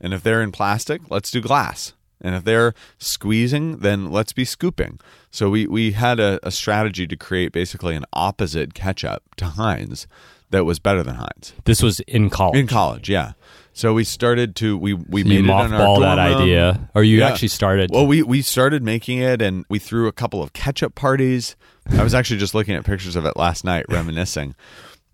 And 0.00 0.12
if 0.14 0.22
they're 0.22 0.42
in 0.42 0.52
plastic, 0.52 1.00
let's 1.10 1.30
do 1.30 1.40
glass. 1.40 1.94
And 2.20 2.34
if 2.34 2.44
they're 2.44 2.74
squeezing, 2.98 3.78
then 3.78 4.10
let's 4.10 4.32
be 4.32 4.44
scooping. 4.44 4.98
So 5.30 5.50
we, 5.50 5.66
we 5.66 5.92
had 5.92 6.20
a, 6.20 6.38
a 6.42 6.50
strategy 6.50 7.06
to 7.06 7.16
create 7.16 7.52
basically 7.52 7.94
an 7.94 8.04
opposite 8.12 8.74
ketchup 8.74 9.22
to 9.36 9.46
Heinz 9.46 10.06
that 10.50 10.64
was 10.64 10.78
better 10.78 11.02
than 11.02 11.16
Heinz. 11.16 11.52
This 11.64 11.82
was 11.82 12.00
in 12.00 12.30
college. 12.30 12.58
In 12.58 12.66
college, 12.66 13.08
yeah. 13.08 13.32
So 13.72 13.94
we 13.94 14.02
started 14.02 14.56
to 14.56 14.76
we 14.76 14.94
we 14.94 15.22
You 15.22 15.42
made 15.42 15.44
it 15.44 15.50
on 15.50 15.72
our 15.72 15.80
mothball 15.80 16.00
that 16.00 16.18
idea, 16.18 16.90
or 16.96 17.04
you 17.04 17.18
Yeah. 17.18 17.28
actually 17.28 17.48
started. 17.48 17.90
Well, 17.92 18.06
we 18.08 18.24
we 18.24 18.42
started 18.42 18.82
making 18.82 19.18
it, 19.18 19.40
and 19.40 19.64
we 19.68 19.78
threw 19.78 20.08
a 20.08 20.12
couple 20.12 20.42
of 20.42 20.52
ketchup 20.52 20.96
parties. 20.96 21.54
I 21.90 22.02
was 22.02 22.14
actually 22.14 22.38
just 22.38 22.54
looking 22.54 22.74
at 22.74 22.84
pictures 22.84 23.16
of 23.16 23.24
it 23.24 23.36
last 23.36 23.64
night, 23.64 23.86
reminiscing. 23.88 24.54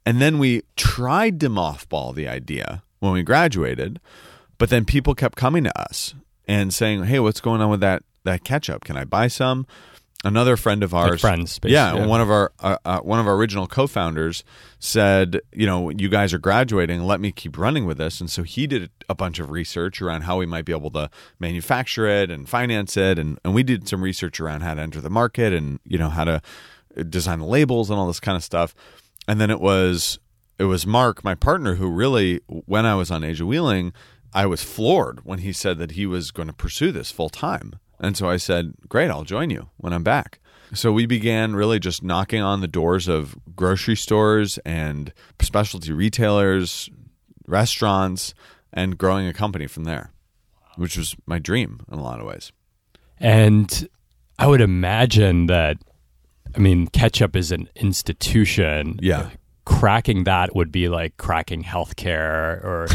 And 0.06 0.20
then 0.20 0.38
we 0.38 0.62
tried 0.76 1.40
to 1.40 1.48
mothball 1.48 2.14
the 2.14 2.28
idea 2.28 2.82
when 3.00 3.12
we 3.12 3.22
graduated, 3.22 4.00
but 4.58 4.70
then 4.70 4.84
people 4.84 5.14
kept 5.14 5.36
coming 5.36 5.64
to 5.64 5.80
us 5.80 6.14
and 6.46 6.74
saying, 6.74 7.04
"Hey, 7.04 7.20
what's 7.20 7.40
going 7.40 7.60
on 7.60 7.70
with 7.70 7.80
that 7.80 8.02
that 8.24 8.44
ketchup? 8.44 8.84
Can 8.84 8.96
I 8.96 9.04
buy 9.04 9.28
some?" 9.28 9.66
Another 10.24 10.56
friend 10.56 10.82
of 10.82 10.94
ours, 10.94 11.20
friends, 11.20 11.58
basically, 11.58 11.74
yeah, 11.74 11.94
yeah. 11.94 12.06
one 12.06 12.20
of 12.20 12.30
our 12.30 12.52
uh, 12.60 12.78
uh, 12.84 13.00
one 13.00 13.20
of 13.20 13.26
our 13.26 13.34
original 13.34 13.66
co-founders 13.66 14.42
said, 14.78 15.40
"You 15.52 15.66
know, 15.66 15.90
you 15.90 16.08
guys 16.08 16.32
are 16.32 16.38
graduating. 16.38 17.02
Let 17.02 17.20
me 17.20 17.30
keep 17.30 17.58
running 17.58 17.84
with 17.84 17.98
this." 17.98 18.20
And 18.20 18.30
so 18.30 18.42
he 18.42 18.66
did 18.66 18.90
a 19.08 19.14
bunch 19.14 19.38
of 19.38 19.50
research 19.50 20.00
around 20.00 20.22
how 20.22 20.38
we 20.38 20.46
might 20.46 20.64
be 20.64 20.72
able 20.72 20.90
to 20.92 21.10
manufacture 21.38 22.06
it 22.06 22.30
and 22.30 22.48
finance 22.48 22.96
it, 22.96 23.18
and 23.18 23.38
and 23.44 23.54
we 23.54 23.62
did 23.62 23.86
some 23.86 24.02
research 24.02 24.40
around 24.40 24.62
how 24.62 24.74
to 24.74 24.80
enter 24.80 25.00
the 25.00 25.10
market 25.10 25.52
and 25.52 25.78
you 25.84 25.98
know 25.98 26.08
how 26.08 26.24
to 26.24 26.40
design 27.08 27.40
the 27.40 27.46
labels 27.46 27.90
and 27.90 27.98
all 27.98 28.06
this 28.06 28.20
kind 28.20 28.36
of 28.36 28.42
stuff. 28.42 28.74
And 29.28 29.40
then 29.40 29.50
it 29.50 29.60
was 29.60 30.18
it 30.58 30.64
was 30.64 30.86
Mark, 30.86 31.24
my 31.24 31.34
partner, 31.34 31.74
who 31.74 31.88
really, 31.90 32.40
when 32.46 32.86
I 32.86 32.94
was 32.94 33.10
on 33.10 33.24
Asia 33.24 33.44
Wheeling, 33.44 33.92
I 34.32 34.46
was 34.46 34.62
floored 34.62 35.24
when 35.24 35.40
he 35.40 35.52
said 35.52 35.78
that 35.78 35.92
he 35.92 36.06
was 36.06 36.30
going 36.30 36.48
to 36.48 36.54
pursue 36.54 36.92
this 36.92 37.10
full 37.10 37.28
time. 37.28 37.74
And 38.00 38.16
so 38.16 38.28
I 38.28 38.36
said, 38.36 38.74
Great, 38.88 39.10
I'll 39.10 39.24
join 39.24 39.50
you 39.50 39.70
when 39.76 39.92
I'm 39.92 40.02
back. 40.02 40.40
So 40.72 40.92
we 40.92 41.06
began 41.06 41.54
really 41.54 41.78
just 41.78 42.02
knocking 42.02 42.42
on 42.42 42.60
the 42.60 42.68
doors 42.68 43.06
of 43.06 43.36
grocery 43.54 43.96
stores 43.96 44.58
and 44.64 45.12
specialty 45.40 45.92
retailers, 45.92 46.90
restaurants, 47.46 48.34
and 48.72 48.98
growing 48.98 49.28
a 49.28 49.32
company 49.32 49.66
from 49.66 49.84
there, 49.84 50.12
which 50.76 50.96
was 50.96 51.14
my 51.26 51.38
dream 51.38 51.80
in 51.90 51.98
a 51.98 52.02
lot 52.02 52.20
of 52.20 52.26
ways. 52.26 52.50
And 53.18 53.88
I 54.38 54.46
would 54.46 54.60
imagine 54.60 55.46
that, 55.46 55.78
I 56.54 56.58
mean, 56.58 56.88
ketchup 56.88 57.36
is 57.36 57.52
an 57.52 57.68
institution. 57.76 58.98
Yeah. 59.00 59.30
Cracking 59.66 60.24
that 60.24 60.54
would 60.54 60.70
be 60.70 60.88
like 60.88 61.16
cracking 61.16 61.64
healthcare 61.64 62.62
or 62.62 62.86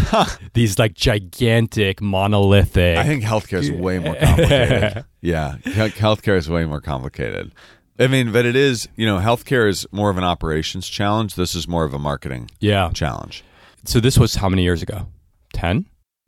these 0.53 0.77
like 0.77 0.93
gigantic 0.93 2.01
monolithic. 2.01 2.97
I 2.97 3.03
think 3.05 3.23
healthcare 3.23 3.60
is 3.60 3.71
way 3.71 3.99
more 3.99 4.15
complicated. 4.21 5.05
yeah, 5.21 5.58
he- 5.63 5.71
healthcare 5.71 6.38
is 6.38 6.49
way 6.49 6.65
more 6.65 6.82
complicated. 6.82 7.53
I 7.99 8.08
mean, 8.08 8.32
but 8.32 8.45
it 8.45 8.55
is, 8.55 8.88
you 8.95 9.05
know, 9.05 9.17
healthcare 9.19 9.67
is 9.67 9.86
more 9.91 10.10
of 10.10 10.17
an 10.17 10.23
operations 10.23 10.88
challenge. 10.88 11.36
This 11.36 11.53
is 11.53 11.67
more 11.67 11.84
of 11.84 11.93
a 11.93 11.99
marketing 11.99 12.49
yeah. 12.60 12.91
challenge. 12.93 13.43
So 13.84 13.99
this 13.99 14.17
was 14.17 14.36
how 14.36 14.47
many 14.47 14.63
years 14.63 14.82
ago? 14.82 15.08
10? 15.53 15.86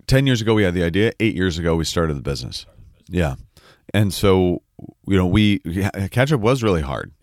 10 0.08 0.28
years 0.28 0.42
ago, 0.42 0.54
we 0.54 0.64
had 0.64 0.74
the 0.74 0.84
idea. 0.84 1.14
Eight 1.20 1.36
years 1.36 1.58
ago, 1.58 1.76
we 1.76 1.86
started 1.86 2.16
the 2.16 2.22
business. 2.22 2.66
Yeah. 3.08 3.36
And 3.94 4.14
so, 4.14 4.64
you 5.08 5.16
know, 5.16 5.26
we, 5.26 5.60
ketchup 6.12 6.42
was 6.42 6.62
really 6.62 6.82
hard. 6.82 7.14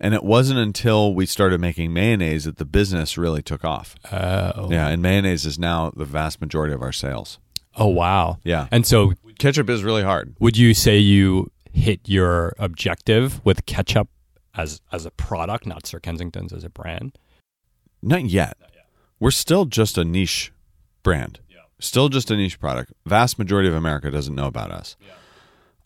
And 0.00 0.12
it 0.12 0.24
wasn't 0.24 0.58
until 0.58 1.14
we 1.14 1.24
started 1.24 1.60
making 1.60 1.92
mayonnaise 1.92 2.44
that 2.44 2.56
the 2.56 2.64
business 2.64 3.16
really 3.16 3.42
took 3.42 3.64
off. 3.64 3.94
Oh. 4.12 4.70
Yeah. 4.70 4.88
And 4.88 5.00
mayonnaise 5.00 5.46
is 5.46 5.58
now 5.58 5.92
the 5.96 6.04
vast 6.04 6.40
majority 6.40 6.74
of 6.74 6.82
our 6.82 6.92
sales. 6.92 7.38
Oh, 7.76 7.86
wow. 7.88 8.38
Yeah. 8.44 8.68
And 8.70 8.86
so 8.86 9.14
Ketchup 9.38 9.70
is 9.70 9.82
really 9.82 10.02
hard. 10.02 10.34
would 10.40 10.56
you 10.56 10.74
say 10.74 10.98
you 10.98 11.50
hit 11.72 12.00
your 12.04 12.54
objective 12.58 13.44
with 13.44 13.66
ketchup 13.66 14.08
as 14.54 14.80
as 14.92 15.04
a 15.06 15.10
product, 15.10 15.66
not 15.66 15.86
Sir 15.86 15.98
Kensington's 15.98 16.52
as 16.52 16.64
a 16.64 16.70
brand? 16.70 17.18
Not 18.02 18.24
yet. 18.26 18.56
We're 19.18 19.30
still 19.30 19.64
just 19.64 19.96
a 19.96 20.04
niche 20.04 20.52
brand. 21.02 21.40
Yeah. 21.48 21.58
Still 21.78 22.08
just 22.08 22.30
a 22.30 22.36
niche 22.36 22.60
product. 22.60 22.92
Vast 23.06 23.38
majority 23.38 23.68
of 23.68 23.74
America 23.74 24.10
doesn't 24.10 24.34
know 24.34 24.46
about 24.46 24.70
us. 24.70 24.96
Yeah. 25.00 25.12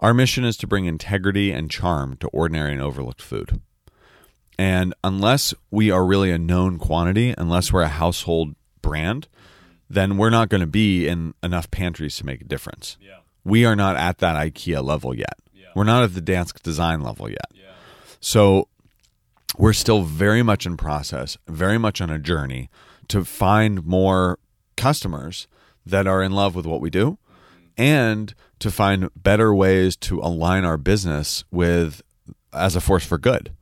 Our 0.01 0.13
mission 0.15 0.45
is 0.45 0.57
to 0.59 0.67
bring 0.67 0.87
integrity 0.87 1.53
and 1.53 1.71
charm 1.71 2.17
to 2.19 2.29
ordinary 2.29 2.73
and 2.73 2.83
overlooked 2.83 3.23
food. 3.23 3.61
And 4.59 4.93
unless 5.05 5.55
we 5.71 5.91
are 5.91 6.05
really 6.05 6.33
a 6.33 6.39
known 6.39 6.79
quantity, 6.79 7.33
unless 7.39 7.73
we're 7.73 7.83
a 7.83 7.89
household 7.89 8.57
brand, 8.83 9.29
then 9.89 10.17
we're 10.17 10.31
not 10.31 10.49
going 10.49 10.61
to 10.61 10.67
be 10.67 11.07
in 11.07 11.35
enough 11.43 11.71
pantries 11.71 12.17
to 12.17 12.27
make 12.27 12.41
a 12.41 12.45
difference. 12.45 12.97
We 13.45 13.65
are 13.65 13.77
not 13.77 13.97
at 13.97 14.19
that 14.19 14.37
IKEA 14.37 14.83
level 14.85 15.15
yet. 15.15 15.39
We're 15.77 15.85
not 15.85 16.03
at 16.03 16.15
the 16.15 16.21
Dansk 16.21 16.61
design 16.63 17.03
level 17.03 17.29
yet. 17.31 17.47
So 18.21 18.67
we're 19.57 19.73
still 19.73 20.03
very 20.03 20.43
much 20.43 20.67
in 20.67 20.77
process, 20.77 21.39
very 21.47 21.79
much 21.79 22.01
on 22.01 22.11
a 22.11 22.19
journey 22.19 22.69
to 23.09 23.25
find 23.25 23.87
more 23.87 24.39
customers 24.77 25.47
that 25.87 26.07
are 26.07 26.23
in 26.23 26.33
love 26.33 26.55
with 26.55 26.67
what 26.67 26.81
we 26.81 26.91
do 26.91 27.17
and 27.77 28.35
to 28.59 28.71
find 28.73 29.09
better 29.15 29.55
ways 29.55 29.97
to 29.97 30.19
align 30.21 30.65
our 30.65 30.77
business 30.77 31.45
with 31.51 32.03
as 32.53 32.75
a 32.75 32.81
force 32.81 33.05
for 33.05 33.19
good 33.19 33.53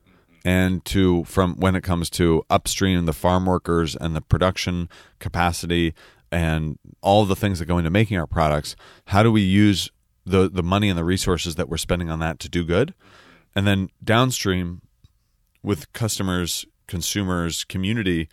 and 0.47 0.83
to 0.87 1.25
from 1.25 1.57
when 1.57 1.75
it 1.75 1.83
comes 1.83 2.09
to 2.09 2.43
upstream 2.49 3.05
the 3.05 3.13
farm 3.13 3.45
workers 3.45 3.95
and 3.97 4.17
the 4.17 4.23
production 4.23 4.89
capacity 5.19 5.93
and 6.33 6.79
all 7.03 7.25
the 7.25 7.37
things 7.37 7.59
that 7.59 7.67
go 7.67 7.79
into 7.79 7.91
making 7.91 8.17
our 8.17 8.27
products 8.27 8.77
how 9.07 9.23
do 9.23 9.31
we 9.31 9.43
use 9.43 9.91
the 10.25 10.49
the 10.49 10.63
money 10.63 10.89
and 10.89 10.99
the 10.99 11.05
resources 11.05 11.57
that 11.57 11.69
we're 11.69 11.77
spending 11.77 12.09
on 12.09 12.21
that 12.21 12.39
to 12.39 12.49
do 12.49 12.65
good 12.65 12.95
and 13.57 13.67
then 13.67 13.89
downstream 14.05 14.83
with 15.67 15.93
customers, 15.95 16.65
consumers, 16.87 17.65
community, 17.65 18.29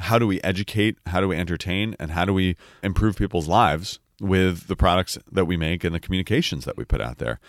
how 0.00 0.18
do 0.18 0.26
we 0.26 0.40
educate, 0.42 0.98
how 1.06 1.20
do 1.20 1.28
we 1.28 1.36
entertain, 1.36 1.96
and 1.98 2.10
how 2.10 2.26
do 2.26 2.34
we 2.34 2.56
improve 2.82 3.16
people's 3.16 3.48
lives 3.48 4.00
with 4.20 4.66
the 4.66 4.76
products 4.76 5.16
that 5.30 5.46
we 5.46 5.56
make 5.56 5.82
and 5.82 5.94
the 5.94 6.00
communications 6.00 6.66
that 6.66 6.76
we 6.76 6.84
put 6.84 7.00
out 7.00 7.18
there? 7.18 7.40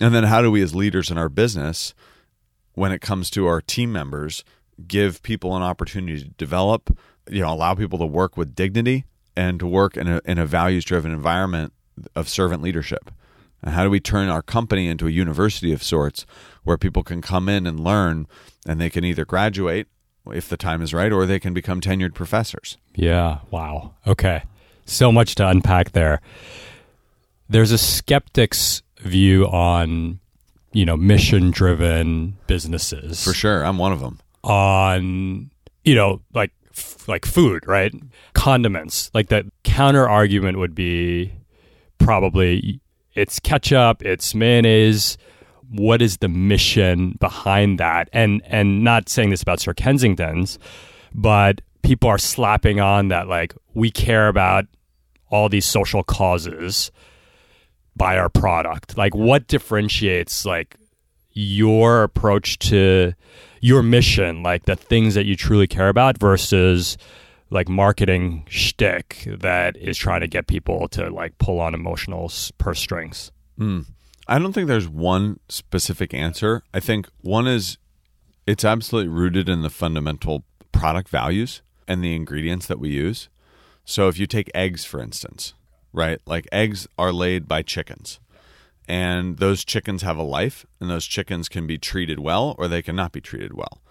And 0.00 0.14
then 0.14 0.24
how 0.24 0.42
do 0.42 0.50
we, 0.50 0.62
as 0.62 0.74
leaders 0.74 1.10
in 1.10 1.18
our 1.18 1.28
business, 1.28 1.94
when 2.76 2.92
it 2.92 3.00
comes 3.00 3.30
to 3.30 3.46
our 3.46 3.60
team 3.60 3.90
members, 3.90 4.44
give 4.86 5.22
people 5.22 5.56
an 5.56 5.62
opportunity 5.62 6.22
to 6.22 6.28
develop, 6.28 6.96
you 7.28 7.40
know, 7.40 7.52
allow 7.52 7.74
people 7.74 7.98
to 7.98 8.06
work 8.06 8.36
with 8.36 8.54
dignity 8.54 9.04
and 9.34 9.58
to 9.58 9.66
work 9.66 9.96
in 9.96 10.06
a, 10.06 10.20
in 10.24 10.38
a 10.38 10.46
values 10.46 10.84
driven 10.84 11.10
environment 11.10 11.72
of 12.14 12.28
servant 12.28 12.62
leadership? 12.62 13.10
And 13.62 13.74
how 13.74 13.82
do 13.82 13.90
we 13.90 13.98
turn 13.98 14.28
our 14.28 14.42
company 14.42 14.86
into 14.86 15.06
a 15.06 15.10
university 15.10 15.72
of 15.72 15.82
sorts 15.82 16.26
where 16.62 16.76
people 16.76 17.02
can 17.02 17.22
come 17.22 17.48
in 17.48 17.66
and 17.66 17.80
learn 17.80 18.26
and 18.68 18.80
they 18.80 18.90
can 18.90 19.04
either 19.04 19.24
graduate 19.24 19.88
if 20.30 20.48
the 20.48 20.58
time 20.58 20.82
is 20.82 20.92
right 20.92 21.10
or 21.12 21.24
they 21.24 21.40
can 21.40 21.54
become 21.54 21.80
tenured 21.80 22.14
professors? 22.14 22.76
Yeah. 22.94 23.38
Wow. 23.50 23.94
Okay. 24.06 24.42
So 24.84 25.10
much 25.10 25.34
to 25.36 25.48
unpack 25.48 25.92
there. 25.92 26.20
There's 27.48 27.72
a 27.72 27.78
skeptic's 27.78 28.82
view 28.98 29.46
on, 29.46 30.20
you 30.76 30.84
know, 30.84 30.94
mission 30.94 31.50
driven 31.50 32.36
businesses. 32.46 33.24
For 33.24 33.32
sure. 33.32 33.64
I'm 33.64 33.78
one 33.78 33.92
of 33.92 34.00
them. 34.00 34.20
On, 34.44 35.50
you 35.84 35.94
know, 35.94 36.20
like 36.34 36.52
f- 36.76 37.08
like 37.08 37.24
food, 37.24 37.66
right? 37.66 37.94
Condiments. 38.34 39.10
Like 39.14 39.28
the 39.28 39.50
counter 39.64 40.06
argument 40.06 40.58
would 40.58 40.74
be 40.74 41.32
probably 41.96 42.82
it's 43.14 43.40
ketchup, 43.40 44.04
it's 44.04 44.34
mayonnaise. 44.34 45.16
What 45.70 46.02
is 46.02 46.18
the 46.18 46.28
mission 46.28 47.16
behind 47.20 47.80
that? 47.80 48.10
And 48.12 48.42
and 48.44 48.84
not 48.84 49.08
saying 49.08 49.30
this 49.30 49.40
about 49.40 49.60
Sir 49.60 49.72
Kensington's, 49.72 50.58
but 51.14 51.62
people 51.80 52.10
are 52.10 52.18
slapping 52.18 52.80
on 52.80 53.08
that 53.08 53.28
like 53.28 53.54
we 53.72 53.90
care 53.90 54.28
about 54.28 54.66
all 55.30 55.48
these 55.48 55.64
social 55.64 56.04
causes 56.04 56.90
by 57.96 58.18
our 58.18 58.28
product. 58.28 58.96
Like 58.96 59.14
what 59.14 59.46
differentiates 59.46 60.44
like 60.44 60.76
your 61.32 62.02
approach 62.02 62.58
to 62.58 63.14
your 63.60 63.82
mission, 63.82 64.42
like 64.42 64.64
the 64.66 64.76
things 64.76 65.14
that 65.14 65.26
you 65.26 65.36
truly 65.36 65.66
care 65.66 65.88
about 65.88 66.18
versus 66.18 66.96
like 67.50 67.68
marketing 67.68 68.44
shtick 68.48 69.26
that 69.26 69.76
is 69.76 69.96
trying 69.96 70.20
to 70.20 70.26
get 70.26 70.46
people 70.46 70.88
to 70.88 71.10
like 71.10 71.36
pull 71.38 71.60
on 71.60 71.74
emotional 71.74 72.30
purse 72.58 72.80
strings. 72.80 73.30
Mm. 73.58 73.86
I 74.28 74.38
don't 74.38 74.52
think 74.52 74.66
there's 74.66 74.88
one 74.88 75.38
specific 75.48 76.12
answer. 76.12 76.62
I 76.74 76.80
think 76.80 77.08
one 77.20 77.46
is 77.46 77.78
it's 78.46 78.64
absolutely 78.64 79.12
rooted 79.12 79.48
in 79.48 79.62
the 79.62 79.70
fundamental 79.70 80.44
product 80.72 81.08
values 81.08 81.62
and 81.86 82.02
the 82.02 82.14
ingredients 82.14 82.66
that 82.66 82.80
we 82.80 82.90
use. 82.90 83.28
So 83.84 84.08
if 84.08 84.18
you 84.18 84.26
take 84.26 84.50
eggs, 84.54 84.84
for 84.84 85.00
instance, 85.00 85.54
right? 85.96 86.20
Like 86.26 86.46
eggs 86.52 86.86
are 86.96 87.12
laid 87.12 87.48
by 87.48 87.62
chickens. 87.62 88.20
And 88.86 89.38
those 89.38 89.64
chickens 89.64 90.02
have 90.02 90.16
a 90.16 90.22
life, 90.22 90.64
and 90.78 90.88
those 90.88 91.06
chickens 91.06 91.48
can 91.48 91.66
be 91.66 91.76
treated 91.76 92.20
well 92.20 92.54
or 92.56 92.68
they 92.68 92.82
cannot 92.82 93.10
be 93.10 93.20
treated 93.20 93.54
well. 93.54 93.82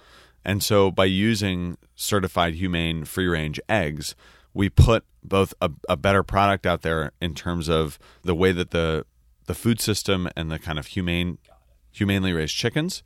And 0.46 0.64
so 0.64 0.92
by 0.92 1.06
using 1.06 1.78
certified 1.96 2.54
humane 2.54 3.04
free 3.04 3.28
range 3.28 3.60
eggs, 3.68 4.16
we 4.54 4.70
put 4.70 5.04
both 5.24 5.54
a, 5.60 5.72
a 5.90 5.98
better 5.98 6.24
product 6.24 6.66
out 6.66 6.84
there 6.84 7.12
in 7.20 7.34
terms 7.34 7.68
of 7.68 8.00
the 8.22 8.36
way 8.36 8.52
that 8.54 8.72
the 8.72 9.06
the 9.48 9.56
food 9.56 9.80
system 9.80 10.28
and 10.36 10.52
the 10.52 10.58
kind 10.58 10.80
of 10.80 10.88
humane 10.88 11.38
humanely 11.92 12.34
raised 12.34 12.56
chickens. 12.56 13.04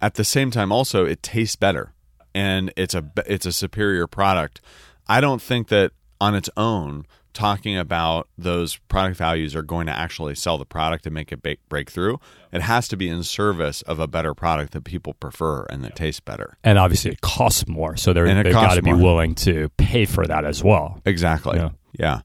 At 0.00 0.14
the 0.14 0.24
same 0.24 0.50
time 0.50 0.70
also 0.70 1.04
it 1.04 1.22
tastes 1.22 1.56
better 1.56 1.94
and 2.34 2.72
it's 2.76 2.94
a 2.94 3.10
it's 3.26 3.46
a 3.46 3.52
superior 3.52 4.06
product. 4.06 4.60
I 5.08 5.20
don't 5.20 5.42
think 5.42 5.68
that 5.68 5.92
on 6.20 6.34
its 6.34 6.50
own 6.56 7.06
talking 7.32 7.76
about 7.76 8.28
those 8.36 8.76
product 8.88 9.16
values 9.16 9.54
are 9.54 9.62
going 9.62 9.86
to 9.86 9.96
actually 9.96 10.34
sell 10.34 10.58
the 10.58 10.64
product 10.64 11.06
and 11.06 11.14
make 11.14 11.32
it 11.32 11.42
break, 11.42 11.60
break 11.68 11.90
through. 11.90 12.18
It 12.52 12.62
has 12.62 12.88
to 12.88 12.96
be 12.96 13.08
in 13.08 13.22
service 13.22 13.82
of 13.82 13.98
a 13.98 14.06
better 14.06 14.34
product 14.34 14.72
that 14.72 14.84
people 14.84 15.14
prefer 15.14 15.64
and 15.70 15.84
that 15.84 15.94
tastes 15.94 16.20
better. 16.20 16.56
And 16.64 16.78
obviously, 16.78 17.12
it 17.12 17.20
costs 17.20 17.68
more, 17.68 17.96
so 17.96 18.12
they're, 18.12 18.32
they've 18.42 18.52
got 18.52 18.74
to 18.74 18.82
be 18.82 18.92
willing 18.92 19.34
to 19.36 19.68
pay 19.76 20.04
for 20.04 20.26
that 20.26 20.44
as 20.44 20.64
well. 20.64 21.00
Exactly. 21.04 21.58
Yeah. 21.58 21.70
Yeah. 21.92 22.20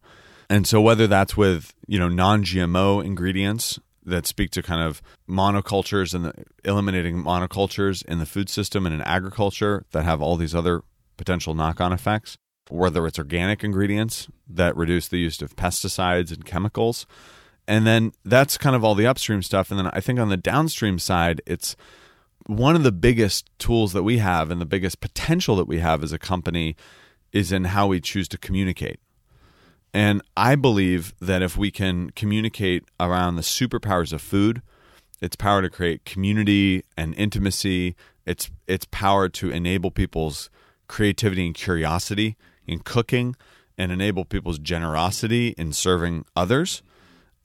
And 0.50 0.68
so 0.68 0.82
whether 0.82 1.08
that's 1.08 1.36
with, 1.38 1.74
you 1.88 2.00
know, 2.00 2.08
non-GMO 2.10 3.04
ingredients 3.04 3.80
that 4.06 4.28
speak 4.28 4.52
to 4.52 4.62
kind 4.62 4.82
of 4.82 5.02
monocultures 5.30 6.14
and 6.14 6.26
the, 6.26 6.34
eliminating 6.66 7.24
monocultures 7.24 8.06
in 8.06 8.20
the 8.20 8.26
food 8.26 8.50
system 8.50 8.86
and 8.86 8.94
in 8.94 9.02
agriculture 9.02 9.86
that 9.92 10.04
have 10.04 10.22
all 10.22 10.36
these 10.36 10.54
other 10.54 10.82
potential 11.18 11.54
knock-on 11.54 11.94
effects, 11.94 12.38
whether 12.74 13.06
it's 13.06 13.20
organic 13.20 13.64
ingredients 13.64 14.28
that 14.50 14.76
reduce 14.76 15.08
the 15.08 15.20
use 15.20 15.42
of 15.44 15.56
pesticides 15.56 16.32
and 16.32 16.44
chemicals. 16.44 17.06
And 17.68 17.86
then 17.86 18.14
that's 18.26 18.58
kind 18.58 18.76
of 18.76 18.84
all 18.84 18.96
the 18.96 19.06
upstream 19.06 19.44
stuff 19.44 19.70
and 19.70 19.80
then 19.80 19.88
I 19.94 20.00
think 20.00 20.20
on 20.20 20.30
the 20.30 20.38
downstream 20.38 20.98
side 21.00 21.40
it's 21.46 21.76
one 22.48 22.76
of 22.76 22.84
the 22.84 22.92
biggest 22.92 23.48
tools 23.60 23.94
that 23.94 24.04
we 24.04 24.18
have 24.18 24.50
and 24.50 24.60
the 24.60 24.66
biggest 24.66 25.00
potential 25.00 25.56
that 25.56 25.68
we 25.68 25.80
have 25.80 26.04
as 26.04 26.12
a 26.12 26.20
company 26.20 26.76
is 27.32 27.52
in 27.52 27.66
how 27.66 27.88
we 27.88 28.02
choose 28.02 28.28
to 28.30 28.38
communicate. 28.38 29.00
And 29.94 30.22
I 30.36 30.56
believe 30.56 31.14
that 31.22 31.42
if 31.42 31.56
we 31.56 31.70
can 31.70 32.10
communicate 32.10 32.84
around 33.00 33.36
the 33.36 33.44
superpowers 33.44 34.12
of 34.12 34.22
food, 34.22 34.62
its 35.22 35.36
power 35.36 35.62
to 35.62 35.70
create 35.70 36.04
community 36.04 36.84
and 36.98 37.14
intimacy, 37.16 37.96
its 38.26 38.50
its 38.68 38.86
power 38.92 39.30
to 39.30 39.52
enable 39.52 39.92
people's 39.92 40.50
creativity 40.88 41.46
and 41.46 41.56
curiosity 41.56 42.36
in 42.68 42.80
cooking 42.80 43.36
and 43.78 43.92
enable 43.92 44.26
people's 44.26 44.60
generosity 44.60 45.50
in 45.58 45.74
serving 45.74 46.26
others, 46.36 46.84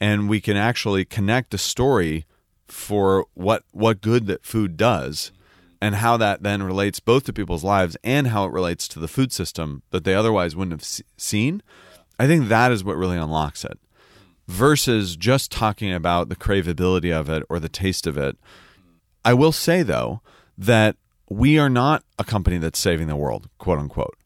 and 0.01 0.29
we 0.29 0.41
can 0.41 0.57
actually 0.57 1.05
connect 1.05 1.55
a 1.55 1.59
story 1.59 2.27
for 2.67 3.27
what 3.35 3.65
what 3.73 4.01
good 4.01 4.27
that 4.27 4.45
food 4.45 4.77
does 4.77 5.33
and 5.81 5.97
how 5.97 6.17
that 6.17 6.43
then 6.43 6.63
relates 6.63 7.01
both 7.01 7.25
to 7.25 7.33
people's 7.33 7.65
lives 7.65 7.97
and 8.05 8.29
how 8.29 8.45
it 8.45 8.53
relates 8.53 8.87
to 8.89 8.99
the 8.99 9.09
food 9.09 9.33
system 9.33 9.83
that 9.91 10.05
they 10.05 10.15
otherwise 10.15 10.57
wouldn't 10.57 10.81
have 10.81 11.05
seen. 11.17 11.63
I 12.19 12.27
think 12.27 12.49
that 12.49 12.73
is 12.73 12.85
what 12.85 12.97
really 12.97 13.17
unlocks 13.17 13.65
it 13.65 13.79
versus 14.49 15.17
just 15.17 15.53
talking 15.53 15.93
about 15.93 16.29
the 16.29 16.37
craveability 16.37 17.13
of 17.13 17.29
it 17.29 17.45
or 17.49 17.61
the 17.61 17.69
taste 17.69 18.07
of 18.07 18.17
it. 18.17 18.37
I 19.25 19.35
will 19.35 19.53
say 19.53 19.83
though 19.83 20.21
that 20.57 20.97
we 21.31 21.59
are 21.59 21.71
not 21.71 22.03
a 22.19 22.25
company 22.25 22.59
that's 22.59 22.79
saving 22.79 23.07
the 23.07 23.17
world 23.17 23.49
quote 23.59 23.79
unquote 23.79 24.17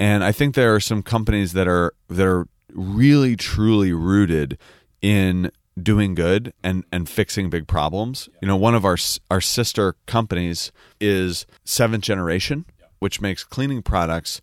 and 0.00 0.24
i 0.24 0.32
think 0.32 0.56
there 0.56 0.74
are 0.74 0.80
some 0.80 1.02
companies 1.02 1.52
that 1.52 1.68
are 1.68 1.94
that 2.08 2.26
are 2.26 2.48
really 2.74 3.36
truly 3.36 3.92
rooted 3.92 4.58
in 5.00 5.50
doing 5.82 6.14
good 6.14 6.52
and 6.62 6.84
and 6.92 7.08
fixing 7.08 7.50
big 7.50 7.66
problems. 7.66 8.28
You 8.40 8.48
know, 8.48 8.56
one 8.56 8.74
of 8.74 8.84
our 8.84 8.96
our 9.30 9.40
sister 9.40 9.96
companies 10.06 10.72
is 11.00 11.46
Seventh 11.64 12.04
Generation, 12.04 12.66
which 12.98 13.20
makes 13.20 13.44
cleaning 13.44 13.82
products, 13.82 14.40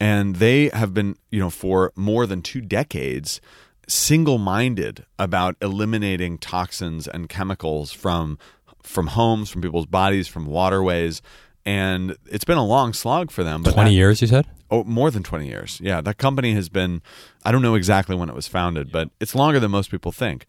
and 0.00 0.36
they 0.36 0.68
have 0.70 0.94
been 0.94 1.16
you 1.30 1.40
know 1.40 1.50
for 1.50 1.92
more 1.96 2.26
than 2.26 2.42
two 2.42 2.60
decades 2.60 3.40
single-minded 3.90 5.06
about 5.18 5.56
eliminating 5.62 6.36
toxins 6.36 7.08
and 7.08 7.28
chemicals 7.28 7.90
from 7.90 8.38
from 8.82 9.08
homes, 9.08 9.50
from 9.50 9.62
people's 9.62 9.86
bodies, 9.86 10.28
from 10.28 10.46
waterways. 10.46 11.22
And 11.64 12.16
it's 12.30 12.44
been 12.44 12.58
a 12.58 12.64
long 12.64 12.94
slog 12.94 13.30
for 13.30 13.44
them. 13.44 13.62
But 13.62 13.74
20 13.74 13.90
that- 13.90 13.94
years, 13.94 14.20
you 14.22 14.26
said? 14.28 14.46
Oh, 14.70 14.84
more 14.84 15.10
than 15.10 15.22
20 15.22 15.46
years. 15.46 15.80
Yeah, 15.82 16.00
that 16.02 16.18
company 16.18 16.52
has 16.52 16.68
been, 16.68 17.00
I 17.44 17.52
don't 17.52 17.62
know 17.62 17.74
exactly 17.74 18.14
when 18.14 18.28
it 18.28 18.34
was 18.34 18.46
founded, 18.46 18.92
but 18.92 19.10
it's 19.18 19.34
longer 19.34 19.58
than 19.58 19.70
most 19.70 19.90
people 19.90 20.12
think. 20.12 20.46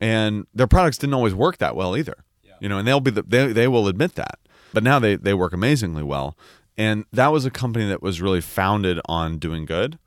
And 0.00 0.46
their 0.54 0.66
products 0.66 0.98
didn't 0.98 1.14
always 1.14 1.34
work 1.34 1.56
that 1.58 1.74
well 1.74 1.96
either. 1.96 2.16
You 2.60 2.68
know, 2.68 2.78
and 2.78 2.88
they'll 2.88 3.00
be 3.00 3.10
the, 3.10 3.22
they 3.22 3.52
they 3.52 3.68
will 3.68 3.86
admit 3.86 4.14
that. 4.14 4.38
But 4.72 4.82
now 4.82 4.98
they 4.98 5.16
they 5.16 5.34
work 5.34 5.52
amazingly 5.52 6.02
well. 6.02 6.36
And 6.78 7.04
that 7.12 7.28
was 7.28 7.44
a 7.44 7.50
company 7.50 7.86
that 7.88 8.02
was 8.02 8.20
really 8.20 8.40
founded 8.40 9.00
on 9.06 9.38
doing 9.38 9.64
good. 9.64 9.98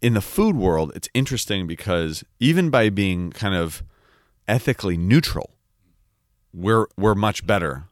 In 0.00 0.14
the 0.14 0.20
food 0.20 0.56
world, 0.56 0.92
it's 0.94 1.08
interesting 1.12 1.66
because 1.66 2.24
even 2.38 2.70
by 2.70 2.88
being 2.88 3.30
kind 3.30 3.54
of 3.54 3.82
ethically 4.46 4.96
neutral, 4.96 5.50
we're 6.52 6.86
we're 6.96 7.16
much 7.16 7.46
better 7.46 7.88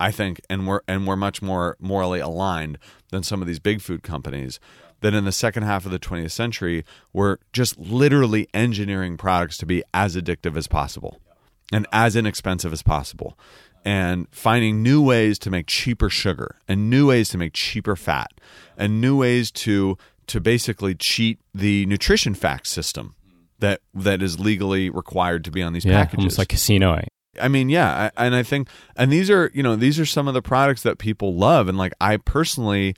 I 0.00 0.10
think, 0.10 0.40
and 0.48 0.66
we're 0.66 0.80
and 0.86 1.06
we're 1.06 1.16
much 1.16 1.42
more 1.42 1.76
morally 1.80 2.20
aligned 2.20 2.78
than 3.10 3.22
some 3.22 3.40
of 3.40 3.48
these 3.48 3.58
big 3.58 3.80
food 3.80 4.02
companies. 4.02 4.60
That 5.00 5.14
in 5.14 5.24
the 5.24 5.32
second 5.32 5.62
half 5.62 5.84
of 5.86 5.92
the 5.92 5.98
20th 6.00 6.32
century, 6.32 6.84
we're 7.12 7.36
just 7.52 7.78
literally 7.78 8.48
engineering 8.52 9.16
products 9.16 9.56
to 9.58 9.66
be 9.66 9.84
as 9.94 10.16
addictive 10.16 10.56
as 10.56 10.66
possible 10.66 11.20
and 11.72 11.86
as 11.92 12.16
inexpensive 12.16 12.72
as 12.72 12.82
possible, 12.82 13.38
and 13.84 14.26
finding 14.32 14.82
new 14.82 15.00
ways 15.00 15.38
to 15.40 15.50
make 15.50 15.66
cheaper 15.68 16.10
sugar 16.10 16.56
and 16.66 16.90
new 16.90 17.08
ways 17.08 17.28
to 17.28 17.38
make 17.38 17.52
cheaper 17.52 17.94
fat 17.94 18.32
and 18.76 19.00
new 19.00 19.16
ways 19.18 19.50
to 19.52 19.96
to 20.26 20.40
basically 20.40 20.94
cheat 20.94 21.38
the 21.54 21.86
nutrition 21.86 22.34
facts 22.34 22.70
system 22.70 23.14
that 23.60 23.80
that 23.94 24.20
is 24.22 24.38
legally 24.40 24.90
required 24.90 25.44
to 25.44 25.50
be 25.50 25.62
on 25.62 25.72
these 25.72 25.84
Yeah, 25.84 26.02
packages. 26.02 26.18
almost 26.18 26.38
like 26.38 26.48
casino. 26.48 27.00
I 27.40 27.48
mean, 27.48 27.68
yeah, 27.68 28.10
I, 28.16 28.26
and 28.26 28.34
I 28.34 28.42
think, 28.42 28.68
and 28.96 29.12
these 29.12 29.30
are, 29.30 29.50
you 29.54 29.62
know, 29.62 29.76
these 29.76 29.98
are 30.00 30.06
some 30.06 30.28
of 30.28 30.34
the 30.34 30.42
products 30.42 30.82
that 30.82 30.98
people 30.98 31.34
love, 31.34 31.68
and 31.68 31.76
like 31.78 31.92
I 32.00 32.16
personally 32.18 32.94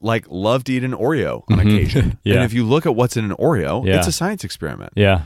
like 0.00 0.26
love 0.28 0.64
to 0.64 0.72
eat 0.72 0.82
an 0.84 0.92
Oreo 0.92 1.44
on 1.50 1.60
occasion. 1.60 2.02
Mm-hmm. 2.02 2.16
Yeah. 2.24 2.34
And 2.36 2.44
if 2.44 2.52
you 2.52 2.64
look 2.64 2.86
at 2.86 2.96
what's 2.96 3.16
in 3.16 3.24
an 3.24 3.36
Oreo, 3.36 3.86
Yeah. 3.86 3.98
it's 3.98 4.08
a 4.08 4.12
science 4.12 4.42
experiment. 4.42 4.92
Yeah. 4.96 5.22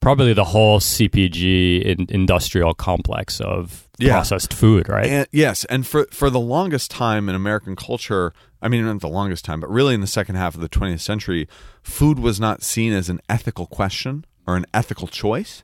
Probably 0.00 0.32
the 0.32 0.44
whole 0.44 0.80
CPG 0.80 1.82
in, 1.82 2.06
industrial 2.08 2.74
complex 2.74 3.40
of 3.40 3.88
Yeah. 3.98 4.12
processed 4.14 4.52
food, 4.52 4.88
right? 4.88 5.06
And 5.06 5.26
yes, 5.30 5.64
and 5.66 5.86
for 5.86 6.06
for 6.10 6.28
the 6.30 6.40
longest 6.40 6.90
time 6.90 7.28
in 7.28 7.34
American 7.34 7.76
culture, 7.76 8.32
I 8.62 8.68
mean, 8.68 8.84
not 8.84 9.00
the 9.00 9.08
longest 9.08 9.44
time, 9.44 9.60
but 9.60 9.70
really 9.70 9.94
in 9.94 10.00
the 10.00 10.06
second 10.06 10.34
half 10.36 10.54
of 10.54 10.60
the 10.60 10.68
20th 10.68 11.00
century, 11.00 11.46
food 11.82 12.18
was 12.18 12.40
not 12.40 12.62
seen 12.62 12.92
as 12.92 13.08
an 13.08 13.20
ethical 13.28 13.66
question 13.66 14.24
or 14.46 14.56
an 14.56 14.66
ethical 14.74 15.06
choice. 15.06 15.62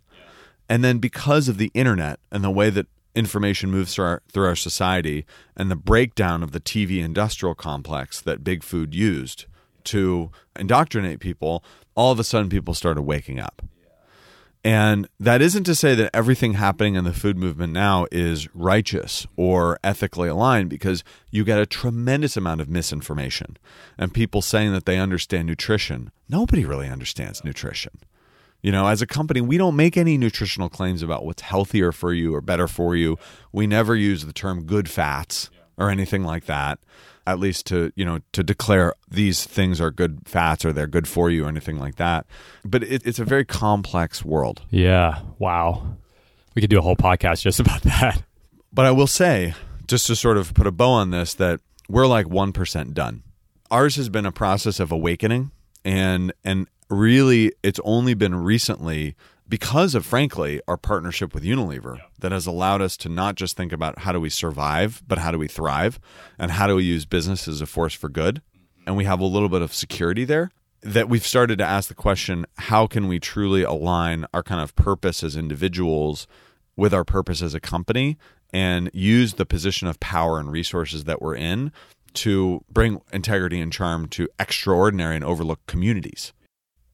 And 0.68 0.82
then 0.82 0.98
because 0.98 1.48
of 1.48 1.58
the 1.58 1.70
internet 1.74 2.18
and 2.30 2.42
the 2.42 2.50
way 2.50 2.70
that 2.70 2.86
information 3.14 3.70
moves 3.70 3.94
through 3.94 4.04
our, 4.04 4.22
through 4.30 4.46
our 4.46 4.56
society 4.56 5.24
and 5.56 5.70
the 5.70 5.76
breakdown 5.76 6.42
of 6.42 6.52
the 6.52 6.60
TV 6.60 7.02
industrial 7.02 7.54
complex 7.54 8.20
that 8.20 8.44
big 8.44 8.62
food 8.62 8.94
used 8.94 9.46
to 9.84 10.30
indoctrinate 10.58 11.20
people, 11.20 11.64
all 11.94 12.12
of 12.12 12.20
a 12.20 12.24
sudden 12.24 12.50
people 12.50 12.74
started 12.74 13.02
waking 13.02 13.40
up. 13.40 13.62
And 14.62 15.08
that 15.20 15.40
isn't 15.40 15.62
to 15.64 15.76
say 15.76 15.94
that 15.94 16.10
everything 16.12 16.54
happening 16.54 16.96
in 16.96 17.04
the 17.04 17.12
food 17.12 17.38
movement 17.38 17.72
now 17.72 18.06
is 18.10 18.52
righteous 18.52 19.24
or 19.36 19.78
ethically 19.84 20.28
aligned 20.28 20.70
because 20.70 21.04
you 21.30 21.44
get 21.44 21.60
a 21.60 21.66
tremendous 21.66 22.36
amount 22.36 22.60
of 22.60 22.68
misinformation 22.68 23.58
and 23.96 24.12
people 24.12 24.42
saying 24.42 24.72
that 24.72 24.84
they 24.84 24.98
understand 24.98 25.46
nutrition. 25.46 26.10
Nobody 26.28 26.64
really 26.64 26.88
understands 26.88 27.44
nutrition. 27.44 28.00
You 28.62 28.72
know, 28.72 28.88
as 28.88 29.02
a 29.02 29.06
company, 29.06 29.40
we 29.40 29.58
don't 29.58 29.76
make 29.76 29.96
any 29.96 30.18
nutritional 30.18 30.68
claims 30.68 31.02
about 31.02 31.24
what's 31.24 31.42
healthier 31.42 31.92
for 31.92 32.12
you 32.12 32.34
or 32.34 32.40
better 32.40 32.66
for 32.66 32.96
you. 32.96 33.16
We 33.52 33.66
never 33.66 33.94
use 33.94 34.24
the 34.24 34.32
term 34.32 34.64
good 34.64 34.88
fats 34.88 35.50
or 35.78 35.90
anything 35.90 36.24
like 36.24 36.46
that, 36.46 36.78
at 37.26 37.38
least 37.38 37.66
to, 37.66 37.92
you 37.94 38.04
know, 38.04 38.20
to 38.32 38.42
declare 38.42 38.94
these 39.08 39.44
things 39.44 39.80
are 39.80 39.90
good 39.90 40.20
fats 40.24 40.64
or 40.64 40.72
they're 40.72 40.86
good 40.86 41.06
for 41.06 41.30
you 41.30 41.44
or 41.44 41.48
anything 41.48 41.78
like 41.78 41.96
that. 41.96 42.26
But 42.64 42.82
it, 42.82 43.06
it's 43.06 43.18
a 43.18 43.24
very 43.24 43.44
complex 43.44 44.24
world. 44.24 44.62
yeah. 44.70 45.20
Wow. 45.38 45.96
We 46.54 46.62
could 46.62 46.70
do 46.70 46.78
a 46.78 46.82
whole 46.82 46.96
podcast 46.96 47.42
just 47.42 47.60
about 47.60 47.82
that. 47.82 48.22
But 48.72 48.86
I 48.86 48.90
will 48.90 49.06
say, 49.06 49.54
just 49.86 50.06
to 50.08 50.16
sort 50.16 50.38
of 50.38 50.54
put 50.54 50.66
a 50.66 50.72
bow 50.72 50.90
on 50.90 51.10
this, 51.10 51.34
that 51.34 51.60
we're 51.88 52.06
like 52.06 52.26
1% 52.26 52.94
done. 52.94 53.22
Ours 53.70 53.96
has 53.96 54.08
been 54.08 54.26
a 54.26 54.32
process 54.32 54.80
of 54.80 54.90
awakening 54.90 55.50
and 55.84 56.32
and 56.44 56.66
really 56.88 57.52
it's 57.62 57.80
only 57.84 58.14
been 58.14 58.34
recently 58.34 59.14
because 59.48 59.94
of 59.94 60.04
frankly 60.04 60.60
our 60.66 60.76
partnership 60.76 61.32
with 61.32 61.44
Unilever 61.44 61.98
that 62.18 62.32
has 62.32 62.46
allowed 62.46 62.82
us 62.82 62.96
to 62.98 63.08
not 63.08 63.36
just 63.36 63.56
think 63.56 63.72
about 63.72 64.00
how 64.00 64.12
do 64.12 64.20
we 64.20 64.30
survive, 64.30 65.02
but 65.06 65.18
how 65.18 65.30
do 65.30 65.38
we 65.38 65.48
thrive 65.48 66.00
and 66.38 66.50
how 66.52 66.66
do 66.66 66.76
we 66.76 66.84
use 66.84 67.04
business 67.06 67.46
as 67.46 67.60
a 67.60 67.66
force 67.66 67.94
for 67.94 68.08
good. 68.08 68.42
And 68.86 68.96
we 68.96 69.04
have 69.04 69.20
a 69.20 69.24
little 69.24 69.48
bit 69.48 69.62
of 69.62 69.74
security 69.74 70.24
there 70.24 70.50
that 70.82 71.08
we've 71.08 71.26
started 71.26 71.58
to 71.58 71.64
ask 71.64 71.88
the 71.88 71.94
question 71.94 72.46
how 72.58 72.86
can 72.86 73.08
we 73.08 73.18
truly 73.18 73.62
align 73.62 74.26
our 74.32 74.42
kind 74.42 74.60
of 74.60 74.74
purpose 74.76 75.24
as 75.24 75.36
individuals 75.36 76.26
with 76.76 76.92
our 76.92 77.04
purpose 77.04 77.42
as 77.42 77.54
a 77.54 77.60
company 77.60 78.16
and 78.52 78.90
use 78.92 79.34
the 79.34 79.46
position 79.46 79.88
of 79.88 79.98
power 79.98 80.38
and 80.38 80.52
resources 80.52 81.04
that 81.04 81.20
we're 81.20 81.34
in 81.34 81.72
to 82.14 82.64
bring 82.70 83.00
integrity 83.12 83.60
and 83.60 83.72
charm 83.72 84.06
to 84.08 84.28
extraordinary 84.38 85.16
and 85.16 85.24
overlooked 85.24 85.66
communities. 85.66 86.32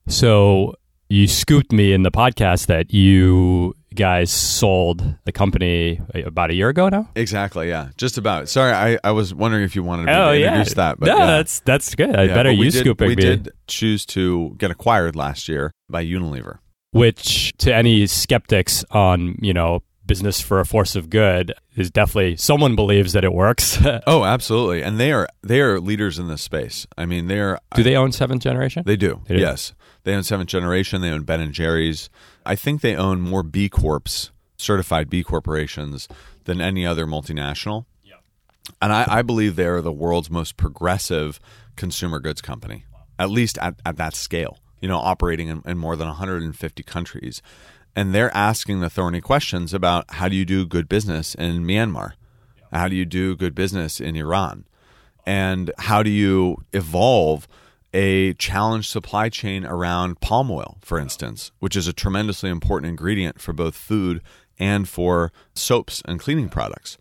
So 0.07 0.73
you 1.09 1.27
scooped 1.27 1.71
me 1.71 1.93
in 1.93 2.03
the 2.03 2.11
podcast 2.11 2.67
that 2.67 2.93
you 2.93 3.73
guys 3.95 4.31
sold 4.31 5.15
the 5.25 5.31
company 5.31 6.01
uh, 6.15 6.23
about 6.25 6.49
a 6.49 6.53
year 6.55 6.69
ago 6.69 6.89
now. 6.89 7.09
Exactly. 7.15 7.69
Yeah. 7.69 7.89
Just 7.97 8.17
about. 8.17 8.49
Sorry, 8.49 8.71
I, 8.73 8.97
I 9.03 9.11
was 9.11 9.33
wondering 9.33 9.63
if 9.63 9.75
you 9.75 9.83
wanted 9.83 10.07
me 10.07 10.13
Oh 10.13 10.31
to 10.31 10.39
yeah, 10.39 10.47
introduce 10.47 10.73
that. 10.75 10.99
But 10.99 11.07
no, 11.07 11.17
yeah. 11.19 11.25
that's 11.27 11.59
that's 11.61 11.93
good. 11.95 12.15
I 12.15 12.23
Yeah, 12.23 12.33
better 12.33 12.49
we 12.49 12.65
you 12.65 12.71
did, 12.71 12.79
scooping 12.79 13.07
We 13.09 13.15
me. 13.15 13.21
did 13.21 13.49
choose 13.67 14.05
to 14.07 14.55
get 14.57 14.71
acquired 14.71 15.15
last 15.15 15.47
year 15.47 15.71
by 15.89 16.03
Unilever. 16.03 16.57
which 16.91 17.53
to 17.59 17.73
any 17.73 18.07
skeptics 18.07 18.83
on 18.91 19.37
you 19.41 19.53
know 19.53 19.83
business 20.05 20.41
for 20.41 20.59
a 20.59 20.65
force 20.65 20.95
of 20.95 21.09
good 21.09 21.53
is 21.75 21.89
definitely 21.89 22.35
someone 22.37 22.75
believes 22.75 23.13
that 23.13 23.23
it 23.23 23.33
works. 23.33 23.79
Oh, 24.05 24.25
absolutely. 24.25 24.83
And 24.83 24.99
they 24.99 25.11
are 25.11 25.27
they 25.41 25.61
are 25.61 25.79
leaders 25.79 26.19
in 26.19 26.27
this 26.27 26.41
space. 26.41 26.85
I 26.97 27.05
mean, 27.05 27.27
they 27.27 27.39
are 27.39 27.59
Do 27.75 27.83
they 27.83 27.95
own 27.95 28.11
seventh 28.11 28.43
generation? 28.43 28.83
They 28.85 28.97
do. 28.97 29.21
They 29.27 29.35
do. 29.35 29.41
Yes. 29.41 29.73
They 30.03 30.15
own 30.15 30.23
Seventh 30.23 30.49
Generation. 30.49 31.01
They 31.01 31.09
own 31.09 31.23
Ben 31.23 31.41
and 31.41 31.53
Jerry's. 31.53 32.09
I 32.45 32.55
think 32.55 32.81
they 32.81 32.95
own 32.95 33.21
more 33.21 33.43
B 33.43 33.69
Corps, 33.69 34.31
certified 34.57 35.09
B 35.09 35.23
corporations, 35.23 36.07
than 36.43 36.59
any 36.59 36.85
other 36.85 37.05
multinational. 37.05 37.85
Yeah. 38.03 38.15
And 38.81 38.91
I, 38.91 39.05
I 39.07 39.21
believe 39.21 39.55
they 39.55 39.65
are 39.65 39.81
the 39.81 39.91
world's 39.91 40.29
most 40.29 40.57
progressive 40.57 41.39
consumer 41.75 42.19
goods 42.19 42.41
company, 42.41 42.85
at 43.17 43.29
least 43.29 43.57
at, 43.59 43.75
at 43.85 43.95
that 43.97 44.13
scale, 44.13 44.59
you 44.81 44.89
know, 44.89 44.97
operating 44.97 45.47
in, 45.47 45.61
in 45.65 45.77
more 45.77 45.95
than 45.95 46.07
150 46.07 46.83
countries. 46.83 47.41
And 47.95 48.13
they're 48.13 48.35
asking 48.35 48.79
the 48.79 48.89
thorny 48.89 49.21
questions 49.21 49.73
about 49.73 50.05
how 50.15 50.27
do 50.27 50.35
you 50.35 50.45
do 50.45 50.65
good 50.65 50.89
business 50.89 51.35
in 51.35 51.63
Myanmar? 51.63 52.13
How 52.71 52.87
do 52.87 52.95
you 52.95 53.05
do 53.05 53.35
good 53.35 53.53
business 53.53 53.99
in 53.99 54.15
Iran? 54.15 54.65
And 55.25 55.71
how 55.77 56.03
do 56.03 56.09
you 56.09 56.57
evolve 56.73 57.47
a 57.93 58.33
challenged 58.33 58.89
supply 58.89 59.29
chain 59.29 59.63
around 59.63 60.19
palm 60.19 60.49
oil, 60.49 60.77
for 60.81 60.97
instance, 60.97 61.51
which 61.59 61.75
is 61.75 61.87
a 61.87 61.93
tremendously 61.93 62.49
important 62.49 62.89
ingredient 62.89 63.39
for 63.39 63.53
both 63.53 63.75
food 63.75 64.21
and 64.57 64.89
for 64.89 65.31
soaps 65.53 66.01
and 66.05 66.19
cleaning 66.19 66.49
products? 66.49 66.97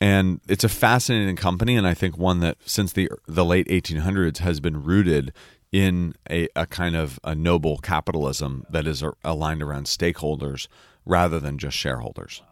And 0.00 0.40
it's 0.48 0.64
a 0.64 0.68
fascinating 0.68 1.36
company, 1.36 1.76
and 1.76 1.86
I 1.86 1.94
think 1.94 2.18
one 2.18 2.40
that 2.40 2.56
since 2.64 2.92
the 2.92 3.08
the 3.28 3.44
late 3.44 3.68
1800s 3.68 4.38
has 4.38 4.58
been 4.58 4.82
rooted 4.82 5.32
in 5.74 6.14
a, 6.30 6.46
a 6.54 6.66
kind 6.66 6.94
of 6.94 7.18
a 7.24 7.34
noble 7.34 7.78
capitalism 7.78 8.64
that 8.70 8.86
is 8.86 9.02
aligned 9.24 9.60
around 9.60 9.86
stakeholders 9.86 10.68
rather 11.04 11.40
than 11.40 11.58
just 11.58 11.76
shareholders. 11.76 12.42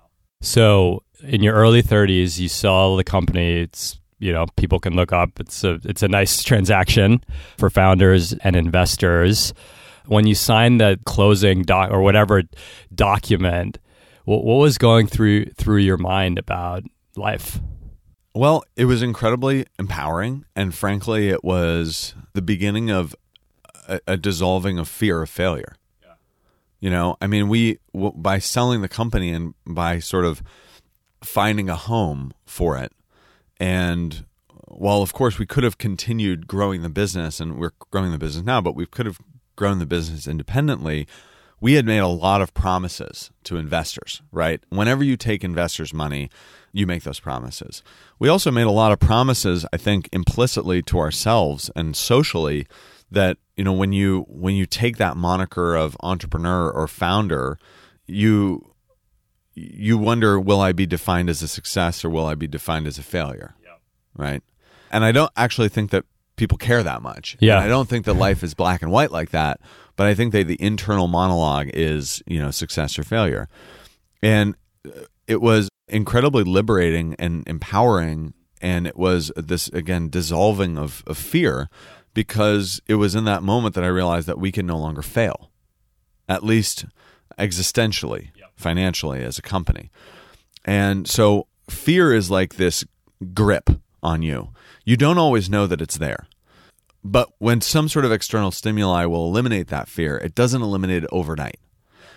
So 0.41 1.05
in 1.23 1.41
your 1.41 1.55
early 1.55 1.85
30s, 1.85 2.41
you 2.41 2.49
sell 2.49 2.97
the 2.97 3.05
company. 3.05 3.61
It's 3.61 4.01
you 4.19 4.33
know 4.33 4.47
people 4.57 4.81
can 4.81 4.95
look 4.97 5.13
up. 5.13 5.39
It's 5.39 5.63
a 5.63 5.79
it's 5.85 6.03
a 6.03 6.09
nice 6.09 6.43
transaction 6.51 7.23
for 7.59 7.71
founders 7.71 8.33
and 8.33 8.57
investors. 8.57 9.55
When 10.07 10.27
you 10.27 10.35
sign 10.35 10.79
the 10.79 10.99
closing 11.05 11.63
doc 11.63 11.93
or 11.93 12.03
whatever 12.03 12.43
document, 12.93 13.79
what, 14.25 14.43
what 14.45 14.57
was 14.57 14.79
going 14.79 15.07
through 15.07 15.45
through 15.51 15.79
your 15.79 15.97
mind 15.97 16.41
about 16.41 16.83
life? 17.15 17.61
Well, 18.35 18.65
it 18.77 18.87
was 18.87 19.03
incredibly 19.03 19.67
empowering, 19.79 20.47
and 20.57 20.75
frankly, 20.75 21.29
it 21.29 21.45
was 21.45 22.15
the 22.33 22.41
beginning 22.41 22.91
of 22.91 23.15
a, 23.87 24.01
a 24.07 24.17
dissolving 24.17 24.79
of 24.79 24.89
fear 24.89 25.23
of 25.23 25.29
failure. 25.31 25.75
You 26.81 26.91
know, 26.91 27.17
I 27.21 27.27
mean, 27.29 27.49
we 27.49 27.79
w- 27.95 28.15
by 28.17 28.39
selling 28.39 28.81
the 28.81 28.89
company 28.89 29.33
and 29.33 29.55
by 29.67 29.99
sort 30.01 30.25
of 30.25 30.43
finding 31.23 31.69
a 31.69 31.77
home 31.77 32.33
for 32.45 32.77
it, 32.77 32.93
and 33.61 34.25
while 34.67 35.03
of 35.03 35.13
course 35.13 35.39
we 35.39 35.47
could 35.47 35.63
have 35.63 35.79
continued 35.79 36.49
growing 36.49 36.83
the 36.83 36.89
business, 36.89 37.39
and 37.39 37.59
we're 37.59 37.71
growing 37.91 38.11
the 38.13 38.19
business 38.19 38.45
now, 38.45 38.61
but 38.61 38.75
we 38.75 38.87
could 38.87 39.07
have 39.07 39.19
grown 39.57 39.79
the 39.79 39.87
business 39.87 40.27
independently. 40.27 41.07
We 41.63 41.75
had 41.75 41.87
made 41.87 42.01
a 42.01 42.09
lot 42.09 42.43
of 42.43 42.53
promises 42.55 43.31
to 43.45 43.57
investors, 43.57 44.21
right? 44.33 44.61
Whenever 44.71 45.05
you 45.05 45.17
take 45.17 45.45
investors' 45.45 45.95
money, 45.95 46.29
you 46.73 46.89
make 46.89 47.05
those 47.05 47.21
promises. 47.21 47.85
We 48.19 48.29
also 48.29 48.51
made 48.51 48.67
a 48.67 48.73
lot 48.73 48.91
of 48.91 48.99
promises, 48.99 49.65
I 49.73 49.77
think, 49.77 50.09
implicitly 50.13 50.83
to 50.83 50.99
ourselves 50.99 51.71
and 51.77 51.97
socially 51.97 52.67
that 53.13 53.39
you 53.57 53.63
know 53.63 53.73
when 53.73 53.93
you 53.93 54.27
when 54.29 54.57
you 54.57 54.67
take 54.67 54.97
that 54.97 55.17
moniker 55.17 55.77
of 55.77 55.97
entrepreneur 56.01 56.69
or 56.69 56.89
founder, 56.89 57.59
you 58.07 58.75
you 59.55 59.97
wonder 59.99 60.41
will 60.41 60.61
I 60.61 60.73
be 60.73 60.87
defined 60.87 61.31
as 61.31 61.43
a 61.43 61.49
success 61.49 62.05
or 62.05 62.11
will 62.11 62.27
I 62.27 62.35
be 62.35 62.49
defined 62.49 62.89
as 62.89 62.99
a 62.99 63.05
failure? 63.05 63.55
Right? 64.17 64.43
And 64.91 65.05
I 65.05 65.13
don't 65.13 65.31
actually 65.37 65.69
think 65.69 65.93
that 65.93 66.07
people 66.35 66.59
care 66.59 66.83
that 66.83 67.03
much. 67.03 67.37
Yeah. 67.39 67.57
And 67.57 67.65
I 67.65 67.69
don't 67.69 67.89
think 67.89 68.05
that 68.07 68.15
life 68.15 68.43
is 68.43 68.55
black 68.55 68.83
and 68.83 68.91
white 68.91 69.13
like 69.13 69.31
that, 69.31 69.61
but 70.03 70.09
I 70.09 70.17
think 70.17 70.33
that 70.33 70.49
the 70.49 70.61
internal 70.61 71.07
monologue 71.07 71.71
is, 71.75 72.25
you 72.27 72.41
know, 72.41 72.51
success 72.51 72.99
or 72.99 73.05
failure. 73.05 73.49
And 74.21 74.57
it 75.29 75.41
was 75.41 75.69
incredibly 75.87 76.43
liberating 76.43 77.15
and 77.21 77.47
empowering 77.47 78.35
and 78.61 78.89
it 78.89 78.97
was 78.97 79.31
this 79.37 79.69
again 79.69 80.09
dissolving 80.09 80.77
of, 80.77 81.05
of 81.07 81.17
fear 81.17 81.69
because 82.15 82.81
it 82.89 82.97
was 82.97 83.15
in 83.15 83.27
that 83.27 83.45
moment 83.45 83.77
that 83.77 83.85
I 83.85 83.87
realized 83.87 84.27
that 84.27 84.41
we 84.41 84.51
can 84.51 84.67
no 84.67 84.77
longer 84.77 85.03
fail, 85.03 85.53
at 86.29 86.43
least 86.43 86.85
existentially, 87.39 88.31
financially 88.57 89.23
as 89.23 89.39
a 89.39 89.43
company. 89.43 89.93
And 90.65 91.07
so 91.07 91.47
fear 91.71 92.13
is 92.13 92.29
like 92.29 92.57
this 92.57 92.85
grip 93.35 93.71
on 94.03 94.23
you. 94.23 94.49
You 94.85 94.97
don't 94.97 95.19
always 95.19 95.49
know 95.49 95.69
that 95.69 95.81
it's 95.81 95.99
there. 95.99 96.27
But 97.05 97.31
when 97.39 97.61
some 97.61 97.89
sort 97.89 98.05
of 98.05 98.13
external 98.13 98.51
stimuli 98.53 99.05
will 99.07 99.27
eliminate 99.27 99.69
that 99.69 99.89
fear, 99.89 100.17
it 100.19 100.35
doesn't 100.35 100.63
eliminate 100.63 101.03
it 101.05 101.09
overnight. 101.13 101.59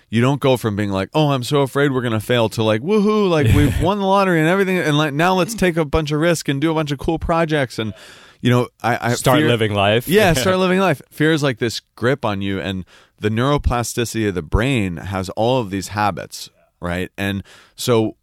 You 0.09 0.21
don't 0.21 0.39
go 0.39 0.55
from 0.57 0.75
being 0.75 0.91
like, 0.91 1.09
"Oh, 1.15 1.31
I'm 1.31 1.43
so 1.43 1.61
afraid 1.61 1.91
we're 1.91 2.01
going 2.01 2.13
to 2.13 2.19
fail" 2.19 2.47
to 2.49 2.61
like, 2.63 2.81
"Woohoo, 2.81 3.27
like 3.29 3.47
we've 3.55 3.81
won 3.81 3.97
the 3.97 4.05
lottery 4.05 4.39
and 4.39 4.47
everything 4.47 4.77
and 4.77 4.95
like 4.97 5.13
now 5.13 5.33
let's 5.33 5.55
take 5.55 5.77
a 5.77 5.85
bunch 5.85 6.11
of 6.11 6.19
risk 6.19 6.47
and 6.47 6.61
do 6.61 6.69
a 6.69 6.73
bunch 6.75 6.91
of 6.91 6.99
cool 6.99 7.17
projects 7.17 7.79
and 7.79 7.93
you 8.41 8.51
know, 8.51 8.67
I, 8.83 9.09
I 9.09 9.13
Start 9.15 9.39
fear- 9.39 9.47
living 9.47 9.73
life. 9.73 10.07
yeah, 10.07 10.33
start 10.33 10.57
living 10.59 10.79
life. 10.79 11.01
Fear 11.09 11.31
is 11.31 11.41
like 11.41 11.57
this 11.57 11.79
grip 11.95 12.23
on 12.23 12.43
you, 12.43 12.59
and 12.61 12.85
the 13.19 13.29
neuroplasticity 13.29 14.27
of 14.29 14.35
the 14.35 14.43
brain 14.43 14.97
has 14.97 15.29
all 15.29 15.59
of 15.61 15.71
these 15.71 15.87
habits, 15.89 16.51
right? 16.79 17.09
And 17.17 17.43
so 17.75 18.17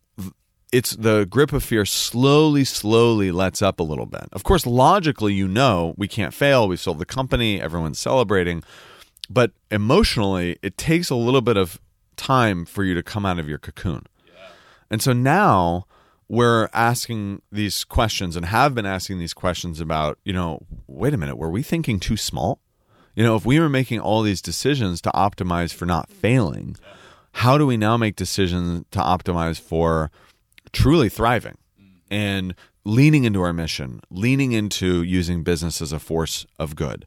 it's 0.73 0.97
the 0.97 1.27
grip 1.27 1.53
of 1.53 1.63
fear 1.63 1.85
slowly, 1.85 2.65
slowly 2.65 3.31
lets 3.31 3.61
up 3.61 3.79
a 3.79 3.83
little 3.83 4.07
bit. 4.07 4.25
Of 4.33 4.43
course, 4.43 4.67
logically, 4.67 5.35
you 5.35 5.47
know 5.47 5.95
we 5.99 6.09
can't 6.09 6.35
fail. 6.35 6.67
We 6.67 6.77
sold 6.77 6.99
the 6.99 7.05
company. 7.05 7.61
Everyone's 7.61 7.99
celebrating. 7.99 8.65
But 9.29 9.53
emotionally, 9.71 10.59
it 10.63 10.77
takes 10.79 11.11
a 11.11 11.15
little 11.15 11.43
bit 11.43 11.57
of 11.57 11.81
time 12.17 12.65
for 12.65 12.85
you 12.85 12.95
to 12.95 13.03
come 13.03 13.25
out 13.27 13.39
of 13.39 13.49
your 13.49 13.59
cocoon. 13.59 14.07
And 14.91 15.01
so 15.01 15.13
now 15.13 15.87
we're 16.29 16.69
asking 16.73 17.43
these 17.51 17.85
questions 17.85 18.37
and 18.37 18.47
have 18.47 18.75
been 18.75 18.87
asking 18.87 19.19
these 19.19 19.35
questions 19.35 19.81
about, 19.81 20.19
you 20.25 20.33
know, 20.33 20.61
wait 20.87 21.15
a 21.15 21.17
minute, 21.17 21.37
were 21.37 21.51
we 21.51 21.63
thinking 21.63 22.01
too 22.01 22.17
small? 22.17 22.61
You 23.15 23.23
know, 23.23 23.37
if 23.37 23.45
we 23.45 23.61
were 23.61 23.69
making 23.69 24.01
all 24.01 24.23
these 24.23 24.41
decisions 24.41 25.03
to 25.03 25.11
optimize 25.11 25.75
for 25.75 25.85
not 25.85 26.11
failing, 26.11 26.77
how 27.33 27.59
do 27.59 27.67
we 27.67 27.77
now 27.77 27.97
make 27.97 28.17
decisions 28.17 28.85
to 28.91 28.99
optimize 28.99 29.61
for 29.61 30.11
truly 30.73 31.09
thriving 31.09 31.59
and 32.11 32.55
leaning 32.85 33.25
into 33.25 33.41
our 33.41 33.53
mission, 33.53 34.01
leaning 34.11 34.53
into 34.53 35.03
using 35.03 35.43
business 35.43 35.81
as 35.81 35.93
a 35.93 35.99
force 35.99 36.47
of 36.59 36.75
good, 36.75 37.07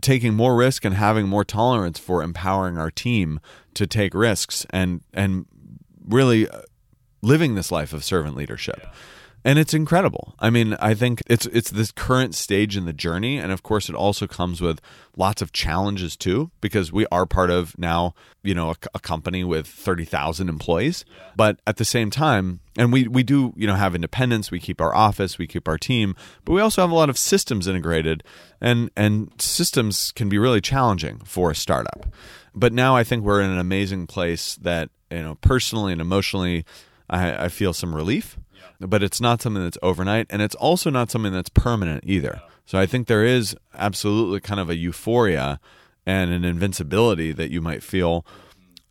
taking 0.00 0.34
more 0.34 0.56
risk 0.56 0.84
and 0.84 0.94
having 0.94 1.26
more 1.26 1.44
tolerance 1.44 1.98
for 1.98 2.22
empowering 2.22 2.78
our 2.78 2.90
team 2.90 3.40
to 3.74 3.86
take 3.86 4.14
risks 4.14 4.66
and 4.70 5.02
and 5.12 5.46
really 6.06 6.48
uh, 6.48 6.62
living 7.22 7.54
this 7.54 7.72
life 7.72 7.92
of 7.92 8.04
servant 8.04 8.36
leadership. 8.36 8.86
And 9.46 9.60
it's 9.60 9.74
incredible. 9.74 10.34
I 10.40 10.50
mean, 10.50 10.74
I 10.80 10.94
think 10.94 11.22
it's 11.28 11.46
it's 11.46 11.70
this 11.70 11.92
current 11.92 12.34
stage 12.34 12.76
in 12.76 12.84
the 12.84 12.92
journey, 12.92 13.38
and 13.38 13.52
of 13.52 13.62
course, 13.62 13.88
it 13.88 13.94
also 13.94 14.26
comes 14.26 14.60
with 14.60 14.80
lots 15.16 15.40
of 15.40 15.52
challenges 15.52 16.16
too, 16.16 16.50
because 16.60 16.92
we 16.92 17.06
are 17.12 17.26
part 17.26 17.48
of 17.48 17.78
now, 17.78 18.16
you 18.42 18.54
know, 18.54 18.70
a, 18.70 18.76
a 18.94 18.98
company 18.98 19.44
with 19.44 19.68
thirty 19.68 20.04
thousand 20.04 20.48
employees. 20.48 21.04
But 21.36 21.60
at 21.64 21.76
the 21.76 21.84
same 21.84 22.10
time, 22.10 22.58
and 22.76 22.92
we 22.92 23.06
we 23.06 23.22
do 23.22 23.52
you 23.56 23.68
know 23.68 23.76
have 23.76 23.94
independence. 23.94 24.50
We 24.50 24.58
keep 24.58 24.80
our 24.80 24.92
office, 24.92 25.38
we 25.38 25.46
keep 25.46 25.68
our 25.68 25.78
team, 25.78 26.16
but 26.44 26.52
we 26.52 26.60
also 26.60 26.82
have 26.82 26.90
a 26.90 26.96
lot 26.96 27.08
of 27.08 27.16
systems 27.16 27.68
integrated, 27.68 28.24
and 28.60 28.90
and 28.96 29.30
systems 29.38 30.10
can 30.10 30.28
be 30.28 30.38
really 30.38 30.60
challenging 30.60 31.20
for 31.20 31.52
a 31.52 31.54
startup. 31.54 32.04
But 32.52 32.72
now 32.72 32.96
I 32.96 33.04
think 33.04 33.22
we're 33.22 33.42
in 33.42 33.50
an 33.50 33.60
amazing 33.60 34.08
place 34.08 34.56
that 34.56 34.90
you 35.08 35.22
know 35.22 35.36
personally 35.36 35.92
and 35.92 36.00
emotionally, 36.00 36.64
I, 37.08 37.44
I 37.44 37.48
feel 37.48 37.72
some 37.72 37.94
relief 37.94 38.38
but 38.80 39.02
it's 39.02 39.20
not 39.20 39.42
something 39.42 39.62
that's 39.62 39.78
overnight 39.82 40.26
and 40.30 40.42
it's 40.42 40.54
also 40.56 40.90
not 40.90 41.10
something 41.10 41.32
that's 41.32 41.48
permanent 41.48 42.04
either. 42.06 42.40
So 42.64 42.78
I 42.78 42.86
think 42.86 43.06
there 43.06 43.24
is 43.24 43.56
absolutely 43.74 44.40
kind 44.40 44.60
of 44.60 44.68
a 44.68 44.76
euphoria 44.76 45.60
and 46.04 46.32
an 46.32 46.44
invincibility 46.44 47.32
that 47.32 47.50
you 47.50 47.60
might 47.60 47.82
feel 47.82 48.26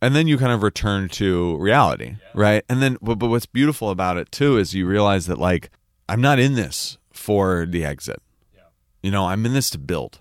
and 0.02 0.14
then 0.14 0.26
you 0.26 0.36
kind 0.36 0.52
of 0.52 0.62
return 0.62 1.08
to 1.08 1.56
reality, 1.56 2.16
right? 2.34 2.64
And 2.68 2.82
then 2.82 2.98
but, 3.00 3.16
but 3.16 3.28
what's 3.28 3.46
beautiful 3.46 3.90
about 3.90 4.16
it 4.16 4.30
too 4.30 4.58
is 4.58 4.74
you 4.74 4.86
realize 4.86 5.26
that 5.26 5.38
like 5.38 5.70
I'm 6.08 6.20
not 6.20 6.38
in 6.38 6.54
this 6.54 6.98
for 7.12 7.66
the 7.66 7.84
exit. 7.84 8.22
You 9.02 9.10
know, 9.10 9.26
I'm 9.26 9.46
in 9.46 9.52
this 9.52 9.70
to 9.70 9.78
build. 9.78 10.20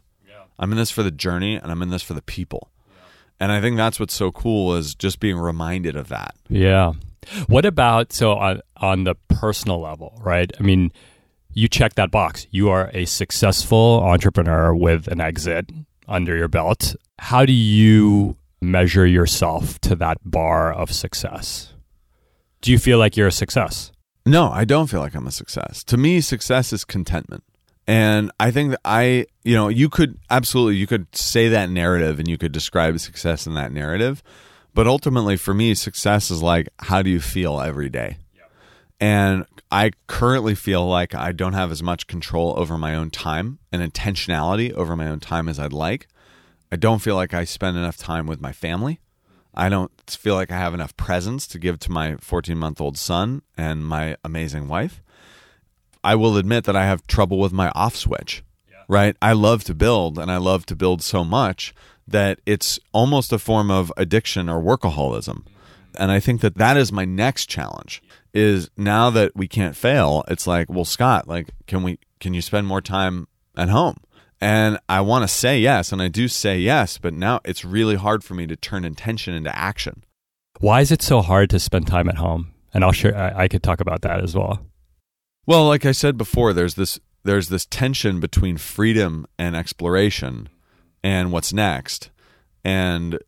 I'm 0.57 0.71
in 0.71 0.77
this 0.77 0.91
for 0.91 1.03
the 1.03 1.11
journey 1.11 1.55
and 1.55 1.71
I'm 1.71 1.81
in 1.81 1.89
this 1.89 2.03
for 2.03 2.13
the 2.13 2.21
people. 2.21 2.71
And 3.39 3.51
I 3.51 3.59
think 3.59 3.77
that's 3.77 3.99
what's 3.99 4.13
so 4.13 4.31
cool 4.31 4.75
is 4.75 4.95
just 4.95 5.19
being 5.19 5.37
reminded 5.37 5.95
of 5.95 6.07
that. 6.09 6.35
Yeah. 6.47 6.93
What 7.47 7.65
about 7.65 8.13
so 8.13 8.33
on 8.33 8.61
on 8.77 9.03
the 9.03 9.15
personal 9.29 9.81
level, 9.81 10.19
right? 10.23 10.51
I 10.59 10.63
mean, 10.63 10.91
you 11.53 11.67
check 11.67 11.95
that 11.95 12.11
box. 12.11 12.47
You 12.51 12.69
are 12.69 12.91
a 12.93 13.05
successful 13.05 14.01
entrepreneur 14.03 14.75
with 14.75 15.07
an 15.07 15.21
exit 15.21 15.69
under 16.07 16.35
your 16.35 16.47
belt. 16.47 16.95
How 17.19 17.45
do 17.45 17.53
you 17.53 18.37
measure 18.61 19.05
yourself 19.05 19.79
to 19.81 19.95
that 19.95 20.17
bar 20.23 20.73
of 20.73 20.91
success? 20.91 21.73
Do 22.61 22.71
you 22.71 22.79
feel 22.79 22.97
like 22.97 23.15
you're 23.15 23.27
a 23.27 23.31
success? 23.31 23.91
No, 24.25 24.49
I 24.49 24.65
don't 24.65 24.87
feel 24.87 24.99
like 24.99 25.15
I'm 25.15 25.27
a 25.27 25.31
success. 25.31 25.83
To 25.85 25.97
me, 25.97 26.19
success 26.19 26.73
is 26.73 26.83
contentment. 26.83 27.43
And 27.87 28.31
I 28.39 28.49
think 28.49 28.71
that 28.71 28.81
I, 28.83 29.27
you 29.43 29.55
know, 29.55 29.67
you 29.67 29.89
could 29.89 30.17
absolutely 30.31 30.77
you 30.77 30.87
could 30.87 31.15
say 31.15 31.49
that 31.49 31.69
narrative 31.69 32.17
and 32.17 32.27
you 32.27 32.37
could 32.37 32.51
describe 32.51 32.99
success 32.99 33.45
in 33.45 33.53
that 33.53 33.71
narrative. 33.71 34.23
But 34.75 34.87
ultimately 34.87 35.37
for 35.37 35.53
me, 35.53 35.73
success 35.73 36.29
is 36.29 36.43
like 36.43 36.67
how 36.79 37.01
do 37.01 37.09
you 37.09 37.21
feel 37.21 37.61
every 37.61 37.89
day? 37.89 38.17
And 38.99 39.45
I 39.71 39.91
currently 40.07 40.53
feel 40.53 40.85
like 40.85 41.15
I 41.15 41.31
don't 41.31 41.53
have 41.53 41.71
as 41.71 41.81
much 41.81 42.07
control 42.07 42.53
over 42.57 42.77
my 42.77 42.93
own 42.93 43.09
time 43.09 43.59
and 43.71 43.81
intentionality 43.81 44.71
over 44.73 44.95
my 44.95 45.07
own 45.07 45.19
time 45.21 45.49
as 45.49 45.59
I'd 45.59 45.73
like. 45.73 46.07
I 46.71 46.75
don't 46.75 46.99
feel 46.99 47.15
like 47.15 47.33
I 47.33 47.45
spend 47.45 47.77
enough 47.77 47.97
time 47.97 48.27
with 48.27 48.41
my 48.41 48.51
family. 48.51 48.99
I 49.53 49.69
don't 49.69 49.91
feel 50.09 50.35
like 50.35 50.51
I 50.51 50.57
have 50.57 50.73
enough 50.73 50.95
presence 50.97 51.47
to 51.47 51.59
give 51.59 51.79
to 51.79 51.91
my 51.91 52.17
14 52.17 52.57
month 52.57 52.81
old 52.81 52.97
son 52.97 53.43
and 53.57 53.85
my 53.85 54.17
amazing 54.25 54.67
wife. 54.67 55.01
I 56.03 56.15
will 56.15 56.35
admit 56.35 56.65
that 56.65 56.75
I 56.75 56.85
have 56.85 57.07
trouble 57.07 57.39
with 57.39 57.53
my 57.53 57.69
off 57.69 57.95
switch, 57.95 58.43
yeah. 58.69 58.83
right? 58.89 59.15
I 59.21 59.31
love 59.31 59.63
to 59.65 59.73
build 59.73 60.19
and 60.19 60.29
I 60.29 60.37
love 60.37 60.65
to 60.67 60.75
build 60.75 61.01
so 61.01 61.23
much 61.23 61.73
that 62.07 62.39
it's 62.45 62.79
almost 62.91 63.33
a 63.33 63.39
form 63.39 63.71
of 63.71 63.91
addiction 63.97 64.49
or 64.49 64.61
workaholism. 64.61 65.45
And 65.97 66.11
I 66.11 66.19
think 66.19 66.41
that 66.41 66.57
that 66.57 66.77
is 66.77 66.91
my 66.91 67.05
next 67.05 67.47
challenge 67.47 68.03
is 68.33 68.69
now 68.77 69.09
that 69.11 69.35
we 69.35 69.47
can't 69.47 69.75
fail, 69.75 70.23
it's 70.27 70.45
like, 70.45 70.69
well, 70.69 70.85
Scott, 70.85 71.27
like, 71.27 71.49
can 71.67 71.83
we, 71.83 71.99
can 72.19 72.33
you 72.33 72.41
spend 72.41 72.67
more 72.67 72.81
time 72.81 73.27
at 73.55 73.69
home? 73.69 73.97
And 74.41 74.77
I 74.89 75.01
want 75.01 75.23
to 75.23 75.27
say 75.27 75.59
yes, 75.59 75.91
and 75.91 76.01
I 76.01 76.09
do 76.09 76.27
say 76.27 76.59
yes, 76.59 76.97
but 76.97 77.13
now 77.13 77.39
it's 77.45 77.63
really 77.63 77.95
hard 77.95 78.23
for 78.23 78.33
me 78.33 78.45
to 78.47 78.55
turn 78.57 78.83
intention 78.83 79.33
into 79.33 79.55
action. 79.57 80.03
Why 80.59 80.81
is 80.81 80.91
it 80.91 81.01
so 81.01 81.21
hard 81.21 81.49
to 81.51 81.59
spend 81.59 81.87
time 81.87 82.09
at 82.09 82.17
home? 82.17 82.51
And 82.73 82.83
I'll 82.83 82.91
share. 82.91 83.15
I, 83.17 83.43
I 83.43 83.47
could 83.47 83.63
talk 83.63 83.79
about 83.79 84.01
that 84.01 84.21
as 84.21 84.35
well. 84.35 84.59
Well, 85.45 85.65
like 85.65 85.85
I 85.85 85.93
said 85.93 86.17
before, 86.17 86.51
there's 86.53 86.75
this 86.75 86.99
there's 87.23 87.49
this 87.49 87.65
tension 87.65 88.19
between 88.19 88.57
freedom 88.57 89.25
and 89.39 89.55
exploration, 89.55 90.49
and 91.05 91.31
what's 91.31 91.53
next, 91.53 92.09
and 92.63 93.19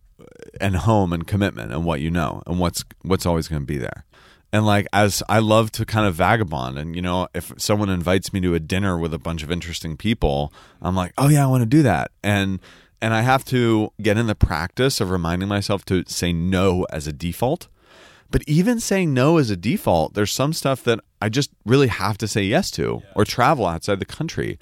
and 0.60 0.76
home 0.78 1.14
and 1.14 1.28
commitment 1.28 1.72
and 1.72 1.86
what 1.86 2.02
you 2.02 2.10
know 2.10 2.42
and 2.48 2.60
what's 2.60 2.84
what's 3.04 3.26
always 3.26 3.48
going 3.48 3.62
to 3.62 3.66
be 3.68 3.78
there. 3.78 4.04
And 4.52 4.66
like 4.66 4.88
as 4.92 5.22
I 5.30 5.38
love 5.40 5.72
to 5.74 5.86
kind 5.86 6.08
of 6.08 6.16
vagabond 6.16 6.80
and 6.80 6.96
you 6.96 7.04
know 7.04 7.28
if 7.36 7.54
someone 7.58 7.90
invites 7.90 8.34
me 8.34 8.42
to 8.42 8.56
a 8.56 8.60
dinner 8.60 8.98
with 8.98 9.14
a 9.14 9.20
bunch 9.20 9.44
of 9.44 9.52
interesting 9.52 9.96
people 9.96 10.52
I'm 10.82 10.96
like 10.96 11.14
oh 11.20 11.30
yeah 11.30 11.44
I 11.44 11.48
want 11.48 11.62
to 11.62 11.68
do 11.68 11.84
that. 11.84 12.10
And 12.24 12.60
and 13.00 13.14
I 13.14 13.22
have 13.22 13.46
to 13.46 13.94
get 14.02 14.18
in 14.18 14.26
the 14.26 14.34
practice 14.34 15.00
of 15.00 15.12
reminding 15.12 15.48
myself 15.48 15.86
to 15.86 16.04
say 16.08 16.34
no 16.34 16.88
as 16.92 17.06
a 17.06 17.14
default. 17.14 17.68
But 18.32 18.42
even 18.48 18.80
saying 18.80 19.14
no 19.14 19.38
as 19.38 19.52
a 19.52 19.56
default 19.56 20.16
there's 20.16 20.34
some 20.34 20.52
stuff 20.52 20.84
that 20.86 21.00
I 21.22 21.30
just 21.30 21.52
really 21.64 21.90
have 21.90 22.18
to 22.18 22.28
say 22.28 22.42
yes 22.42 22.72
to 22.72 23.04
or 23.16 23.24
travel 23.24 23.68
outside 23.68 24.00
the 24.00 24.06
country. 24.06 24.58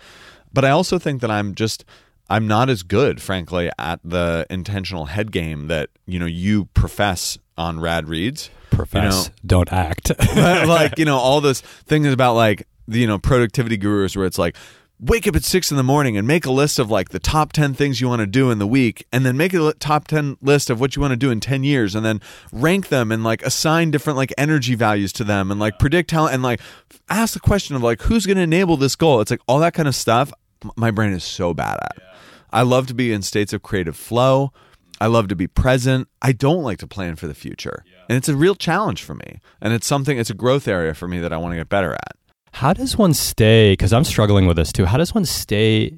But 0.52 0.66
I 0.66 0.72
also 0.72 1.00
think 1.00 1.22
that 1.22 1.32
I'm 1.32 1.56
just 1.56 1.86
I'm 2.30 2.48
not 2.48 2.70
as 2.70 2.84
good, 2.84 3.22
frankly, 3.22 3.70
at 3.78 4.00
the 4.04 4.46
intentional 4.50 5.06
head 5.06 5.32
game 5.32 5.68
that 5.68 5.90
you 6.06 6.20
know 6.20 6.26
you 6.26 6.66
profess 6.74 7.38
on 7.58 7.80
Rad 7.80 8.10
Reads. 8.10 8.50
Profess, 8.72 9.04
you 9.04 9.10
know, 9.10 9.36
don't 9.46 9.72
act. 9.72 10.12
like 10.36 10.98
you 10.98 11.06
know 11.06 11.18
all 11.18 11.42
those 11.42 11.62
things 11.62 12.08
about 12.08 12.34
like 12.34 12.68
the 12.88 13.00
you 13.00 13.08
know 13.08 13.20
productivity 13.20 13.78
gurus 13.78 14.16
where 14.16 14.26
it's 14.26 14.38
like 14.38 14.56
wake 15.00 15.28
up 15.28 15.36
at 15.36 15.44
six 15.44 15.72
in 15.72 15.78
the 15.78 15.84
morning 15.84 16.16
and 16.16 16.26
make 16.26 16.46
a 16.46 16.52
list 16.52 16.80
of 16.80 16.90
like 16.90 17.10
the 17.10 17.20
top 17.20 17.52
10 17.52 17.74
things 17.74 18.00
you 18.00 18.08
want 18.08 18.22
to 18.22 18.26
do 18.26 18.50
in 18.50 18.60
the 18.60 18.68
week 18.68 19.06
and 19.12 19.26
then 19.26 19.36
make 19.36 19.54
a 19.54 19.74
top 19.74 20.08
10 20.08 20.38
list 20.42 20.70
of 20.70 20.80
what 20.80 20.96
you 20.96 21.02
want 21.02 21.12
to 21.12 21.18
do 21.18 21.30
in 21.30 21.42
10 21.42 21.66
years 21.66 21.96
and 21.96 22.06
then 22.06 22.22
rank 22.54 22.88
them 22.88 23.12
and 23.12 23.22
like 23.22 23.44
assign 23.44 23.92
different 23.92 24.16
like 24.16 24.34
energy 24.38 24.74
values 24.74 25.12
to 25.12 25.26
them 25.26 25.52
and 25.52 25.60
like 25.60 25.78
predict 25.80 26.12
how 26.12 26.28
and 26.28 26.42
like 26.42 26.62
ask 27.10 27.34
the 27.34 27.42
question 27.42 27.76
of 27.76 27.84
like 27.84 28.04
who's 28.04 28.26
going 28.26 28.38
to 28.38 28.44
enable 28.44 28.78
this 28.78 28.96
goal 28.96 29.20
it's 29.20 29.32
like 29.32 29.42
all 29.48 29.60
that 29.60 29.74
kind 29.74 29.88
of 29.90 29.96
stuff 29.96 30.32
my 30.78 30.92
brain 30.92 31.12
is 31.12 31.26
so 31.26 31.54
bad 31.54 31.78
at 31.82 32.15
I 32.56 32.62
love 32.62 32.88
to 32.88 32.94
be 32.94 33.12
in 33.12 33.22
states 33.22 33.52
of 33.52 33.62
creative 33.64 33.98
flow. 33.98 34.54
I 35.02 35.08
love 35.08 35.28
to 35.28 35.36
be 35.36 35.46
present. 35.46 36.08
I 36.22 36.32
don't 36.32 36.64
like 36.64 36.78
to 36.78 36.88
plan 36.88 37.18
for 37.18 37.28
the 37.28 37.34
future. 37.34 37.84
Yeah. 37.86 38.06
And 38.08 38.18
it's 38.18 38.30
a 38.30 38.36
real 38.36 38.56
challenge 38.56 39.04
for 39.04 39.14
me. 39.14 39.42
And 39.60 39.74
it's 39.74 39.86
something, 39.86 40.18
it's 40.18 40.30
a 40.30 40.34
growth 40.34 40.66
area 40.66 40.94
for 40.94 41.06
me 41.06 41.20
that 41.20 41.34
I 41.34 41.38
want 41.38 41.52
to 41.52 41.58
get 41.58 41.68
better 41.68 41.92
at. 41.92 42.14
How 42.54 42.72
does 42.72 42.98
one 42.98 43.14
stay, 43.14 43.74
because 43.74 43.92
I'm 43.92 44.06
struggling 44.06 44.48
with 44.48 44.56
this 44.56 44.72
too, 44.72 44.86
how 44.86 44.98
does 44.98 45.14
one 45.14 45.26
stay, 45.26 45.98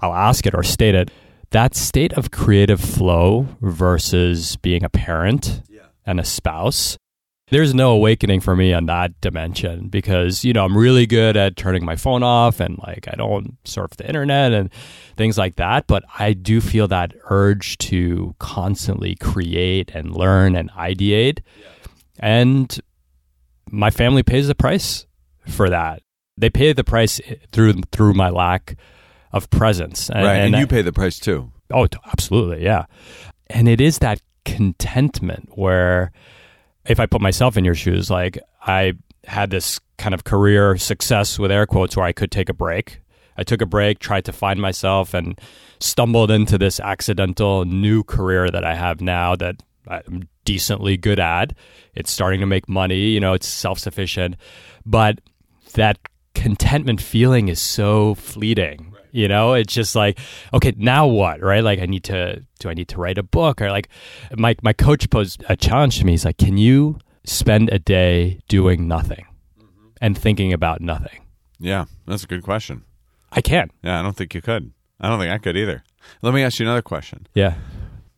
I'll 0.00 0.14
ask 0.14 0.46
it 0.46 0.54
or 0.54 0.62
state 0.62 0.94
it, 0.94 1.10
that 1.50 1.74
state 1.74 2.14
of 2.14 2.30
creative 2.30 2.80
flow 2.80 3.46
versus 3.60 4.56
being 4.56 4.84
a 4.84 4.88
parent 4.88 5.60
yeah. 5.68 5.82
and 6.06 6.18
a 6.18 6.24
spouse? 6.24 6.96
There's 7.50 7.74
no 7.74 7.92
awakening 7.92 8.40
for 8.40 8.54
me 8.54 8.72
on 8.72 8.86
that 8.86 9.18
dimension 9.20 9.88
because 9.88 10.44
you 10.44 10.52
know 10.52 10.64
i'm 10.64 10.76
really 10.76 11.06
good 11.06 11.36
at 11.36 11.56
turning 11.56 11.84
my 11.84 11.96
phone 11.96 12.22
off 12.22 12.60
and 12.60 12.78
like 12.86 13.08
i 13.10 13.16
don't 13.16 13.56
surf 13.64 13.90
the 13.96 14.06
internet 14.06 14.52
and 14.52 14.70
things 15.16 15.36
like 15.36 15.56
that. 15.56 15.86
But 15.86 16.04
i 16.18 16.32
do 16.32 16.60
feel 16.60 16.88
that 16.88 17.12
urge 17.24 17.76
to 17.78 18.34
constantly 18.38 19.16
create 19.16 19.90
and 19.92 20.14
learn 20.14 20.54
and 20.54 20.70
ideate. 20.72 21.40
Yeah. 21.60 21.66
and 22.20 22.80
my 23.70 23.90
family 23.90 24.22
pays 24.22 24.48
the 24.48 24.54
price 24.54 25.06
for 25.46 25.68
that. 25.68 26.02
They 26.36 26.50
pay 26.50 26.72
the 26.72 26.84
price 26.84 27.20
through 27.52 27.74
through 27.92 28.14
my 28.14 28.30
lack 28.30 28.76
of 29.32 29.50
presence. 29.50 30.08
And, 30.08 30.24
right 30.24 30.36
and, 30.36 30.54
and 30.54 30.60
you 30.60 30.66
pay 30.66 30.82
the 30.82 30.92
price 30.92 31.18
too. 31.18 31.52
Oh 31.70 31.86
absolutely 32.06 32.64
yeah. 32.64 32.86
And 33.50 33.68
it 33.68 33.80
is 33.80 33.98
that 33.98 34.20
contentment 34.44 35.50
where 35.54 36.12
if 36.88 36.98
I 36.98 37.06
put 37.06 37.20
myself 37.20 37.56
in 37.56 37.64
your 37.64 37.74
shoes, 37.74 38.10
like 38.10 38.38
I 38.62 38.94
had 39.24 39.50
this 39.50 39.78
kind 39.98 40.14
of 40.14 40.24
career 40.24 40.76
success 40.76 41.38
with 41.38 41.52
air 41.52 41.66
quotes 41.66 41.96
where 41.96 42.06
I 42.06 42.12
could 42.12 42.30
take 42.30 42.48
a 42.48 42.54
break. 42.54 43.00
I 43.36 43.44
took 43.44 43.62
a 43.62 43.66
break, 43.66 44.00
tried 44.00 44.24
to 44.24 44.32
find 44.32 44.60
myself, 44.60 45.14
and 45.14 45.38
stumbled 45.80 46.30
into 46.30 46.58
this 46.58 46.80
accidental 46.80 47.64
new 47.64 48.02
career 48.02 48.50
that 48.50 48.64
I 48.64 48.74
have 48.74 49.00
now 49.00 49.36
that 49.36 49.62
I'm 49.86 50.28
decently 50.44 50.96
good 50.96 51.20
at. 51.20 51.52
It's 51.94 52.10
starting 52.10 52.40
to 52.40 52.46
make 52.46 52.68
money, 52.68 53.10
you 53.10 53.20
know, 53.20 53.34
it's 53.34 53.46
self 53.46 53.78
sufficient. 53.78 54.36
But 54.84 55.20
that 55.74 55.98
contentment 56.34 57.00
feeling 57.00 57.48
is 57.48 57.60
so 57.60 58.14
fleeting. 58.14 58.94
You 59.18 59.26
know, 59.26 59.54
it's 59.54 59.74
just 59.74 59.96
like, 59.96 60.16
okay, 60.54 60.72
now 60.76 61.08
what, 61.08 61.42
right? 61.42 61.64
Like, 61.64 61.80
I 61.80 61.86
need 61.86 62.04
to, 62.04 62.44
do 62.60 62.68
I 62.68 62.74
need 62.74 62.86
to 62.90 62.98
write 62.98 63.18
a 63.18 63.24
book? 63.24 63.60
Or 63.60 63.68
like, 63.68 63.88
my, 64.36 64.54
my 64.62 64.72
coach 64.72 65.10
posed 65.10 65.42
a 65.48 65.56
challenge 65.56 65.98
to 65.98 66.06
me. 66.06 66.12
He's 66.12 66.24
like, 66.24 66.38
can 66.38 66.56
you 66.56 67.00
spend 67.24 67.68
a 67.70 67.80
day 67.80 68.38
doing 68.46 68.86
nothing 68.86 69.26
mm-hmm. 69.60 69.88
and 70.00 70.16
thinking 70.16 70.52
about 70.52 70.80
nothing? 70.80 71.26
Yeah, 71.58 71.86
that's 72.06 72.22
a 72.22 72.28
good 72.28 72.44
question. 72.44 72.84
I 73.32 73.40
can. 73.40 73.72
Yeah, 73.82 73.98
I 73.98 74.02
don't 74.02 74.16
think 74.16 74.34
you 74.34 74.40
could. 74.40 74.70
I 75.00 75.08
don't 75.08 75.18
think 75.18 75.32
I 75.32 75.38
could 75.38 75.56
either. 75.56 75.82
Let 76.22 76.32
me 76.32 76.44
ask 76.44 76.60
you 76.60 76.66
another 76.66 76.80
question. 76.80 77.26
Yeah. 77.34 77.54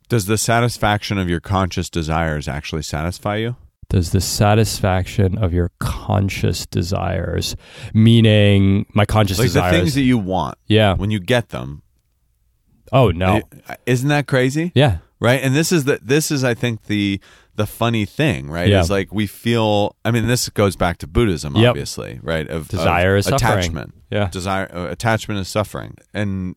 Does 0.07 0.27
the 0.27 0.37
satisfaction 0.37 1.17
of 1.17 1.27
your 1.27 1.39
conscious 1.39 1.89
desires 1.89 2.47
actually 2.47 2.83
satisfy 2.83 3.37
you? 3.37 3.55
Does 3.91 4.11
the 4.11 4.21
satisfaction 4.21 5.37
of 5.37 5.53
your 5.53 5.69
conscious 5.79 6.65
desires, 6.65 7.57
meaning 7.93 8.85
my 8.93 9.05
conscious 9.05 9.37
like 9.37 9.47
desires, 9.47 9.73
the 9.73 9.77
things 9.77 9.95
that 9.95 10.03
you 10.03 10.17
want, 10.17 10.57
yeah, 10.67 10.95
when 10.95 11.11
you 11.11 11.19
get 11.19 11.49
them. 11.49 11.83
Oh 12.93 13.09
no! 13.09 13.41
Isn't 13.85 14.07
that 14.07 14.27
crazy? 14.27 14.71
Yeah. 14.75 14.99
Right. 15.19 15.41
And 15.43 15.53
this 15.53 15.73
is 15.73 15.83
the 15.83 15.99
this 16.01 16.31
is 16.31 16.43
I 16.45 16.53
think 16.53 16.85
the 16.85 17.19
the 17.55 17.67
funny 17.67 18.05
thing, 18.05 18.49
right? 18.49 18.69
Yeah. 18.69 18.79
Is 18.79 18.89
like 18.89 19.13
we 19.13 19.27
feel. 19.27 19.97
I 20.05 20.11
mean, 20.11 20.25
this 20.25 20.47
goes 20.47 20.77
back 20.77 20.97
to 20.99 21.07
Buddhism, 21.07 21.55
yep. 21.57 21.71
obviously, 21.71 22.19
right? 22.23 22.47
Of 22.47 22.69
desire 22.69 23.15
of 23.15 23.19
is 23.19 23.27
attachment. 23.27 23.89
Suffering. 23.89 24.03
Yeah. 24.09 24.29
Desire 24.29 24.71
uh, 24.73 24.87
attachment 24.89 25.41
is 25.41 25.49
suffering, 25.49 25.97
and 26.13 26.55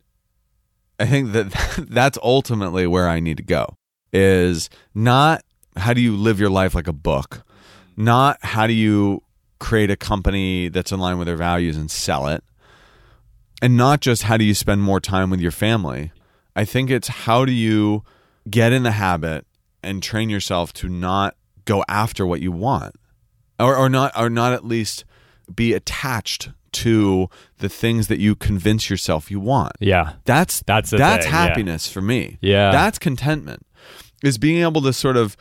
I 1.01 1.07
think 1.07 1.32
that 1.32 1.87
that's 1.91 2.16
ultimately 2.22 2.87
where 2.87 3.09
I 3.09 3.18
need 3.18 3.39
to 3.39 3.43
go. 3.43 3.76
Is 4.12 4.70
not 4.95 5.43
how 5.77 5.93
do 5.93 6.01
you 6.01 6.16
live 6.16 6.41
your 6.41 6.51
life 6.51 6.75
like 6.75 6.87
a 6.87 6.93
book, 6.93 7.43
not 7.97 8.39
how 8.43 8.66
do 8.66 8.72
you 8.72 9.22
create 9.59 9.91
a 9.91 9.97
company 9.97 10.68
that's 10.68 10.93
in 10.93 11.01
line 11.01 11.18
with 11.18 11.27
their 11.27 11.37
values 11.37 11.77
and 11.77 11.91
sell 11.91 12.27
it, 12.29 12.43
and 13.62 13.77
not 13.77 14.01
just 14.01 14.25
how 14.25 14.37
do 14.37 14.45
you 14.45 14.55
spend 14.55 14.83
more 14.83 15.01
time 15.01 15.31
with 15.31 15.41
your 15.41 15.51
family. 15.51 16.12
I 16.57 16.64
think 16.64 16.91
it's 16.91 17.09
how 17.09 17.45
do 17.45 17.53
you 17.53 18.05
get 18.49 18.72
in 18.72 18.83
the 18.83 18.93
habit 18.93 19.47
and 19.83 20.03
train 20.03 20.31
yourself 20.31 20.72
to 20.75 20.89
not 20.89 21.37
go 21.64 21.85
after 21.89 22.27
what 22.27 22.41
you 22.41 22.53
want, 22.53 22.95
or 23.59 23.77
or 23.77 23.89
not 23.89 24.12
or 24.16 24.31
not 24.31 24.53
at 24.53 24.64
least 24.64 25.05
be 25.55 25.72
attached 25.72 26.51
to 26.75 27.29
the 27.59 27.68
things 27.68 28.09
that 28.09 28.18
you 28.18 28.35
convince 28.35 28.91
yourself 28.91 29.31
you 29.31 29.41
want. 29.41 29.72
Yeah. 29.81 30.14
That's 30.25 30.62
that's 30.66 30.91
that's 30.91 31.25
thing, 31.25 31.33
happiness 31.33 31.89
yeah. 31.89 31.93
for 31.93 32.03
me. 32.03 32.39
Yeah. 32.41 32.72
That's 32.72 32.99
contentment. 32.99 33.64
is 34.22 34.39
being 34.39 34.62
able 34.62 34.83
to 34.83 34.93
sort 34.93 35.16
of 35.16 35.37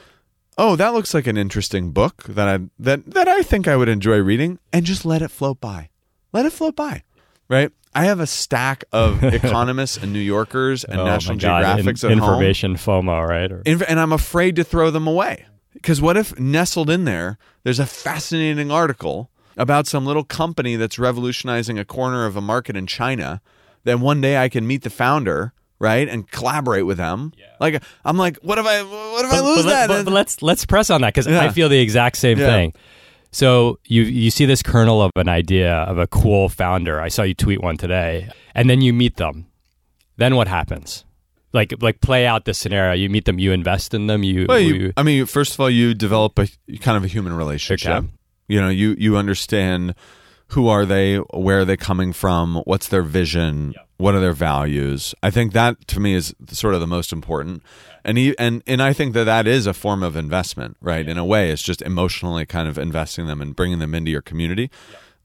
oh 0.57 0.75
that 0.75 0.93
looks 0.93 1.13
like 1.13 1.27
an 1.27 1.37
interesting 1.37 1.91
book 1.91 2.23
that 2.23 2.47
I 2.47 2.59
that 2.79 3.05
that 3.11 3.27
I 3.27 3.41
think 3.43 3.67
I 3.67 3.75
would 3.75 3.89
enjoy 3.89 4.17
reading 4.17 4.59
and 4.71 4.85
just 4.85 5.05
let 5.05 5.21
it 5.21 5.29
float 5.31 5.59
by. 5.61 5.89
Let 6.31 6.45
it 6.45 6.51
float 6.53 6.75
by. 6.75 7.03
Right? 7.49 7.71
I 7.95 8.05
have 8.05 8.19
a 8.19 8.25
stack 8.27 8.83
of 8.91 9.23
economists 9.23 9.97
and 9.97 10.11
New 10.13 10.19
Yorkers 10.19 10.83
and 10.83 10.99
Oh 10.99 11.05
National 11.05 11.37
Geographics 11.37 12.03
in- 12.03 12.11
at 12.13 12.17
home. 12.17 12.29
information 12.29 12.75
FOMO, 12.75 13.27
right? 13.27 13.51
Or- 13.51 13.61
Inf- 13.65 13.83
and 13.87 13.99
I'm 13.99 14.11
afraid 14.11 14.55
to 14.55 14.63
throw 14.63 14.89
them 14.89 15.05
away. 15.07 15.45
Because 15.73 16.01
what 16.01 16.17
if 16.17 16.39
nestled 16.39 16.89
in 16.89 17.05
there, 17.05 17.37
there's 17.63 17.79
a 17.79 17.85
fascinating 17.85 18.71
article 18.71 19.29
about 19.57 19.85
some 19.85 20.05
little 20.05 20.23
company 20.23 20.75
that's 20.75 20.97
revolutionizing 20.97 21.77
a 21.77 21.85
corner 21.85 22.25
of 22.25 22.35
a 22.35 22.41
market 22.41 22.75
in 22.75 22.87
China. 22.87 23.41
Then 23.83 24.01
one 24.01 24.21
day 24.21 24.37
I 24.37 24.49
can 24.49 24.65
meet 24.65 24.81
the 24.83 24.89
founder, 24.89 25.53
right, 25.83 26.07
and 26.09 26.29
collaborate 26.31 26.85
with 26.85 26.97
them. 26.97 27.33
Like 27.59 27.83
I'm 28.03 28.17
like, 28.17 28.37
what 28.41 28.57
if 28.57 28.65
I, 28.65 28.81
what 28.83 29.25
if 29.25 29.31
I 29.31 29.39
lose 29.41 29.63
but, 29.63 29.69
that? 29.69 29.87
But, 29.89 30.05
but 30.05 30.13
let's 30.13 30.41
let's 30.41 30.65
press 30.65 30.89
on 30.89 31.01
that 31.01 31.13
because 31.13 31.27
Yeah. 31.27 31.41
I 31.41 31.49
feel 31.49 31.69
the 31.69 31.79
exact 31.79 32.17
same 32.17 32.39
Yeah. 32.39 32.47
thing. 32.47 32.73
So 33.31 33.79
you 33.85 34.03
you 34.03 34.31
see 34.31 34.45
this 34.45 34.61
kernel 34.63 35.01
of 35.01 35.11
an 35.15 35.27
idea 35.29 35.73
of 35.75 35.97
a 35.97 36.07
cool 36.07 36.49
founder. 36.49 36.99
I 37.01 37.09
saw 37.09 37.23
you 37.23 37.33
tweet 37.33 37.61
one 37.61 37.77
today, 37.77 38.29
and 38.55 38.69
then 38.69 38.81
you 38.81 38.93
meet 38.93 39.17
them. 39.17 39.47
Then 40.17 40.35
what 40.35 40.47
happens? 40.47 41.05
Like 41.51 41.73
like 41.81 41.99
play 42.01 42.25
out 42.25 42.45
the 42.45 42.53
scenario. 42.53 42.93
You 42.93 43.09
meet 43.09 43.25
them. 43.25 43.39
You 43.39 43.51
invest 43.51 43.93
in 43.93 44.07
them. 44.07 44.23
You, 44.23 44.45
Well, 44.47 44.59
you, 44.59 44.73
you- 44.75 44.93
I 44.97 45.03
mean, 45.03 45.25
first 45.25 45.53
of 45.53 45.59
all, 45.59 45.69
you 45.69 45.93
develop 45.93 46.37
a 46.39 46.47
kind 46.79 46.97
of 46.97 47.03
a 47.03 47.07
human 47.07 47.33
relationship. 47.33 47.91
Okay. 47.91 48.07
You 48.47 48.61
know, 48.61 48.69
you 48.69 48.95
you 48.97 49.17
understand 49.17 49.95
who 50.49 50.67
are 50.67 50.85
they, 50.85 51.15
where 51.33 51.59
are 51.61 51.65
they 51.65 51.77
coming 51.77 52.13
from, 52.13 52.57
what's 52.65 52.89
their 52.89 53.01
vision, 53.01 53.73
what 54.03 54.13
are 54.13 54.19
their 54.19 54.33
values. 54.33 55.15
I 55.23 55.29
think 55.29 55.53
that 55.53 55.87
to 55.87 55.99
me 56.01 56.13
is 56.13 56.35
sort 56.49 56.73
of 56.73 56.81
the 56.81 56.87
most 56.87 57.13
important, 57.13 57.63
and 58.03 58.17
he, 58.17 58.37
and 58.37 58.61
and 58.67 58.83
I 58.83 58.91
think 58.91 59.13
that 59.13 59.23
that 59.23 59.47
is 59.47 59.65
a 59.65 59.73
form 59.73 60.03
of 60.03 60.17
investment, 60.17 60.75
right? 60.81 61.07
In 61.07 61.17
a 61.17 61.23
way, 61.23 61.51
it's 61.51 61.63
just 61.63 61.81
emotionally 61.81 62.45
kind 62.45 62.67
of 62.67 62.77
investing 62.77 63.27
them 63.27 63.41
and 63.41 63.55
bringing 63.55 63.79
them 63.79 63.95
into 63.95 64.11
your 64.11 64.21
community. 64.21 64.69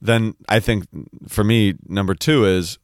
Then 0.00 0.36
I 0.48 0.60
think 0.60 0.86
for 1.26 1.42
me, 1.42 1.74
number 1.88 2.14
two 2.14 2.44
is 2.44 2.78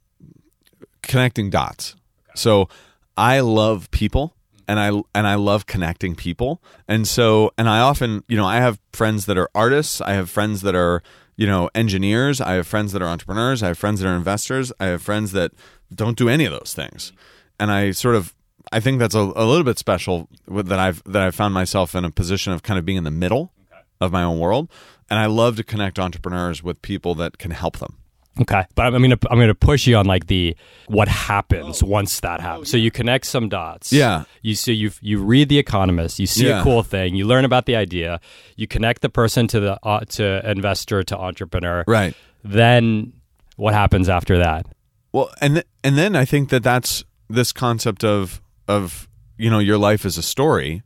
connecting 1.03 1.49
dots. 1.49 1.95
So 2.35 2.69
I 3.17 3.39
love 3.39 3.89
people 3.93 4.35
and 4.67 4.81
I 4.81 4.89
and 5.15 5.29
I 5.29 5.37
love 5.37 5.67
connecting 5.67 6.17
people. 6.17 6.61
And 6.89 7.07
so 7.07 7.53
and 7.57 7.69
I 7.69 7.79
often, 7.79 8.25
you 8.27 8.37
know, 8.37 8.47
I 8.47 8.57
have 8.57 8.81
friends 8.93 9.27
that 9.27 9.39
are 9.39 9.49
artists, 9.55 10.01
I 10.01 10.15
have 10.15 10.29
friends 10.29 10.63
that 10.63 10.75
are, 10.75 11.05
you 11.37 11.47
know, 11.47 11.71
engineers, 11.75 12.41
I 12.41 12.55
have 12.55 12.67
friends 12.67 12.93
that 12.93 13.03
are 13.03 13.09
entrepreneurs, 13.09 13.63
I 13.63 13.69
have 13.69 13.79
friends 13.79 14.01
that 14.01 14.09
are 14.09 14.17
investors, 14.17 14.73
I 14.79 14.87
have 14.87 15.03
friends 15.03 15.33
that 15.33 15.53
don't 15.95 16.17
do 16.17 16.29
any 16.29 16.45
of 16.45 16.53
those 16.53 16.75
things. 16.75 17.13
And 17.59 17.71
I 17.71 17.93
sort 17.93 18.15
of 18.15 18.35
I 18.73 18.81
think 18.81 18.99
that's 18.99 19.15
a, 19.15 19.21
a 19.21 19.45
little 19.45 19.65
bit 19.65 19.79
special 19.79 20.29
that 20.49 20.79
I've 20.79 21.03
that 21.05 21.23
I've 21.23 21.35
found 21.35 21.55
myself 21.55 21.95
in 21.95 22.05
a 22.05 22.11
position 22.11 22.53
of 22.53 22.63
kind 22.63 22.79
of 22.79 22.85
being 22.85 22.99
in 22.99 23.05
the 23.05 23.11
middle 23.11 23.53
of 24.01 24.13
my 24.13 24.23
own 24.23 24.39
world. 24.39 24.71
And 25.11 25.19
I 25.19 25.27
love 25.27 25.57
to 25.57 25.65
connect 25.65 25.99
entrepreneurs 25.99 26.63
with 26.63 26.83
people 26.83 27.15
that 27.17 27.39
can 27.39 27.51
help 27.51 27.79
them. 27.79 27.99
Okay, 28.41 28.65
but 28.75 28.87
I'm, 28.87 29.01
gonna 29.01 29.17
I'm 29.31 29.39
gonna 29.39 29.55
push 29.55 29.87
you 29.87 29.97
on 29.97 30.07
like 30.07 30.27
the 30.27 30.57
what 30.89 31.07
happens 31.07 31.85
once 31.85 32.19
that 32.21 32.41
happens. 32.41 32.69
So 32.69 32.77
you 32.77 32.91
connect 32.91 33.27
some 33.27 33.49
dots. 33.49 33.93
Yeah. 33.93 34.25
You 34.43 34.57
so 34.57 34.73
you 34.73 34.91
you 35.01 35.23
read 35.23 35.49
the 35.49 35.59
Economist. 35.59 36.19
You 36.19 36.27
see 36.27 36.49
Yeah. 36.49 36.61
a 36.61 36.63
cool 36.65 36.83
thing. 36.83 37.15
You 37.15 37.27
learn 37.27 37.45
about 37.45 37.67
the 37.67 37.77
idea. 37.77 38.21
You 38.57 38.67
connect 38.67 39.03
the 39.03 39.09
person 39.09 39.47
to 39.49 39.61
the 39.61 39.79
uh, 39.87 40.01
to 40.01 40.51
investor 40.51 41.05
to 41.05 41.17
entrepreneur. 41.17 41.85
Right. 41.87 42.15
Then 42.43 43.13
what 43.57 43.73
happens 43.73 44.09
after 44.09 44.39
that? 44.39 44.67
Well, 45.13 45.31
and 45.41 45.55
th- 45.55 45.67
and 45.85 45.97
then 45.97 46.17
I 46.17 46.25
think 46.25 46.49
that 46.49 46.65
that's 46.65 47.05
this 47.31 47.53
concept 47.53 48.03
of 48.03 48.43
of 48.67 49.09
you 49.39 49.49
know 49.49 49.61
your 49.61 49.79
life 49.79 50.05
is 50.05 50.19
a 50.19 50.23
story. 50.23 50.83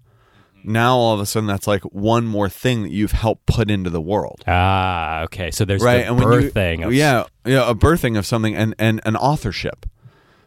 Now 0.69 0.97
all 0.97 1.15
of 1.15 1.21
a 1.21 1.27
sudden 1.27 1.47
that's 1.47 1.67
like 1.67 1.83
one 1.83 2.27
more 2.27 2.49
thing 2.49 2.83
that 2.83 2.93
you've 2.93 3.13
helped 3.13 3.47
put 3.47 3.71
into 3.71 3.91
the 3.91 4.01
world, 4.01 4.45
Ah, 4.47 5.23
okay. 5.23 5.51
So 5.51 5.65
there's 5.65 5.83
right? 5.83 5.99
the 5.99 6.09
and 6.09 6.19
when 6.19 6.43
you, 6.43 6.51
birthing 6.51 6.87
of 6.87 6.93
yeah, 6.93 7.25
yeah, 7.45 7.69
a 7.69 7.75
birthing 7.75 8.19
of 8.19 8.27
something 8.27 8.55
and 8.55 8.75
and 8.79 9.01
an 9.05 9.17
authorship. 9.17 9.87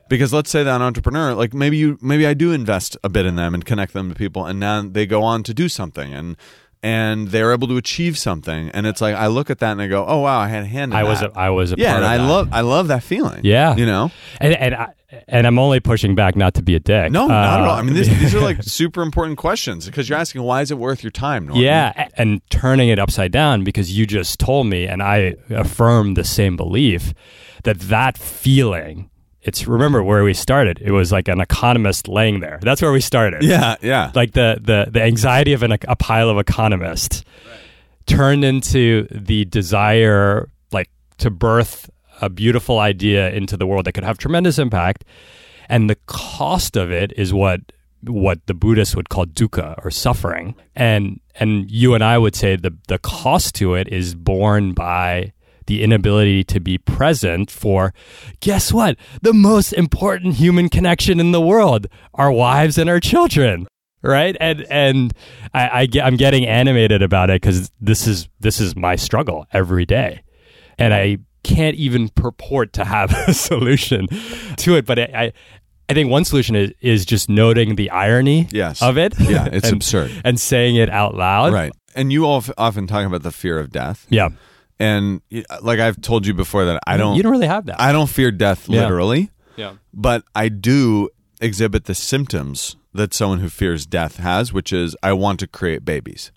Because 0.09 0.33
let's 0.33 0.49
say 0.49 0.61
that 0.63 0.75
an 0.75 0.81
entrepreneur, 0.81 1.33
like 1.33 1.53
maybe 1.53 1.77
you, 1.77 1.97
maybe 2.01 2.27
I 2.27 2.33
do 2.33 2.51
invest 2.51 2.97
a 3.01 3.07
bit 3.07 3.25
in 3.25 3.37
them 3.37 3.53
and 3.53 3.63
connect 3.63 3.93
them 3.93 4.09
to 4.09 4.15
people, 4.15 4.45
and 4.45 4.59
now 4.59 4.81
they 4.81 5.05
go 5.05 5.23
on 5.23 5.41
to 5.43 5.53
do 5.53 5.69
something, 5.69 6.13
and 6.13 6.35
and 6.83 7.27
they're 7.27 7.53
able 7.53 7.67
to 7.67 7.77
achieve 7.77 8.17
something, 8.17 8.69
and 8.69 8.87
it's 8.87 9.01
like 9.01 9.15
I 9.15 9.27
look 9.27 9.49
at 9.49 9.59
that 9.59 9.71
and 9.73 9.81
I 9.81 9.87
go, 9.87 10.05
oh 10.07 10.19
wow, 10.19 10.39
I 10.39 10.47
had 10.47 10.63
a 10.63 10.67
hand. 10.67 10.93
in 10.93 10.97
I 10.97 11.03
was 11.03 11.19
that. 11.21 11.31
a, 11.35 11.39
I 11.39 11.49
was 11.49 11.71
a 11.71 11.75
yeah, 11.77 11.95
and 11.95 12.05
I 12.05 12.17
that. 12.17 12.23
love 12.27 12.49
I 12.51 12.61
love 12.61 12.87
that 12.87 13.03
feeling. 13.03 13.41
Yeah. 13.43 13.75
you 13.75 13.85
know. 13.85 14.11
and 14.39 14.53
and 14.55 14.73
I, 14.75 14.93
and 15.27 15.45
I'm 15.45 15.59
only 15.59 15.79
pushing 15.81 16.15
back 16.15 16.35
not 16.35 16.53
to 16.55 16.63
be 16.63 16.73
a 16.73 16.79
dick. 16.79 17.11
No, 17.11 17.27
not 17.27 17.59
at 17.59 17.65
Uh, 17.65 17.69
all. 17.69 17.75
I 17.77 17.81
mean, 17.83 17.93
this, 17.93 18.07
these 18.07 18.33
are 18.33 18.39
like 18.39 18.63
super 18.63 19.01
important 19.03 19.37
questions 19.37 19.85
because 19.85 20.07
you're 20.09 20.17
asking 20.17 20.41
why 20.41 20.61
is 20.61 20.71
it 20.71 20.77
worth 20.77 21.03
your 21.03 21.11
time? 21.11 21.45
Norman? 21.47 21.63
Yeah, 21.63 22.07
and 22.15 22.41
turning 22.49 22.89
it 22.89 22.97
upside 22.97 23.31
down 23.31 23.63
because 23.63 23.95
you 23.95 24.07
just 24.07 24.39
told 24.39 24.67
me, 24.67 24.87
and 24.87 25.03
I 25.03 25.35
affirm 25.49 26.13
the 26.15 26.23
same 26.23 26.55
belief 26.55 27.13
that 27.63 27.79
that 27.81 28.17
feeling. 28.17 29.10
It's 29.43 29.65
remember 29.67 30.03
where 30.03 30.23
we 30.23 30.33
started. 30.33 30.79
It 30.81 30.91
was 30.91 31.11
like 31.11 31.27
an 31.27 31.41
economist 31.41 32.07
laying 32.07 32.41
there. 32.41 32.59
That's 32.61 32.81
where 32.81 32.91
we 32.91 33.01
started. 33.01 33.43
yeah, 33.43 33.75
yeah. 33.81 34.11
like 34.13 34.33
the 34.33 34.59
the 34.61 34.91
the 34.91 35.01
anxiety 35.01 35.53
of 35.53 35.63
an, 35.63 35.71
a 35.87 35.95
pile 35.95 36.29
of 36.29 36.37
economists 36.37 37.23
turned 38.05 38.43
into 38.43 39.07
the 39.09 39.45
desire, 39.45 40.49
like 40.71 40.89
to 41.19 41.29
birth 41.31 41.89
a 42.21 42.29
beautiful 42.29 42.79
idea 42.79 43.31
into 43.31 43.57
the 43.57 43.65
world 43.65 43.85
that 43.85 43.93
could 43.93 44.03
have 44.03 44.17
tremendous 44.17 44.59
impact, 44.59 45.05
and 45.69 45.89
the 45.89 45.97
cost 46.05 46.77
of 46.77 46.91
it 46.91 47.11
is 47.17 47.33
what 47.33 47.61
what 48.03 48.45
the 48.47 48.53
Buddhists 48.53 48.95
would 48.95 49.09
call 49.09 49.25
dukkha 49.25 49.83
or 49.83 49.89
suffering, 49.89 50.55
and 50.75 51.19
and 51.39 51.69
you 51.69 51.95
and 51.95 52.03
I 52.03 52.17
would 52.17 52.35
say 52.35 52.55
the 52.55 52.75
the 52.87 52.99
cost 52.99 53.55
to 53.55 53.73
it 53.73 53.87
is 53.87 54.13
borne 54.13 54.73
by 54.73 55.33
the 55.71 55.83
inability 55.83 56.43
to 56.43 56.59
be 56.59 56.77
present 56.77 57.49
for 57.49 57.93
guess 58.41 58.73
what 58.73 58.97
the 59.21 59.31
most 59.33 59.71
important 59.73 60.35
human 60.35 60.67
connection 60.67 61.17
in 61.19 61.31
the 61.31 61.39
world 61.39 61.87
our 62.15 62.29
wives 62.31 62.77
and 62.77 62.89
our 62.89 62.99
children 62.99 63.65
right 64.01 64.35
and 64.41 64.65
and 64.69 65.13
I, 65.53 65.69
I 65.81 65.85
get, 65.85 66.05
I'm 66.05 66.17
getting 66.17 66.45
animated 66.45 67.01
about 67.01 67.29
it 67.29 67.41
because 67.41 67.71
this 67.79 68.05
is 68.05 68.27
this 68.41 68.59
is 68.59 68.75
my 68.75 68.97
struggle 68.97 69.45
every 69.53 69.85
day 69.85 70.23
and 70.77 70.93
I 70.93 71.19
can't 71.43 71.75
even 71.77 72.09
purport 72.09 72.73
to 72.73 72.83
have 72.83 73.11
a 73.27 73.33
solution 73.33 74.07
to 74.57 74.75
it 74.75 74.85
but 74.85 74.99
I, 74.99 75.03
I 75.15 75.33
I 75.89 75.93
think 75.93 76.09
one 76.09 76.25
solution 76.25 76.55
is, 76.55 76.71
is 76.81 77.05
just 77.05 77.29
noting 77.29 77.75
the 77.75 77.89
irony 77.91 78.47
Yes. 78.51 78.81
of 78.81 78.97
it 78.97 79.13
Yeah, 79.19 79.47
it's 79.51 79.67
and, 79.69 79.77
absurd. 79.77 80.11
and 80.25 80.37
saying 80.39 80.75
it 80.75 80.89
out 80.89 81.15
loud 81.15 81.53
Right. 81.53 81.71
And 81.95 82.11
you 82.11 82.25
all 82.25 82.43
often 82.57 82.87
talk 82.87 83.05
about 83.05 83.23
the 83.23 83.31
fear 83.31 83.57
of 83.59 83.69
death, 83.69 84.05
yeah 84.09 84.29
and 84.81 85.21
uh, 85.33 85.57
like 85.61 85.79
I've 85.79 85.99
told 86.01 86.25
you 86.27 86.33
before 86.33 86.65
that 86.65 86.79
I 86.87 86.97
don't, 86.97 87.15
you 87.15 87.23
don't 87.23 87.31
really 87.31 87.47
have 87.55 87.65
that 87.67 87.79
I 87.79 87.91
don't 87.91 88.09
fear 88.09 88.31
death 88.31 88.67
Yeah. 88.67 88.81
literally, 88.81 89.29
yeah 89.55 89.73
but 89.93 90.23
I 90.35 90.49
do 90.49 91.09
exhibit 91.39 91.85
the 91.85 91.95
symptoms 91.95 92.75
that 92.93 93.13
someone 93.13 93.39
who 93.39 93.49
fears 93.49 93.85
death 93.85 94.17
has, 94.17 94.51
which 94.53 94.73
is 94.73 94.95
I 95.01 95.13
want 95.13 95.39
to 95.39 95.47
create 95.47 95.85
babies. 95.85 96.31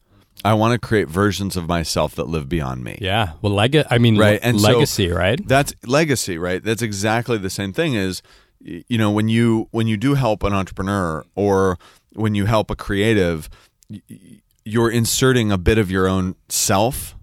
I 0.44 0.52
want 0.54 0.72
to 0.74 0.78
create 0.88 1.08
versions 1.08 1.56
of 1.56 1.66
myself 1.68 2.14
that 2.16 2.28
live 2.28 2.48
beyond 2.48 2.84
me. 2.84 2.98
yeah 3.00 3.32
well 3.42 3.52
leg- 3.54 3.86
I 3.90 3.98
mean 3.98 4.16
Right, 4.18 4.38
and 4.42 4.60
so- 4.60 4.68
legacy 4.72 5.08
right 5.10 5.40
That's 5.48 5.72
legacy, 5.86 6.36
right? 6.38 6.62
That's 6.62 6.82
exactly 6.82 7.38
the 7.38 7.50
same 7.50 7.72
thing 7.72 7.96
as 7.96 8.22
you 8.60 8.98
know 8.98 9.10
when 9.10 9.28
you 9.28 9.68
when 9.72 9.86
you 9.88 9.96
do 9.96 10.14
help 10.14 10.42
an 10.42 10.52
entrepreneur 10.52 11.24
or 11.34 11.78
when 12.14 12.34
you 12.34 12.44
help 12.46 12.70
a 12.70 12.76
creative 12.76 13.48
y- 13.90 14.00
y- 14.08 14.40
you're 14.64 14.90
inserting 14.90 15.52
a 15.52 15.58
bit 15.58 15.76
of 15.78 15.90
your 15.90 16.06
own 16.08 16.34
self, 16.48 17.14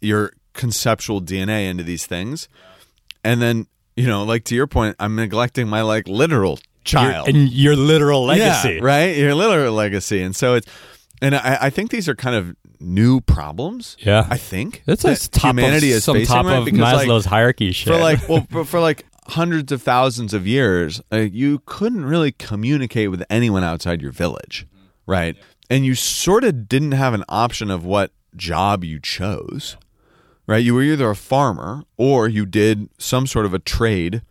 your 0.00 0.32
conceptual 0.58 1.22
DNA 1.22 1.70
into 1.70 1.82
these 1.82 2.04
things. 2.04 2.48
And 3.24 3.40
then, 3.40 3.66
you 3.96 4.06
know, 4.06 4.24
like 4.24 4.44
to 4.44 4.54
your 4.54 4.66
point, 4.66 4.96
I'm 5.00 5.16
neglecting 5.16 5.68
my 5.68 5.80
like 5.80 6.06
literal 6.06 6.50
Your- 6.52 6.58
child. 6.84 7.28
and 7.28 7.50
your 7.50 7.76
literal 7.76 8.26
legacy 8.26 8.74
Yeah, 8.74 8.80
right? 8.82 9.16
Your 9.16 9.34
literal 9.34 9.72
legacy. 9.74 10.20
And 10.22 10.36
so 10.36 10.54
it's 10.56 10.66
and 11.22 11.34
I, 11.34 11.58
I 11.62 11.70
think 11.70 11.90
these 11.90 12.08
are 12.08 12.14
kind 12.14 12.36
of 12.36 12.54
new 12.80 13.20
problems. 13.20 13.96
Yeah. 13.98 14.26
I 14.30 14.36
think 14.36 14.82
That's 14.86 15.02
that 15.02 15.28
top 15.32 15.50
humanity 15.50 15.90
of, 15.92 15.96
is 15.96 16.04
some 16.04 16.22
top 16.24 16.44
right? 16.46 16.58
of 16.58 16.64
Because, 16.66 16.80
like, 16.80 17.08
Maslow's 17.08 17.24
hierarchy 17.24 17.72
shit. 17.72 17.92
for 17.92 17.98
like 17.98 18.28
well 18.28 18.46
for, 18.50 18.64
for 18.64 18.80
like 18.80 19.04
hundreds 19.28 19.72
of 19.72 19.82
thousands 19.82 20.32
of 20.32 20.46
years 20.46 21.00
uh, 21.12 21.16
you 21.18 21.60
couldn't 21.66 22.04
really 22.04 22.32
communicate 22.32 23.10
with 23.10 23.22
anyone 23.28 23.62
outside 23.64 24.00
your 24.00 24.10
village 24.12 24.66
right 25.06 25.36
and 25.68 25.84
you 25.84 25.94
sort 25.94 26.44
of 26.44 26.66
didn't 26.66 26.92
have 26.92 27.12
an 27.12 27.24
option 27.28 27.70
of 27.70 27.84
what 27.84 28.10
job 28.36 28.84
you 28.84 28.98
chose 28.98 29.76
right? 30.48 30.64
You 30.64 30.74
were 30.74 30.82
either 30.82 31.08
a 31.08 31.14
farmer 31.14 31.84
or 31.96 32.26
you 32.26 32.44
did 32.44 32.88
some 32.98 33.28
sort 33.28 33.46
of 33.46 33.54
a 33.54 33.60
trade 33.60 34.22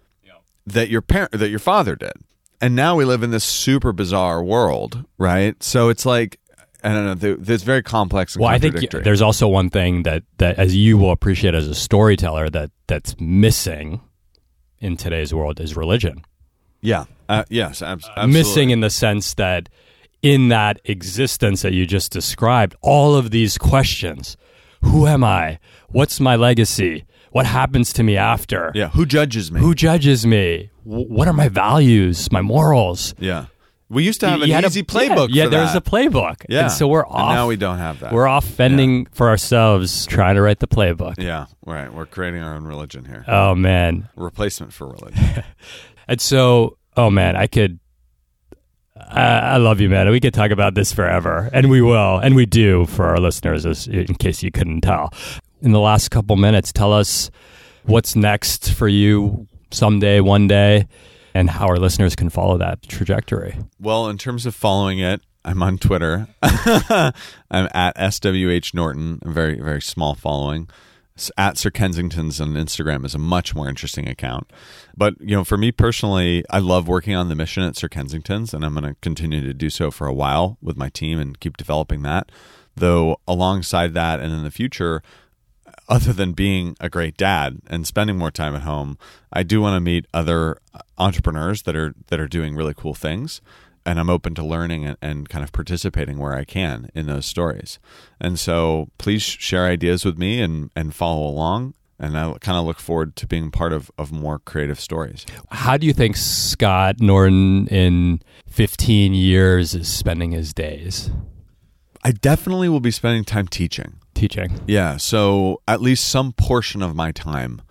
that 0.66 0.90
your 0.90 1.02
parent 1.02 1.32
that 1.32 1.48
your 1.48 1.60
father 1.60 1.96
did. 1.96 2.12
And 2.60 2.76
now 2.76 2.96
we 2.98 3.06
live 3.06 3.24
in 3.24 3.32
this 3.32 3.46
super 3.46 3.94
bizarre 3.94 4.44
world 4.44 5.06
right? 5.18 5.62
So 5.64 5.88
it's 5.88 6.06
like 6.06 6.40
i 6.84 6.90
don't 6.90 7.06
know 7.06 7.16
th- 7.16 7.50
it's 7.50 7.64
very 7.64 7.82
complex 7.82 8.36
and 8.36 8.42
well, 8.42 8.52
I 8.52 8.60
think 8.60 8.92
there's 8.92 9.22
also 9.22 9.48
one 9.48 9.70
thing 9.70 10.04
that, 10.04 10.24
that, 10.38 10.60
as 10.60 10.76
you 10.76 10.98
will 10.98 11.12
appreciate 11.12 11.56
as 11.56 11.68
a 11.68 11.74
storyteller, 11.74 12.50
that 12.52 12.70
that's 12.86 13.16
missing 13.20 14.02
in 14.80 14.96
today's 14.96 15.34
world 15.34 15.60
is 15.60 15.76
religion. 15.78 16.24
yeah. 16.82 17.06
Uh, 17.30 17.44
yes 17.50 17.82
abs- 17.82 18.06
absolutely. 18.16 18.34
Missing 18.34 18.70
in 18.70 18.80
the 18.82 18.90
sense 18.90 19.34
that 19.34 19.70
in 20.22 20.50
that 20.50 20.80
existence 20.86 21.62
that 21.62 21.74
you 21.74 21.86
just 21.86 22.12
described, 22.12 22.76
all 22.82 23.16
of 23.16 23.32
these 23.32 23.58
questions 23.58 24.38
Who 24.84 25.08
am 25.08 25.24
I? 25.24 25.60
What's 25.90 26.20
my 26.20 26.36
legacy? 26.36 27.06
What 27.32 27.46
happens 27.46 27.94
to 27.94 28.04
me 28.04 28.18
after? 28.18 28.72
Yeah. 28.74 28.90
Who 28.90 29.06
judges 29.06 29.52
me? 29.52 29.60
Who 29.60 29.76
judges 29.76 30.26
me? 30.26 30.70
W- 30.86 31.06
What 31.08 31.28
are 31.28 31.34
my 31.34 31.50
values, 31.50 32.32
my 32.32 32.42
morals? 32.42 33.14
yeah. 33.20 33.46
We 33.90 34.04
used 34.04 34.20
to 34.20 34.28
have 34.28 34.42
an 34.42 34.50
had 34.50 34.66
a- 34.66 34.68
easy 34.68 34.84
playbook. 34.84 35.30
Yeah, 35.32 35.44
yeah 35.46 35.50
there's 35.50 35.74
a 35.74 35.80
playbook. 35.80 36.44
Yeah. 36.50 36.64
And 36.64 36.72
so 36.74 36.90
we're 36.90 37.06
And 37.06 37.14
off. 37.16 37.34
now 37.36 37.48
we 37.48 37.56
don't 37.56 37.78
have 37.78 38.02
that. 38.02 38.12
We're 38.12 38.28
off 38.28 38.44
fending 38.44 39.06
for 39.14 39.30
ourselves, 39.30 40.06
trying 40.08 40.36
to 40.36 40.42
write 40.42 40.60
the 40.60 40.68
playbook. 40.68 41.14
Yeah. 41.18 41.46
Right. 41.66 41.94
We're 41.94 42.06
creating 42.06 42.44
our 42.44 42.54
own 42.56 42.66
religion 42.66 43.06
here. 43.06 43.24
Oh 43.30 43.56
man. 43.56 44.10
Replacement 44.18 44.74
for 44.74 44.88
religion. 44.90 45.44
And 46.10 46.20
so, 46.22 46.78
oh 46.98 47.10
man, 47.10 47.36
I 47.38 47.48
could. 47.48 47.80
I, 49.10 49.40
I 49.40 49.58
love 49.58 49.80
you, 49.80 49.90
man. 49.90 50.10
We 50.10 50.20
could 50.20 50.34
talk 50.34 50.52
about 50.52 50.76
this 50.76 50.92
forever, 50.94 51.50
and 51.54 51.70
we 51.70 51.82
will, 51.82 52.18
and 52.20 52.36
we 52.36 52.46
do 52.46 52.86
for 52.86 53.06
our 53.06 53.18
listeners, 53.18 53.66
as, 53.66 53.88
in 53.88 54.16
case 54.16 54.44
you 54.44 54.52
couldn't 54.52 54.82
tell. 54.82 55.14
In 55.62 55.72
the 55.72 55.80
last 55.80 56.10
couple 56.10 56.36
minutes, 56.36 56.72
tell 56.72 56.94
us 56.94 57.32
what's 57.84 58.16
next 58.16 58.72
for 58.72 58.88
you 58.88 59.48
someday, 59.72 60.20
one 60.20 60.48
day, 60.48 60.88
and 61.34 61.50
how 61.50 61.68
our 61.68 61.78
listeners 61.78 62.16
can 62.16 62.30
follow 62.30 62.58
that 62.58 62.82
trajectory. 62.88 63.58
Well, 63.80 64.08
in 64.10 64.18
terms 64.18 64.46
of 64.46 64.56
following 64.56 65.00
it, 65.00 65.22
I'm 65.46 65.64
on 65.64 65.78
Twitter. 65.78 66.28
I'm 66.44 67.14
at 67.52 67.96
SWH 67.96 68.74
Norton, 68.74 69.20
a 69.24 69.30
very, 69.30 69.60
very 69.60 69.82
small 69.82 70.14
following. 70.14 70.70
At 71.38 71.58
Sir 71.58 71.72
Kensington's 71.72 72.40
on 72.40 72.54
Instagram 72.54 73.06
is 73.06 73.16
a 73.16 73.20
much 73.20 73.56
more 73.56 73.68
interesting 73.68 74.08
account. 74.08 74.52
But, 74.96 75.20
you 75.20 75.36
know, 75.36 75.44
for 75.44 75.58
me 75.58 75.72
personally, 75.72 76.44
I 76.50 76.60
love 76.60 76.88
working 76.88 77.16
on 77.16 77.30
the 77.30 77.36
mission 77.36 77.64
at 77.64 77.76
Sir 77.76 77.88
Kensington's, 77.88 78.54
and 78.54 78.64
I'm 78.64 78.74
going 78.74 78.86
to 78.86 79.00
continue 79.02 79.42
to 79.42 79.54
do 79.54 79.70
so 79.70 79.92
for 79.92 80.08
a 80.08 80.14
while 80.14 80.58
with 80.62 80.78
my 80.78 80.90
team 80.90 81.20
and 81.20 81.40
keep 81.40 81.58
developing 81.58 82.04
that. 82.04 82.32
Though, 82.76 83.20
alongside 83.28 83.94
that 83.96 84.20
and 84.20 84.32
in 84.32 84.44
the 84.44 84.52
future, 84.52 85.02
other 85.90 86.14
than 86.14 86.34
being 86.34 86.76
a 86.80 86.90
great 86.90 87.18
dad 87.18 87.62
and 87.68 87.88
spending 87.88 88.18
more 88.18 88.32
time 88.32 88.56
at 88.56 88.64
home, 88.64 88.98
I 89.32 89.44
do 89.44 89.62
want 89.62 89.76
to 89.76 89.80
meet 89.80 90.06
other 90.14 90.58
uh, 90.74 90.80
entrepreneurs 90.98 91.64
that 91.64 91.76
are 91.76 91.96
that 92.08 92.20
are 92.20 92.28
doing 92.28 92.56
really 92.56 92.74
cool 92.74 92.94
things. 92.94 93.42
And 93.88 94.00
I'm 94.00 94.10
open 94.10 94.36
to 94.36 94.46
learning 94.46 94.86
and, 94.86 94.98
and 95.02 95.30
kind 95.30 95.44
of 95.44 95.52
participating 95.52 96.20
where 96.20 96.36
I 96.36 96.44
can 96.44 96.92
in 96.94 97.08
those 97.08 97.26
stories. 97.26 97.80
And 98.22 98.40
so 98.40 98.90
please 99.00 99.24
share 99.24 99.66
ideas 99.66 100.06
with 100.06 100.18
me 100.20 100.42
and, 100.42 100.70
and 100.76 100.94
follow 100.94 101.28
along. 101.28 101.74
And 102.00 102.16
I 102.16 102.36
kind 102.42 102.60
of 102.60 102.66
look 102.66 102.80
forward 102.80 103.16
to 103.16 103.26
being 103.26 103.50
part 103.50 103.74
of, 103.74 103.90
of 103.98 104.12
more 104.12 104.38
creative 104.38 104.80
stories. 104.80 105.26
How 105.50 105.78
do 105.78 105.88
you 105.88 105.94
think 105.94 106.16
Scott 106.16 107.00
Norton 107.00 107.66
in 107.70 108.22
15 108.48 109.16
years 109.16 109.74
is 109.74 109.92
spending 109.92 110.32
his 110.32 110.54
days 110.54 111.10
I 112.08 112.12
definitely 112.12 112.70
will 112.70 112.80
be 112.80 112.92
spending 112.92 113.26
time 113.26 113.50
teaching. 113.50 113.96
teaching? 114.14 114.62
Yeah, 114.66 114.96
so 114.96 115.62
at 115.68 115.82
least 115.82 116.08
some 116.08 116.32
portion 116.32 116.82
of 116.82 116.96
my 116.96 117.12
time 117.12 117.62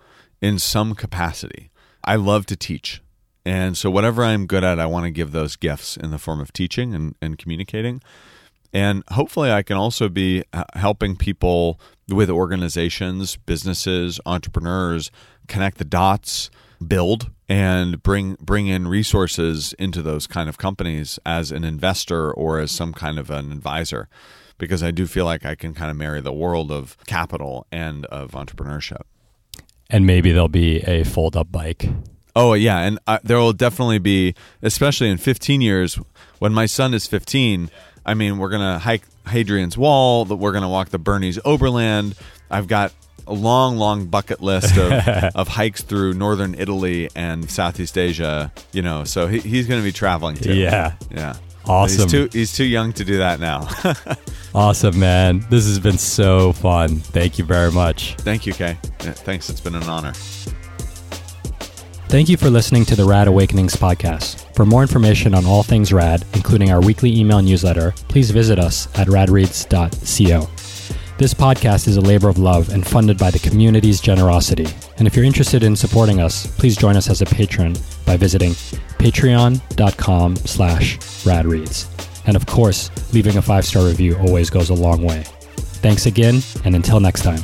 in 0.41 0.59
some 0.59 0.93
capacity. 0.93 1.71
I 2.03 2.17
love 2.17 2.45
to 2.47 2.55
teach. 2.55 3.01
And 3.47 3.77
so 3.77 3.89
whatever 3.89 4.25
I'm 4.25 4.45
good 4.45 4.65
at, 4.65 4.77
I 4.77 4.87
want 4.87 5.05
to 5.05 5.09
give 5.09 5.31
those 5.31 5.55
gifts 5.55 5.95
in 5.95 6.11
the 6.11 6.17
form 6.17 6.41
of 6.41 6.51
teaching 6.51 6.93
and, 6.93 7.15
and 7.21 7.37
communicating. 7.37 8.01
And 8.73 9.03
hopefully 9.11 9.53
I 9.53 9.63
can 9.63 9.77
also 9.77 10.09
be 10.09 10.43
uh, 10.51 10.65
helping 10.73 11.15
people 11.15 11.79
with 12.09 12.29
organizations, 12.29 13.37
businesses, 13.37 14.19
entrepreneurs 14.25 15.11
connect 15.47 15.77
the 15.77 15.85
dots, 15.85 16.49
build 16.85 17.31
and 17.47 18.03
bring 18.03 18.35
bring 18.41 18.67
in 18.67 18.89
resources 18.89 19.71
into 19.79 20.01
those 20.01 20.27
kind 20.27 20.49
of 20.49 20.57
companies 20.57 21.17
as 21.25 21.49
an 21.49 21.63
investor 21.63 22.29
or 22.33 22.59
as 22.59 22.69
some 22.69 22.91
kind 22.91 23.17
of 23.17 23.29
an 23.29 23.53
advisor 23.53 24.09
because 24.57 24.83
I 24.83 24.91
do 24.91 25.07
feel 25.07 25.23
like 25.23 25.45
I 25.45 25.55
can 25.55 25.73
kind 25.73 25.89
of 25.89 25.95
marry 25.95 26.19
the 26.19 26.33
world 26.33 26.69
of 26.69 26.97
capital 27.07 27.65
and 27.71 28.05
of 28.07 28.31
entrepreneurship. 28.31 29.03
And 29.89 30.05
maybe 30.05 30.33
there'll 30.33 30.49
be 30.49 30.81
a 30.81 31.05
fold 31.05 31.37
up 31.37 31.49
bike. 31.49 31.87
Oh 32.37 32.53
yeah, 32.53 32.79
and 32.81 32.99
uh, 33.07 33.17
there 33.23 33.37
will 33.37 33.53
definitely 33.53 33.97
be, 33.97 34.35
especially 34.61 35.09
in 35.09 35.17
15 35.17 35.59
years, 35.59 35.95
when 36.37 36.53
my 36.53 36.67
son 36.67 36.93
is 36.93 37.07
15. 37.07 37.71
I 38.05 38.13
mean, 38.13 38.37
we're 38.37 38.49
gonna 38.49 38.77
hike 38.77 39.01
Hadrian's 39.27 39.77
Wall. 39.77 40.23
that 40.25 40.35
We're 40.35 40.51
gonna 40.51 40.69
walk 40.69 40.89
the 40.89 40.99
Bernese 40.99 41.41
Oberland. 41.43 42.15
I've 42.49 42.67
got 42.67 42.93
a 43.25 43.33
long, 43.33 43.77
long 43.77 44.05
bucket 44.05 44.39
list 44.39 44.77
of, 44.77 44.91
of 45.35 45.47
hikes 45.47 45.81
through 45.81 46.13
northern 46.13 46.53
Italy 46.53 47.09
and 47.15 47.49
Southeast 47.49 47.97
Asia. 47.97 48.51
You 48.71 48.83
know, 48.83 49.03
so 49.03 49.27
he, 49.27 49.39
he's 49.39 49.67
gonna 49.67 49.81
be 49.81 49.91
traveling 49.91 50.35
too. 50.35 50.53
Yeah. 50.53 50.93
yeah. 51.11 51.37
Awesome. 51.65 52.03
He's 52.03 52.11
too 52.11 52.29
he's 52.31 52.53
too 52.53 52.65
young 52.65 52.93
to 52.93 53.03
do 53.03 53.17
that 53.17 53.39
now. 53.39 53.67
Awesome, 54.55 54.97
man. 54.97 55.45
This 55.51 55.67
has 55.67 55.77
been 55.77 55.99
so 55.99 56.51
fun. 56.51 56.95
Thank 56.95 57.37
you 57.37 57.45
very 57.45 57.71
much. 57.71 58.15
Thank 58.15 58.47
you, 58.47 58.53
Khe. 58.53 58.75
Yeah, 59.03 59.11
thanks. 59.11 59.51
It's 59.51 59.61
been 59.61 59.75
an 59.75 59.83
honor. 59.83 60.13
Thank 62.09 62.29
you 62.29 62.37
for 62.37 62.49
listening 62.49 62.85
to 62.85 62.95
the 62.95 63.03
Rad 63.03 63.27
Awakenings 63.27 63.75
podcast. 63.75 64.55
For 64.55 64.65
more 64.65 64.81
information 64.81 65.35
on 65.35 65.45
all 65.45 65.61
things 65.61 65.91
rad, 65.91 66.23
including 66.33 66.71
our 66.71 66.79
weekly 66.79 67.13
email 67.13 67.41
newsletter, 67.41 67.93
please 68.07 68.31
visit 68.31 68.57
us 68.57 68.87
at 68.97 69.07
radreads.co. 69.07 70.49
This 71.17 71.33
podcast 71.33 71.87
is 71.87 71.97
a 71.97 72.01
labor 72.01 72.29
of 72.29 72.37
love 72.37 72.69
and 72.69 72.87
funded 72.87 73.17
by 73.17 73.29
the 73.29 73.39
community's 73.39 73.99
generosity. 73.99 74.67
And 74.97 75.05
if 75.05 75.17
you're 75.17 75.25
interested 75.25 75.63
in 75.63 75.75
supporting 75.75 76.21
us, 76.21 76.47
please 76.57 76.77
join 76.77 76.95
us 76.95 77.09
as 77.09 77.21
a 77.21 77.25
patron 77.25 77.75
by 78.05 78.15
visiting 78.15 78.51
patreon.com 78.51 80.37
slash 80.37 80.97
radreads. 81.25 81.87
And 82.25 82.37
of 82.37 82.45
course, 82.45 82.89
leaving 83.13 83.35
a 83.35 83.41
five-star 83.41 83.85
review 83.85 84.17
always 84.19 84.49
goes 84.49 84.69
a 84.69 84.73
long 84.73 85.03
way. 85.03 85.23
Thanks 85.81 86.05
again, 86.05 86.41
and 86.63 86.73
until 86.73 87.01
next 87.01 87.23
time. 87.23 87.43